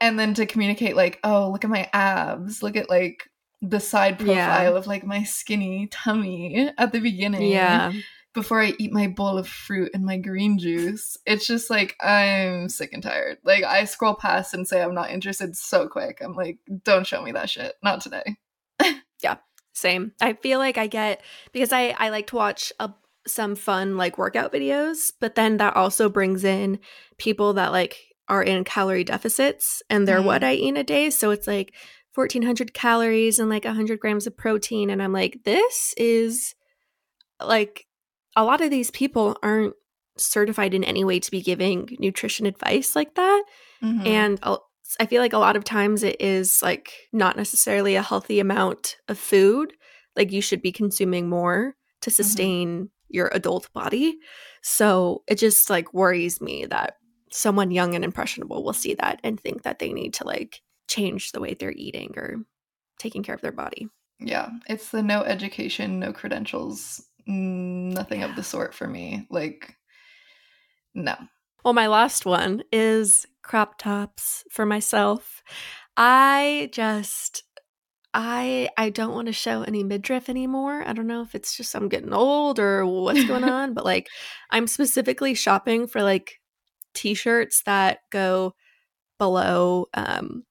And 0.01 0.19
then 0.19 0.33
to 0.33 0.45
communicate 0.45 0.97
like, 0.97 1.21
oh, 1.23 1.49
look 1.51 1.63
at 1.63 1.69
my 1.69 1.89
abs, 1.93 2.61
look 2.61 2.75
at 2.75 2.89
like 2.89 3.29
the 3.61 3.79
side 3.79 4.17
profile 4.19 4.73
Yeah. 4.73 4.77
of 4.77 4.87
like 4.87 5.05
my 5.05 5.23
skinny 5.23 5.87
tummy 5.89 6.69
at 6.77 6.91
the 6.91 6.99
beginning 6.99 7.49
yeah 7.49 7.93
before 8.33 8.61
I 8.61 8.73
eat 8.79 8.91
my 8.93 9.07
bowl 9.07 9.37
of 9.37 9.47
fruit 9.47 9.91
and 9.93 10.05
my 10.05 10.17
green 10.17 10.57
juice. 10.57 11.17
It's 11.25 11.45
just 11.45 11.69
like 11.69 11.95
I'm 12.01 12.69
sick 12.69 12.93
and 12.93 13.03
tired. 13.03 13.39
Like 13.43 13.63
I 13.63 13.85
scroll 13.85 14.15
past 14.15 14.53
and 14.53 14.67
say 14.67 14.81
I'm 14.81 14.93
not 14.95 15.11
interested 15.11 15.55
so 15.57 15.87
quick. 15.87 16.19
I'm 16.23 16.35
like, 16.35 16.57
don't 16.83 17.05
show 17.05 17.21
me 17.21 17.31
that 17.33 17.49
shit. 17.49 17.73
Not 17.83 18.01
today. 18.01 18.37
Yeah. 19.23 19.37
Same 19.73 20.11
i 20.19 20.33
feel 20.33 20.59
like 20.59 20.77
i 20.77 20.85
get 20.87 21.21
because 21.53 21.71
i 21.71 21.95
i 21.97 22.09
like 22.09 22.27
to 22.27 22.35
watch 22.35 22.73
a, 22.79 22.91
some 23.25 23.55
fun 23.55 23.95
like 23.95 24.17
workout 24.17 24.51
videos 24.51 25.13
but 25.19 25.35
then 25.35 25.57
that 25.57 25.75
also 25.77 26.09
brings 26.09 26.43
in 26.43 26.77
people 27.17 27.53
that 27.53 27.71
like 27.71 27.97
are 28.27 28.43
in 28.43 28.63
calorie 28.65 29.05
deficits 29.05 29.81
and 29.89 30.05
they're 30.07 30.19
Mhm. 30.19 30.25
what 30.25 30.43
i 30.43 30.53
eat 30.55 30.67
in 30.67 30.77
a 30.77 30.83
day 30.83 31.09
so 31.09 31.31
it's 31.31 31.47
like 31.47 31.73
1400 32.15 32.73
calories 32.73 33.39
and 33.39 33.49
like 33.49 33.63
100 33.63 33.99
grams 33.99 34.27
of 34.27 34.35
protein 34.35 34.89
and 34.89 35.01
i'm 35.01 35.13
like 35.13 35.43
this 35.45 35.93
is 35.97 36.53
like 37.41 37.85
a 38.35 38.43
lot 38.43 38.61
of 38.61 38.69
these 38.69 38.91
people 38.91 39.37
aren't 39.43 39.73
certified 40.17 40.73
in 40.73 40.83
any 40.83 41.03
way 41.03 41.19
to 41.19 41.31
be 41.31 41.41
giving 41.41 41.95
nutrition 41.99 42.45
advice 42.45 42.95
like 42.95 43.15
that 43.15 43.43
Mhm. 43.81 44.05
and 44.05 44.39
I'll- 44.43 44.67
I 44.99 45.05
feel 45.05 45.21
like 45.21 45.31
a 45.33 45.37
lot 45.39 45.55
of 45.55 45.63
times 45.63 46.03
it 46.03 46.19
is 46.19 46.61
like 46.61 46.91
not 47.13 47.37
necessarily 47.37 47.95
a 47.95 48.01
healthy 48.01 48.41
amount 48.41 48.97
of 49.07 49.17
food. 49.17 49.73
Like 50.17 50.33
you 50.33 50.41
should 50.41 50.61
be 50.61 50.73
consuming 50.73 51.29
more 51.29 51.75
to 52.01 52.11
sustain 52.11 52.89
your 53.07 53.29
adult 53.33 53.71
body. 53.71 54.17
So 54.61 55.23
it 55.27 55.35
just 55.35 55.69
like 55.69 55.93
worries 55.93 56.41
me 56.41 56.65
that 56.65 56.97
someone 57.31 57.71
young 57.71 57.95
and 57.95 58.03
impressionable 58.03 58.63
will 58.65 58.73
see 58.73 58.93
that 58.95 59.21
and 59.23 59.39
think 59.39 59.63
that 59.63 59.79
they 59.79 59.93
need 59.93 60.13
to 60.15 60.27
like 60.27 60.61
change 60.89 61.31
the 61.31 61.39
way 61.39 61.53
they're 61.53 61.71
eating 61.71 62.11
or 62.17 62.43
taking 62.99 63.23
care 63.23 63.35
of 63.35 63.41
their 63.41 63.53
body. 63.53 63.87
yeah, 64.19 64.49
it's 64.67 64.89
the 64.91 65.01
no 65.01 65.21
education, 65.23 65.99
no 65.99 66.11
credentials, 66.13 67.01
nothing 67.31 68.23
of 68.23 68.35
the 68.35 68.43
sort 68.43 68.73
for 68.73 68.87
me. 68.87 69.27
Like, 69.29 69.75
no. 70.93 71.15
Well, 71.63 71.73
my 71.73 71.87
last 71.87 72.25
one 72.25 72.63
is 72.71 73.25
crop 73.41 73.77
tops 73.77 74.43
for 74.51 74.65
myself. 74.65 75.43
I 75.97 76.69
just 76.73 77.43
I 78.13 78.69
I 78.77 78.89
don't 78.89 79.13
want 79.13 79.27
to 79.27 79.33
show 79.33 79.61
any 79.63 79.83
midriff 79.83 80.29
anymore. 80.29 80.83
I 80.85 80.93
don't 80.93 81.07
know 81.07 81.21
if 81.21 81.35
it's 81.35 81.55
just 81.55 81.75
I'm 81.75 81.89
getting 81.89 82.13
old 82.13 82.59
or 82.59 82.85
what's 82.85 83.25
going 83.25 83.43
on, 83.49 83.73
but 83.73 83.85
like 83.85 84.07
I'm 84.49 84.67
specifically 84.67 85.33
shopping 85.33 85.87
for 85.87 86.01
like 86.01 86.39
t-shirts 86.93 87.63
that 87.63 87.99
go 88.09 88.53
below 89.17 89.87
um 89.93 90.43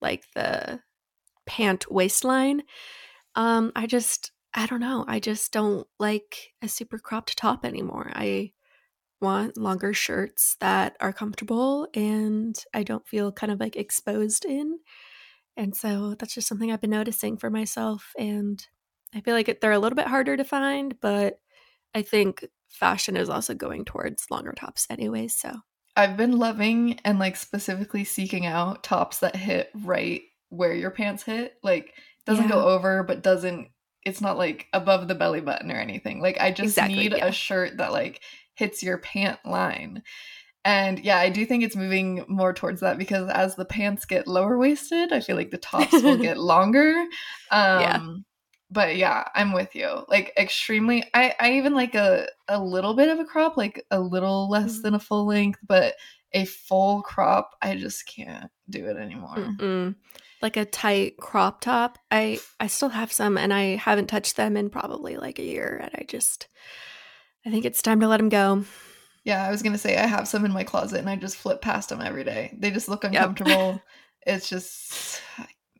like 0.00 0.24
the 0.34 0.80
pant 1.46 1.90
waistline. 1.90 2.62
Um 3.34 3.72
I 3.76 3.86
just 3.86 4.32
I 4.56 4.64
don't 4.64 4.80
know. 4.80 5.04
I 5.06 5.20
just 5.20 5.52
don't 5.52 5.86
like 5.98 6.54
a 6.62 6.68
super 6.68 6.98
cropped 6.98 7.36
top 7.36 7.64
anymore. 7.64 8.10
I 8.14 8.52
want 9.20 9.58
longer 9.58 9.92
shirts 9.92 10.56
that 10.60 10.96
are 10.98 11.12
comfortable 11.12 11.88
and 11.94 12.56
I 12.72 12.82
don't 12.82 13.06
feel 13.06 13.32
kind 13.32 13.52
of 13.52 13.60
like 13.60 13.76
exposed 13.76 14.46
in. 14.46 14.78
And 15.58 15.76
so 15.76 16.14
that's 16.18 16.34
just 16.34 16.48
something 16.48 16.72
I've 16.72 16.80
been 16.80 16.90
noticing 16.90 17.36
for 17.36 17.50
myself. 17.50 18.12
And 18.18 18.66
I 19.14 19.20
feel 19.20 19.34
like 19.34 19.60
they're 19.60 19.72
a 19.72 19.78
little 19.78 19.96
bit 19.96 20.06
harder 20.06 20.36
to 20.38 20.44
find, 20.44 20.98
but 21.00 21.38
I 21.94 22.02
think 22.02 22.46
fashion 22.68 23.16
is 23.16 23.28
also 23.28 23.54
going 23.54 23.84
towards 23.84 24.30
longer 24.30 24.52
tops, 24.52 24.86
anyways. 24.90 25.36
So 25.36 25.52
I've 25.96 26.16
been 26.16 26.38
loving 26.38 26.98
and 27.04 27.18
like 27.18 27.36
specifically 27.36 28.04
seeking 28.04 28.46
out 28.46 28.82
tops 28.82 29.18
that 29.20 29.36
hit 29.36 29.70
right 29.84 30.22
where 30.48 30.74
your 30.74 30.90
pants 30.90 31.22
hit. 31.22 31.54
Like 31.62 31.92
doesn't 32.26 32.48
go 32.48 32.68
over 32.68 33.02
but 33.02 33.22
doesn't 33.22 33.68
it's 34.06 34.22
not 34.22 34.38
like 34.38 34.68
above 34.72 35.08
the 35.08 35.14
belly 35.14 35.42
button 35.42 35.70
or 35.70 35.76
anything. 35.76 36.20
Like 36.22 36.38
I 36.40 36.50
just 36.50 36.64
Exactly, 36.78 36.96
need 36.96 37.12
yeah. 37.12 37.26
a 37.26 37.32
shirt 37.32 37.76
that 37.76 37.92
like 37.92 38.22
hits 38.54 38.82
your 38.82 38.96
pant 38.98 39.38
line. 39.44 40.02
And 40.64 40.98
yeah, 40.98 41.18
I 41.18 41.28
do 41.28 41.44
think 41.46 41.62
it's 41.62 41.76
moving 41.76 42.24
more 42.28 42.52
towards 42.54 42.80
that 42.80 42.98
because 42.98 43.28
as 43.30 43.54
the 43.56 43.64
pants 43.64 44.04
get 44.04 44.26
lower 44.26 44.56
waisted, 44.58 45.12
I 45.12 45.20
feel 45.20 45.36
like 45.36 45.50
the 45.50 45.58
tops 45.72 46.02
will 46.02 46.16
get 46.16 46.38
longer. 46.38 46.90
Um 47.50 47.80
Yeah. 47.80 48.02
but 48.70 48.96
yeah, 48.96 49.24
I'm 49.34 49.52
with 49.52 49.74
you. 49.74 50.04
Like 50.08 50.32
extremely 50.38 51.04
I 51.14 51.34
I 51.38 51.52
even 51.54 51.74
like 51.74 51.94
a 51.94 52.28
a 52.48 52.62
little 52.62 52.94
bit 52.94 53.08
of 53.08 53.18
a 53.18 53.24
crop, 53.24 53.56
like 53.56 53.84
a 53.90 54.00
little 54.00 54.48
less 54.48 54.78
Mhm. 54.78 54.82
than 54.82 54.94
a 54.94 55.00
full 55.00 55.26
length, 55.26 55.60
but 55.66 55.94
a 56.32 56.44
full 56.44 57.02
crop, 57.02 57.50
I 57.62 57.76
just 57.76 58.06
can't 58.06 58.50
do 58.68 58.86
it 58.86 58.96
anymore. 58.96 59.36
mm-mm. 59.36 59.94
Like 60.42 60.56
a 60.56 60.64
tight 60.64 61.16
crop 61.16 61.60
top. 61.60 61.98
I 62.10 62.40
I 62.60 62.66
still 62.66 62.90
have 62.90 63.12
some 63.12 63.38
and 63.38 63.52
I 63.52 63.76
haven't 63.76 64.08
touched 64.08 64.36
them 64.36 64.56
in 64.56 64.70
probably 64.70 65.16
like 65.16 65.38
a 65.38 65.44
year. 65.44 65.80
And 65.82 65.90
I 65.94 66.04
just 66.06 66.48
I 67.44 67.50
think 67.50 67.64
it's 67.64 67.82
time 67.82 68.00
to 68.00 68.08
let 68.08 68.18
them 68.18 68.28
go. 68.28 68.64
Yeah, 69.24 69.46
I 69.46 69.50
was 69.50 69.62
gonna 69.62 69.78
say 69.78 69.96
I 69.96 70.06
have 70.06 70.28
some 70.28 70.44
in 70.44 70.52
my 70.52 70.64
closet 70.64 71.00
and 71.00 71.10
I 71.10 71.16
just 71.16 71.36
flip 71.36 71.60
past 71.62 71.88
them 71.88 72.00
every 72.00 72.24
day. 72.24 72.56
They 72.58 72.70
just 72.70 72.88
look 72.88 73.04
uncomfortable. 73.04 73.82
it's 74.26 74.48
just 74.48 75.20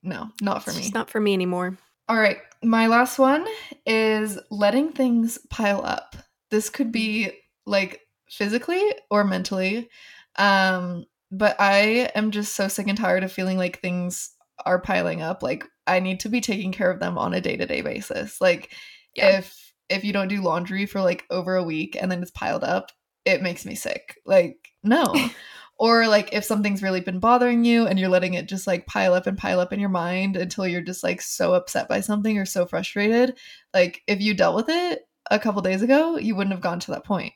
no, 0.03 0.31
not 0.41 0.65
for 0.65 0.71
It's 0.71 0.87
me. 0.87 0.91
not 0.95 1.11
for 1.11 1.21
me 1.21 1.35
anymore. 1.35 1.77
All 2.09 2.17
right, 2.17 2.39
my 2.63 2.87
last 2.87 3.19
one 3.19 3.45
is 3.85 4.39
letting 4.51 4.93
things 4.93 5.39
pile 5.51 5.85
up. 5.85 6.15
This 6.51 6.71
could 6.71 6.93
be 6.93 7.33
like 7.67 8.01
physically 8.31 8.83
or 9.11 9.25
mentally. 9.25 9.89
Um, 10.37 11.07
but 11.33 11.57
I 11.59 12.11
am 12.15 12.31
just 12.31 12.55
so 12.55 12.69
sick 12.69 12.87
and 12.87 12.97
tired 12.97 13.25
of 13.25 13.33
feeling 13.33 13.59
like 13.59 13.81
things 13.81 14.31
are 14.67 14.81
piling 14.81 15.23
up. 15.23 15.43
Like 15.43 15.64
I 15.87 16.01
need 16.01 16.21
to 16.21 16.29
be 16.29 16.41
taking 16.43 16.73
care 16.73 16.91
of 16.91 17.01
them 17.01 17.17
on 17.17 17.33
a 17.35 17.41
day-to-day 17.41 17.81
basis. 17.83 18.41
Like 18.41 18.73
Yeah. 19.14 19.39
if 19.39 19.73
if 19.89 20.05
you 20.05 20.12
don't 20.12 20.29
do 20.29 20.43
laundry 20.43 20.85
for 20.87 21.01
like 21.01 21.25
over 21.31 21.57
a 21.57 21.62
week 21.64 21.97
and 22.01 22.11
then 22.11 22.21
it's 22.23 22.31
piled 22.33 22.64
up, 22.64 22.91
it 23.25 23.43
makes 23.43 23.64
me 23.64 23.75
sick. 23.75 24.17
Like 24.27 24.69
no. 24.83 25.14
or 25.79 26.09
like 26.09 26.33
if 26.33 26.45
something's 26.45 26.83
really 26.83 27.01
been 27.01 27.19
bothering 27.21 27.64
you 27.64 27.87
and 27.87 27.99
you're 27.99 28.09
letting 28.09 28.35
it 28.35 28.49
just 28.49 28.67
like 28.67 28.87
pile 28.87 29.14
up 29.14 29.27
and 29.27 29.39
pile 29.39 29.61
up 29.61 29.73
in 29.73 29.81
your 29.81 29.89
mind 29.89 30.37
until 30.37 30.67
you're 30.67 30.81
just 30.81 31.03
like 31.05 31.21
so 31.21 31.55
upset 31.55 31.89
by 31.89 32.01
something 32.01 32.39
or 32.39 32.47
so 32.47 32.67
frustrated 32.67 33.37
like 33.75 34.03
if 34.07 34.21
you 34.21 34.35
dealt 34.35 34.57
with 34.57 34.69
it 34.69 35.07
a 35.31 35.39
couple 35.39 35.61
days 35.62 35.83
ago 35.83 36.17
you 36.17 36.35
wouldn't 36.35 36.53
have 36.55 36.62
gone 36.62 36.81
to 36.81 36.91
that 36.91 37.05
point 37.05 37.33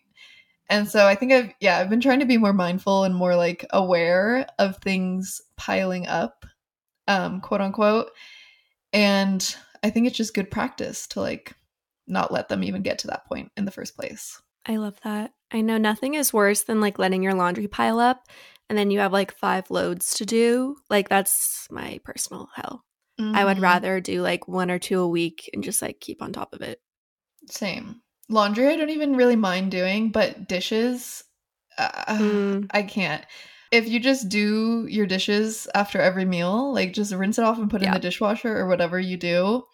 and 0.68 0.88
so 0.88 1.06
i 1.06 1.14
think 1.14 1.32
i've 1.32 1.52
yeah 1.60 1.78
i've 1.78 1.90
been 1.90 2.00
trying 2.00 2.20
to 2.20 2.26
be 2.26 2.38
more 2.38 2.52
mindful 2.52 3.04
and 3.04 3.14
more 3.14 3.36
like 3.36 3.66
aware 3.70 4.46
of 4.58 4.76
things 4.78 5.42
piling 5.56 6.06
up 6.06 6.46
um 7.10 7.40
quote 7.40 7.60
unquote 7.60 8.10
and 8.92 9.56
i 9.82 9.90
think 9.90 10.06
it's 10.06 10.16
just 10.16 10.34
good 10.34 10.50
practice 10.50 11.06
to 11.06 11.20
like 11.20 11.54
not 12.06 12.32
let 12.32 12.48
them 12.48 12.64
even 12.64 12.82
get 12.82 12.98
to 12.98 13.06
that 13.08 13.26
point 13.26 13.50
in 13.56 13.64
the 13.64 13.70
first 13.70 13.94
place 13.96 14.40
I 14.66 14.76
love 14.76 15.00
that. 15.04 15.32
I 15.50 15.62
know 15.62 15.78
nothing 15.78 16.14
is 16.14 16.34
worse 16.34 16.64
than 16.64 16.82
like 16.82 16.98
letting 16.98 17.22
your 17.22 17.32
laundry 17.32 17.66
pile 17.66 17.98
up 17.98 18.26
and 18.68 18.76
then 18.76 18.90
you 18.90 18.98
have 19.00 19.10
like 19.12 19.32
five 19.32 19.70
loads 19.70 20.14
to 20.16 20.26
do. 20.26 20.76
Like 20.90 21.08
that's 21.08 21.66
my 21.70 21.98
personal 22.04 22.50
hell. 22.54 22.84
I 23.18 23.42
would 23.46 23.56
Mhm. 23.56 23.62
rather 23.62 24.00
do 24.00 24.20
like 24.20 24.46
one 24.48 24.70
or 24.70 24.78
two 24.78 25.00
a 25.00 25.08
week 25.08 25.48
and 25.54 25.64
just 25.64 25.80
like 25.80 25.98
keep 25.98 26.20
on 26.20 26.34
top 26.34 26.52
of 26.52 26.60
it. 26.60 26.78
Same. 27.48 28.02
Laundry, 28.28 28.68
I 28.68 28.76
don't 28.76 28.90
even 28.90 29.16
really 29.16 29.34
mind 29.34 29.70
doing, 29.70 30.10
but 30.10 30.46
dishes, 30.46 31.24
uh, 31.78 32.04
Mm. 32.06 32.66
I 32.70 32.82
can't. 32.82 33.24
If 33.70 33.88
you 33.88 34.00
just 34.00 34.28
do 34.28 34.86
your 34.88 35.06
dishes 35.06 35.68
after 35.74 36.00
every 36.00 36.24
meal, 36.24 36.72
like 36.74 36.92
just 36.92 37.14
rinse 37.14 37.38
it 37.38 37.44
off 37.44 37.58
and 37.58 37.70
put 37.70 37.82
it 37.82 37.86
in 37.86 37.92
the 37.92 38.00
dishwasher 38.00 38.56
or 38.56 38.66
whatever 38.66 38.98
you 38.98 39.16
do, 39.16 39.64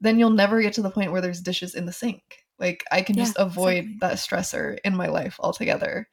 then 0.00 0.18
you'll 0.18 0.30
never 0.30 0.62
get 0.62 0.72
to 0.74 0.82
the 0.82 0.90
point 0.90 1.12
where 1.12 1.20
there's 1.20 1.40
dishes 1.42 1.74
in 1.74 1.84
the 1.86 1.92
sink. 1.92 2.22
Like 2.58 2.84
I 2.90 3.02
can 3.02 3.16
Yeah, 3.16 3.24
just 3.24 3.36
avoid 3.38 3.84
exactly. 3.84 3.98
that 4.00 4.14
stressor 4.14 4.78
in 4.84 4.96
my 4.96 5.08
life 5.08 5.36
altogether. 5.40 6.08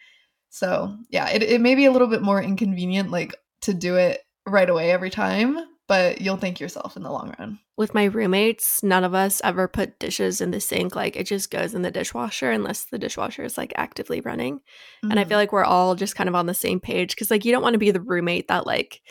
So 0.50 0.98
yeah, 1.10 1.30
it, 1.30 1.44
it 1.44 1.62
may 1.62 1.76
be 1.76 1.86
a 1.86 1.92
little 1.92 2.08
bit 2.10 2.22
more 2.22 2.42
inconvenient, 2.42 3.10
like 3.12 3.36
to 3.62 3.74
do 3.74 3.96
it 3.96 4.22
right 4.46 4.70
away 4.70 4.92
every 4.92 5.10
time, 5.10 5.58
but 5.88 6.22
you'll 6.22 6.38
thank 6.38 6.60
yourself 6.60 6.96
in 6.98 7.04
the 7.04 7.12
long 7.12 7.34
run. 7.38 7.60
With 7.76 7.94
my 7.94 8.06
roommates, 8.06 8.84
none 8.84 9.04
of 9.04 9.14
us 9.14 9.42
ever 9.44 9.68
put 9.68 10.00
dishes 10.00 10.42
in 10.42 10.52
the 10.52 10.60
sink. 10.62 10.96
Like 10.96 11.16
it 11.16 11.26
just 11.26 11.50
goes 11.52 11.74
in 11.74 11.82
the 11.82 11.92
dishwasher 11.92 12.52
unless 12.52 12.86
the 12.86 13.00
dishwasher 13.00 13.44
is 13.44 13.58
like 13.58 13.74
actively 13.76 14.22
running. 14.22 14.62
And 15.02 15.20
I 15.20 15.26
feel 15.26 15.38
like 15.38 15.52
we're 15.52 15.64
all 15.64 15.96
just 15.96 16.16
kind 16.16 16.30
of 16.30 16.36
on 16.36 16.46
the 16.46 16.54
same 16.54 16.80
page 16.80 17.16
because 17.16 17.30
like 17.32 17.46
you 17.46 17.52
don't 17.52 17.64
want 17.64 17.74
to 17.74 17.80
be 17.80 17.92
the 17.92 18.00
roommate 18.02 18.48
that 18.48 18.66
like 18.68 19.02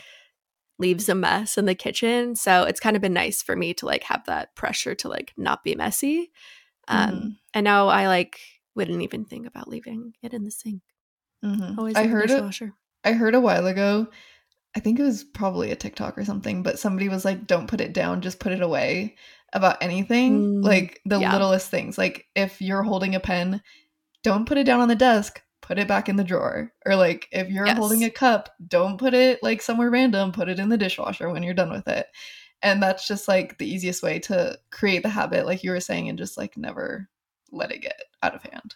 leaves 0.79 1.07
a 1.09 1.15
mess 1.15 1.57
in 1.57 1.65
the 1.65 1.75
kitchen. 1.75 2.35
So 2.35 2.63
it's 2.63 2.79
kind 2.79 2.95
of 2.95 3.01
been 3.01 3.13
nice 3.13 3.43
for 3.43 3.55
me 3.55 3.73
to 3.75 3.85
like 3.85 4.03
have 4.03 4.25
that 4.25 4.55
pressure 4.55 4.95
to 4.95 5.07
like 5.09 5.33
not 5.37 5.63
be 5.63 5.75
messy. 5.75 6.31
Um 6.87 7.09
Mhm. 7.09 7.35
and 7.53 7.63
now 7.63 7.89
I 7.89 8.07
like 8.07 8.39
wouldn't 8.75 9.01
even 9.03 9.25
think 9.25 9.45
about 9.45 9.67
leaving 9.67 10.13
it 10.23 10.33
in 10.33 10.43
the 10.45 10.51
sink. 10.51 10.81
Mhm. 11.43 11.77
Always 11.77 11.95
I 11.97 12.03
in 12.03 12.09
heard 12.09 12.31
it. 12.31 12.35
dishwasher. 12.35 12.73
I 13.03 13.11
heard 13.13 13.35
a 13.35 13.41
while 13.41 13.67
ago, 13.67 14.07
I 14.75 14.79
think 14.79 14.99
it 14.99 15.03
was 15.03 15.23
probably 15.23 15.71
a 15.71 15.75
TikTok 15.75 16.17
or 16.17 16.25
something, 16.25 16.63
but 16.63 16.79
somebody 16.79 17.09
was 17.09 17.23
like, 17.25 17.45
don't 17.45 17.67
put 17.67 17.81
it 17.81 17.93
down, 17.93 18.21
just 18.21 18.39
put 18.39 18.51
it 18.51 18.61
away 18.61 19.15
about 19.53 19.81
anything. 19.81 20.61
Mm, 20.61 20.63
like 20.63 20.99
the 21.05 21.19
yeah. 21.19 21.31
littlest 21.31 21.69
things. 21.69 21.97
Like 21.97 22.27
if 22.35 22.61
you're 22.61 22.83
holding 22.83 23.13
a 23.13 23.19
pen, 23.19 23.61
don't 24.23 24.47
put 24.47 24.57
it 24.57 24.65
down 24.65 24.79
on 24.81 24.87
the 24.87 24.95
desk, 24.95 25.41
put 25.61 25.77
it 25.77 25.87
back 25.87 26.09
in 26.09 26.15
the 26.15 26.23
drawer. 26.23 26.71
Or 26.85 26.95
like 26.95 27.27
if 27.31 27.49
you're 27.49 27.67
Yes. 27.67 27.77
holding 27.77 28.03
a 28.03 28.09
cup, 28.09 28.49
don't 28.67 28.97
put 28.97 29.13
it 29.13 29.43
like 29.43 29.61
somewhere 29.61 29.91
random, 29.91 30.31
put 30.31 30.49
it 30.49 30.59
in 30.59 30.69
the 30.69 30.77
dishwasher 30.77 31.29
when 31.29 31.43
you're 31.43 31.53
done 31.53 31.71
with 31.71 31.87
it. 31.87 32.07
And 32.63 32.81
that's 32.81 33.07
just 33.07 33.27
like 33.27 33.57
the 33.57 33.69
easiest 33.69 34.01
way 34.01 34.19
to 34.19 34.57
create 34.71 35.03
the 35.03 35.09
habit, 35.09 35.45
like 35.45 35.63
you 35.63 35.71
were 35.71 35.81
saying, 35.81 36.09
and 36.09 36.17
just 36.17 36.37
like 36.37 36.57
never 36.57 37.09
let 37.51 37.71
it 37.71 37.81
get 37.81 38.01
out 38.23 38.33
of 38.33 38.41
hand. 38.41 38.75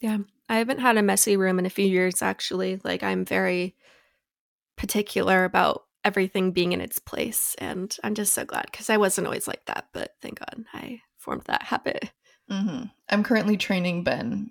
Yeah. 0.00 0.18
I 0.48 0.58
haven't 0.58 0.80
had 0.80 0.96
a 0.96 1.02
messy 1.02 1.36
room 1.36 1.58
in 1.58 1.66
a 1.66 1.70
few 1.70 1.86
years 1.86 2.22
actually. 2.22 2.80
Like 2.82 3.02
I'm 3.02 3.24
very 3.24 3.76
particular 4.76 5.44
about 5.44 5.84
everything 6.04 6.52
being 6.52 6.72
in 6.72 6.80
its 6.80 6.98
place 7.00 7.56
and 7.58 7.96
I'm 8.04 8.14
just 8.14 8.32
so 8.32 8.44
glad 8.44 8.72
cuz 8.72 8.88
I 8.90 8.96
wasn't 8.96 9.26
always 9.26 9.48
like 9.48 9.64
that, 9.66 9.88
but 9.92 10.12
thank 10.22 10.38
God 10.38 10.64
I 10.72 11.00
formed 11.18 11.42
that 11.46 11.62
habit. 11.64 12.10
hmm 12.48 12.84
I'm 13.08 13.24
currently 13.24 13.56
training 13.56 14.04
Ben. 14.04 14.50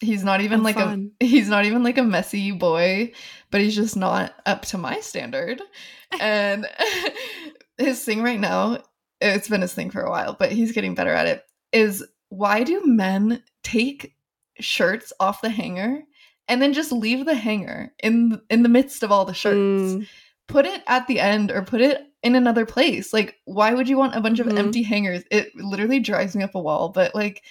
He's 0.00 0.24
not 0.24 0.40
even 0.40 0.60
Oh, 0.60 0.62
like 0.64 0.76
fun. 0.76 1.12
a 1.20 1.24
he's 1.26 1.48
not 1.48 1.64
even 1.66 1.82
like 1.82 1.98
a 1.98 2.02
messy 2.02 2.52
boy, 2.52 3.12
but 3.50 3.60
he's 3.60 3.74
just 3.76 3.96
not 3.96 4.34
up 4.46 4.62
to 4.66 4.78
my 4.78 5.00
standard. 5.00 5.60
And 6.18 6.66
his 7.78 8.02
thing 8.04 8.22
right 8.22 8.40
now, 8.40 8.82
it's 9.20 9.48
been 9.48 9.60
his 9.62 9.74
thing 9.74 9.90
for 9.90 10.00
a 10.02 10.10
while, 10.10 10.34
but 10.38 10.52
he's 10.52 10.72
getting 10.72 10.94
better 10.94 11.12
at 11.12 11.26
it. 11.26 11.44
Is 11.72 12.04
why 12.28 12.62
do 12.64 12.82
men 12.84 13.42
take 13.62 14.14
shirts 14.60 15.12
off 15.20 15.40
the 15.42 15.50
hanger 15.50 16.02
and 16.48 16.60
then 16.60 16.72
just 16.72 16.92
leave 16.92 17.24
the 17.26 17.34
hanger 17.34 17.92
in 18.02 18.40
in 18.50 18.62
the 18.62 18.68
midst 18.68 19.02
of 19.02 19.10
all 19.12 19.24
the 19.24 19.34
shirts? 19.34 19.56
Mm, 19.56 20.06
put 20.48 20.66
it 20.66 20.82
at 20.86 21.06
the 21.06 21.20
end 21.20 21.50
or 21.50 21.62
put 21.62 21.80
it 21.80 22.02
in 22.22 22.34
another 22.34 22.66
place. 22.66 23.12
Like, 23.12 23.36
why 23.44 23.74
would 23.74 23.88
you 23.88 23.96
want 23.98 24.14
a 24.16 24.20
bunch 24.20 24.40
of 24.40 24.48
empty 24.48 24.82
hangers? 24.82 25.22
It 25.30 25.54
literally 25.56 26.00
drives 26.00 26.34
me 26.34 26.42
up 26.42 26.54
a 26.54 26.60
wall, 26.60 26.88
but 26.88 27.14
like, 27.14 27.42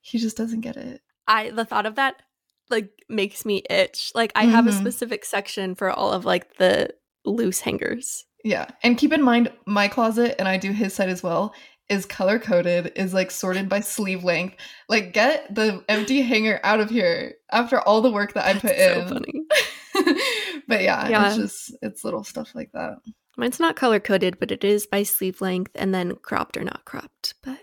he 0.00 0.18
just 0.18 0.36
doesn't 0.36 0.60
get 0.60 0.76
it. 0.76 1.00
I 1.26 1.50
the 1.50 1.64
thought 1.64 1.86
of 1.86 1.96
that 1.96 2.22
like 2.70 2.90
makes 3.08 3.44
me 3.46 3.62
itch. 3.70 4.12
Like 4.14 4.32
I 4.34 4.44
have 4.44 4.66
a 4.66 4.70
Mhm. 4.70 4.78
specific 4.80 5.24
section 5.24 5.74
for 5.74 5.90
all 5.90 6.12
of 6.12 6.24
like 6.24 6.56
the 6.56 6.90
loose 7.24 7.60
hangers. 7.60 8.24
Yeah. 8.44 8.66
And 8.82 8.96
keep 8.96 9.12
in 9.12 9.22
mind, 9.22 9.50
my 9.66 9.88
closet, 9.88 10.36
and 10.38 10.46
I 10.46 10.58
do 10.58 10.72
his 10.72 10.94
side 10.94 11.08
as 11.08 11.22
well, 11.22 11.54
is 11.88 12.04
color 12.06 12.38
coded, 12.38 12.92
is 12.96 13.14
like 13.14 13.30
sorted 13.30 13.68
by 13.68 13.80
sleeve 13.80 14.24
length. 14.24 14.56
Like, 14.88 15.12
get 15.12 15.54
the 15.54 15.82
empty 15.88 16.20
hanger 16.22 16.60
out 16.62 16.80
of 16.80 16.90
here 16.90 17.34
after 17.50 17.80
all 17.80 18.02
the 18.02 18.10
work 18.12 18.34
that 18.34 18.44
I 18.46 18.52
That's 18.54 18.62
put 18.62 18.76
so 18.76 19.00
in. 19.00 19.08
funny. 20.04 20.62
but 20.68 20.82
yeah, 20.82 21.08
Yeah. 21.08 21.28
it's 21.28 21.36
just, 21.36 21.74
it's 21.82 22.04
little 22.04 22.24
stuff 22.24 22.54
like 22.54 22.70
that. 22.72 22.96
Mine's 23.36 23.60
not 23.60 23.76
color 23.76 24.00
coded, 24.00 24.38
but 24.38 24.50
it 24.50 24.64
is 24.64 24.86
by 24.86 25.02
sleeve 25.04 25.40
length 25.40 25.70
and 25.76 25.94
then 25.94 26.16
cropped 26.16 26.56
or 26.56 26.64
not 26.64 26.84
cropped. 26.84 27.34
But 27.42 27.58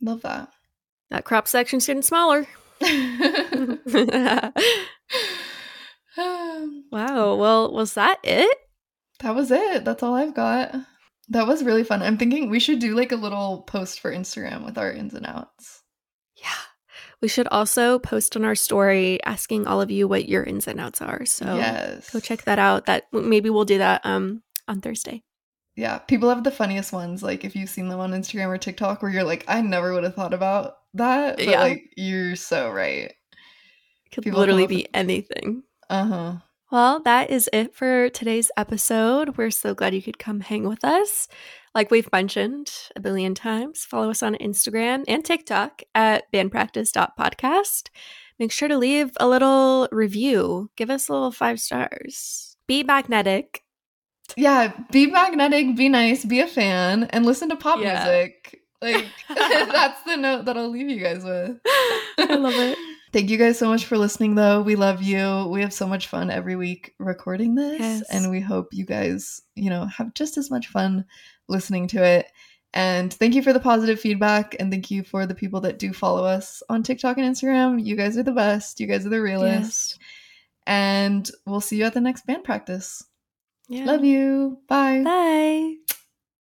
Love 0.00 0.22
that. 0.22 0.48
that 1.10 1.24
crop 1.24 1.46
section's 1.48 1.86
getting 1.86 2.02
smaller. 2.02 2.46
wow. 6.16 7.34
Well, 7.34 7.72
was 7.72 7.94
that 7.94 8.18
it? 8.22 8.56
That 9.20 9.34
was 9.34 9.50
it. 9.50 9.84
That's 9.84 10.02
all 10.02 10.14
I've 10.14 10.34
got. 10.34 10.74
That 11.30 11.46
was 11.46 11.62
really 11.62 11.84
fun. 11.84 12.02
I'm 12.02 12.18
thinking 12.18 12.50
we 12.50 12.60
should 12.60 12.80
do 12.80 12.94
like 12.94 13.12
a 13.12 13.16
little 13.16 13.62
post 13.62 14.00
for 14.00 14.12
Instagram 14.12 14.64
with 14.64 14.76
our 14.76 14.90
ins 14.92 15.14
and 15.14 15.24
outs. 15.26 15.82
Yeah. 16.36 16.48
We 17.22 17.28
should 17.28 17.46
also 17.48 17.98
post 17.98 18.34
on 18.36 18.44
our 18.44 18.54
story 18.54 19.22
asking 19.24 19.66
all 19.66 19.80
of 19.80 19.90
you 19.90 20.08
what 20.08 20.28
your 20.28 20.42
ins 20.42 20.66
and 20.66 20.80
outs 20.80 21.00
are. 21.00 21.24
So 21.26 21.56
yes. 21.56 22.10
go 22.10 22.18
check 22.18 22.42
that 22.44 22.58
out. 22.58 22.86
That 22.86 23.04
maybe 23.12 23.50
we'll 23.50 23.64
do 23.64 23.78
that 23.78 24.04
um 24.04 24.42
on 24.66 24.80
Thursday. 24.80 25.22
Yeah, 25.76 25.98
people 25.98 26.28
have 26.28 26.44
the 26.44 26.50
funniest 26.50 26.92
ones. 26.92 27.22
Like 27.22 27.44
if 27.44 27.54
you've 27.54 27.70
seen 27.70 27.88
them 27.88 28.00
on 28.00 28.10
Instagram 28.12 28.48
or 28.48 28.58
TikTok, 28.58 29.02
where 29.02 29.10
you're 29.10 29.24
like, 29.24 29.44
I 29.48 29.60
never 29.60 29.92
would 29.92 30.04
have 30.04 30.14
thought 30.14 30.34
about 30.34 30.74
that. 30.94 31.36
But 31.36 31.46
Yeah. 31.46 31.60
like, 31.60 31.92
you're 31.96 32.36
so 32.36 32.70
right. 32.70 33.12
It 33.12 34.10
could 34.12 34.24
People 34.24 34.40
literally 34.40 34.66
be 34.66 34.88
anything. 34.92 35.62
Uh 35.88 36.04
huh. 36.04 36.32
Well, 36.70 37.00
that 37.00 37.30
is 37.30 37.50
it 37.52 37.74
for 37.74 38.08
today's 38.10 38.50
episode. 38.56 39.36
We're 39.36 39.50
so 39.50 39.74
glad 39.74 39.94
you 39.94 40.02
could 40.02 40.18
come 40.20 40.40
hang 40.40 40.68
with 40.68 40.84
us. 40.84 41.26
Like 41.74 41.90
we've 41.90 42.10
mentioned 42.12 42.70
a 42.94 43.00
billion 43.00 43.34
times, 43.34 43.84
follow 43.84 44.10
us 44.10 44.22
on 44.22 44.36
Instagram 44.36 45.04
and 45.08 45.24
TikTok 45.24 45.82
at 45.94 46.30
bandpractice.podcast. 46.32 47.88
Make 48.38 48.52
sure 48.52 48.68
to 48.68 48.78
leave 48.78 49.10
a 49.18 49.28
little 49.28 49.88
review. 49.90 50.70
Give 50.76 50.90
us 50.90 51.08
a 51.08 51.12
little 51.12 51.32
five 51.32 51.58
stars. 51.60 52.56
Be 52.68 52.84
magnetic. 52.84 53.64
Yeah, 54.36 54.72
be 54.92 55.06
magnetic, 55.06 55.76
be 55.76 55.88
nice, 55.88 56.24
be 56.24 56.38
a 56.38 56.46
fan, 56.46 57.04
and 57.10 57.26
listen 57.26 57.48
to 57.48 57.56
pop 57.56 57.80
Yeah. 57.80 58.04
music. 58.04 58.60
Like 58.80 59.06
that's 59.28 60.02
the 60.04 60.16
note 60.16 60.44
that 60.44 60.56
I'll 60.56 60.70
leave 60.70 60.88
you 60.88 61.00
guys 61.00 61.24
with. 61.24 61.58
I 62.18 62.36
love 62.36 62.54
it. 62.54 62.78
Thank 63.12 63.28
you 63.28 63.38
guys 63.38 63.58
so 63.58 63.68
much 63.68 63.86
for 63.86 63.98
listening, 63.98 64.36
though. 64.36 64.62
We 64.62 64.76
love 64.76 65.02
you. 65.02 65.48
We 65.50 65.62
have 65.62 65.72
so 65.72 65.86
much 65.86 66.06
fun 66.06 66.30
every 66.30 66.54
week 66.54 66.94
recording 66.98 67.56
this, 67.56 67.80
Yes. 67.80 68.02
and 68.10 68.30
we 68.30 68.40
hope 68.40 68.68
you 68.72 68.84
guys, 68.84 69.42
you 69.56 69.68
know, 69.68 69.86
have 69.86 70.14
just 70.14 70.38
as 70.38 70.48
much 70.50 70.68
fun 70.68 71.04
listening 71.48 71.88
to 71.88 72.04
it. 72.04 72.26
And 72.72 73.12
thank 73.12 73.34
you 73.34 73.42
for 73.42 73.52
the 73.52 73.58
positive 73.58 73.98
feedback, 73.98 74.54
and 74.60 74.70
thank 74.70 74.92
you 74.92 75.02
for 75.02 75.26
the 75.26 75.34
people 75.34 75.60
that 75.62 75.80
do 75.80 75.92
follow 75.92 76.24
us 76.24 76.62
on 76.68 76.84
TikTok 76.84 77.18
and 77.18 77.34
Instagram. 77.34 77.84
You 77.84 77.96
guys 77.96 78.16
are 78.16 78.22
the 78.22 78.30
best. 78.30 78.78
You 78.78 78.86
guys 78.86 79.04
are 79.04 79.10
the 79.10 79.20
realest. 79.20 79.98
And 80.68 81.28
we'll 81.46 81.60
see 81.60 81.78
you 81.78 81.84
at 81.86 81.94
the 81.94 82.00
next 82.00 82.26
band 82.26 82.44
practice. 82.44 83.02
Yeah. 83.68 83.86
Love 83.86 84.04
you. 84.04 84.58
Bye. 84.68 85.02
Bye. 85.02 85.74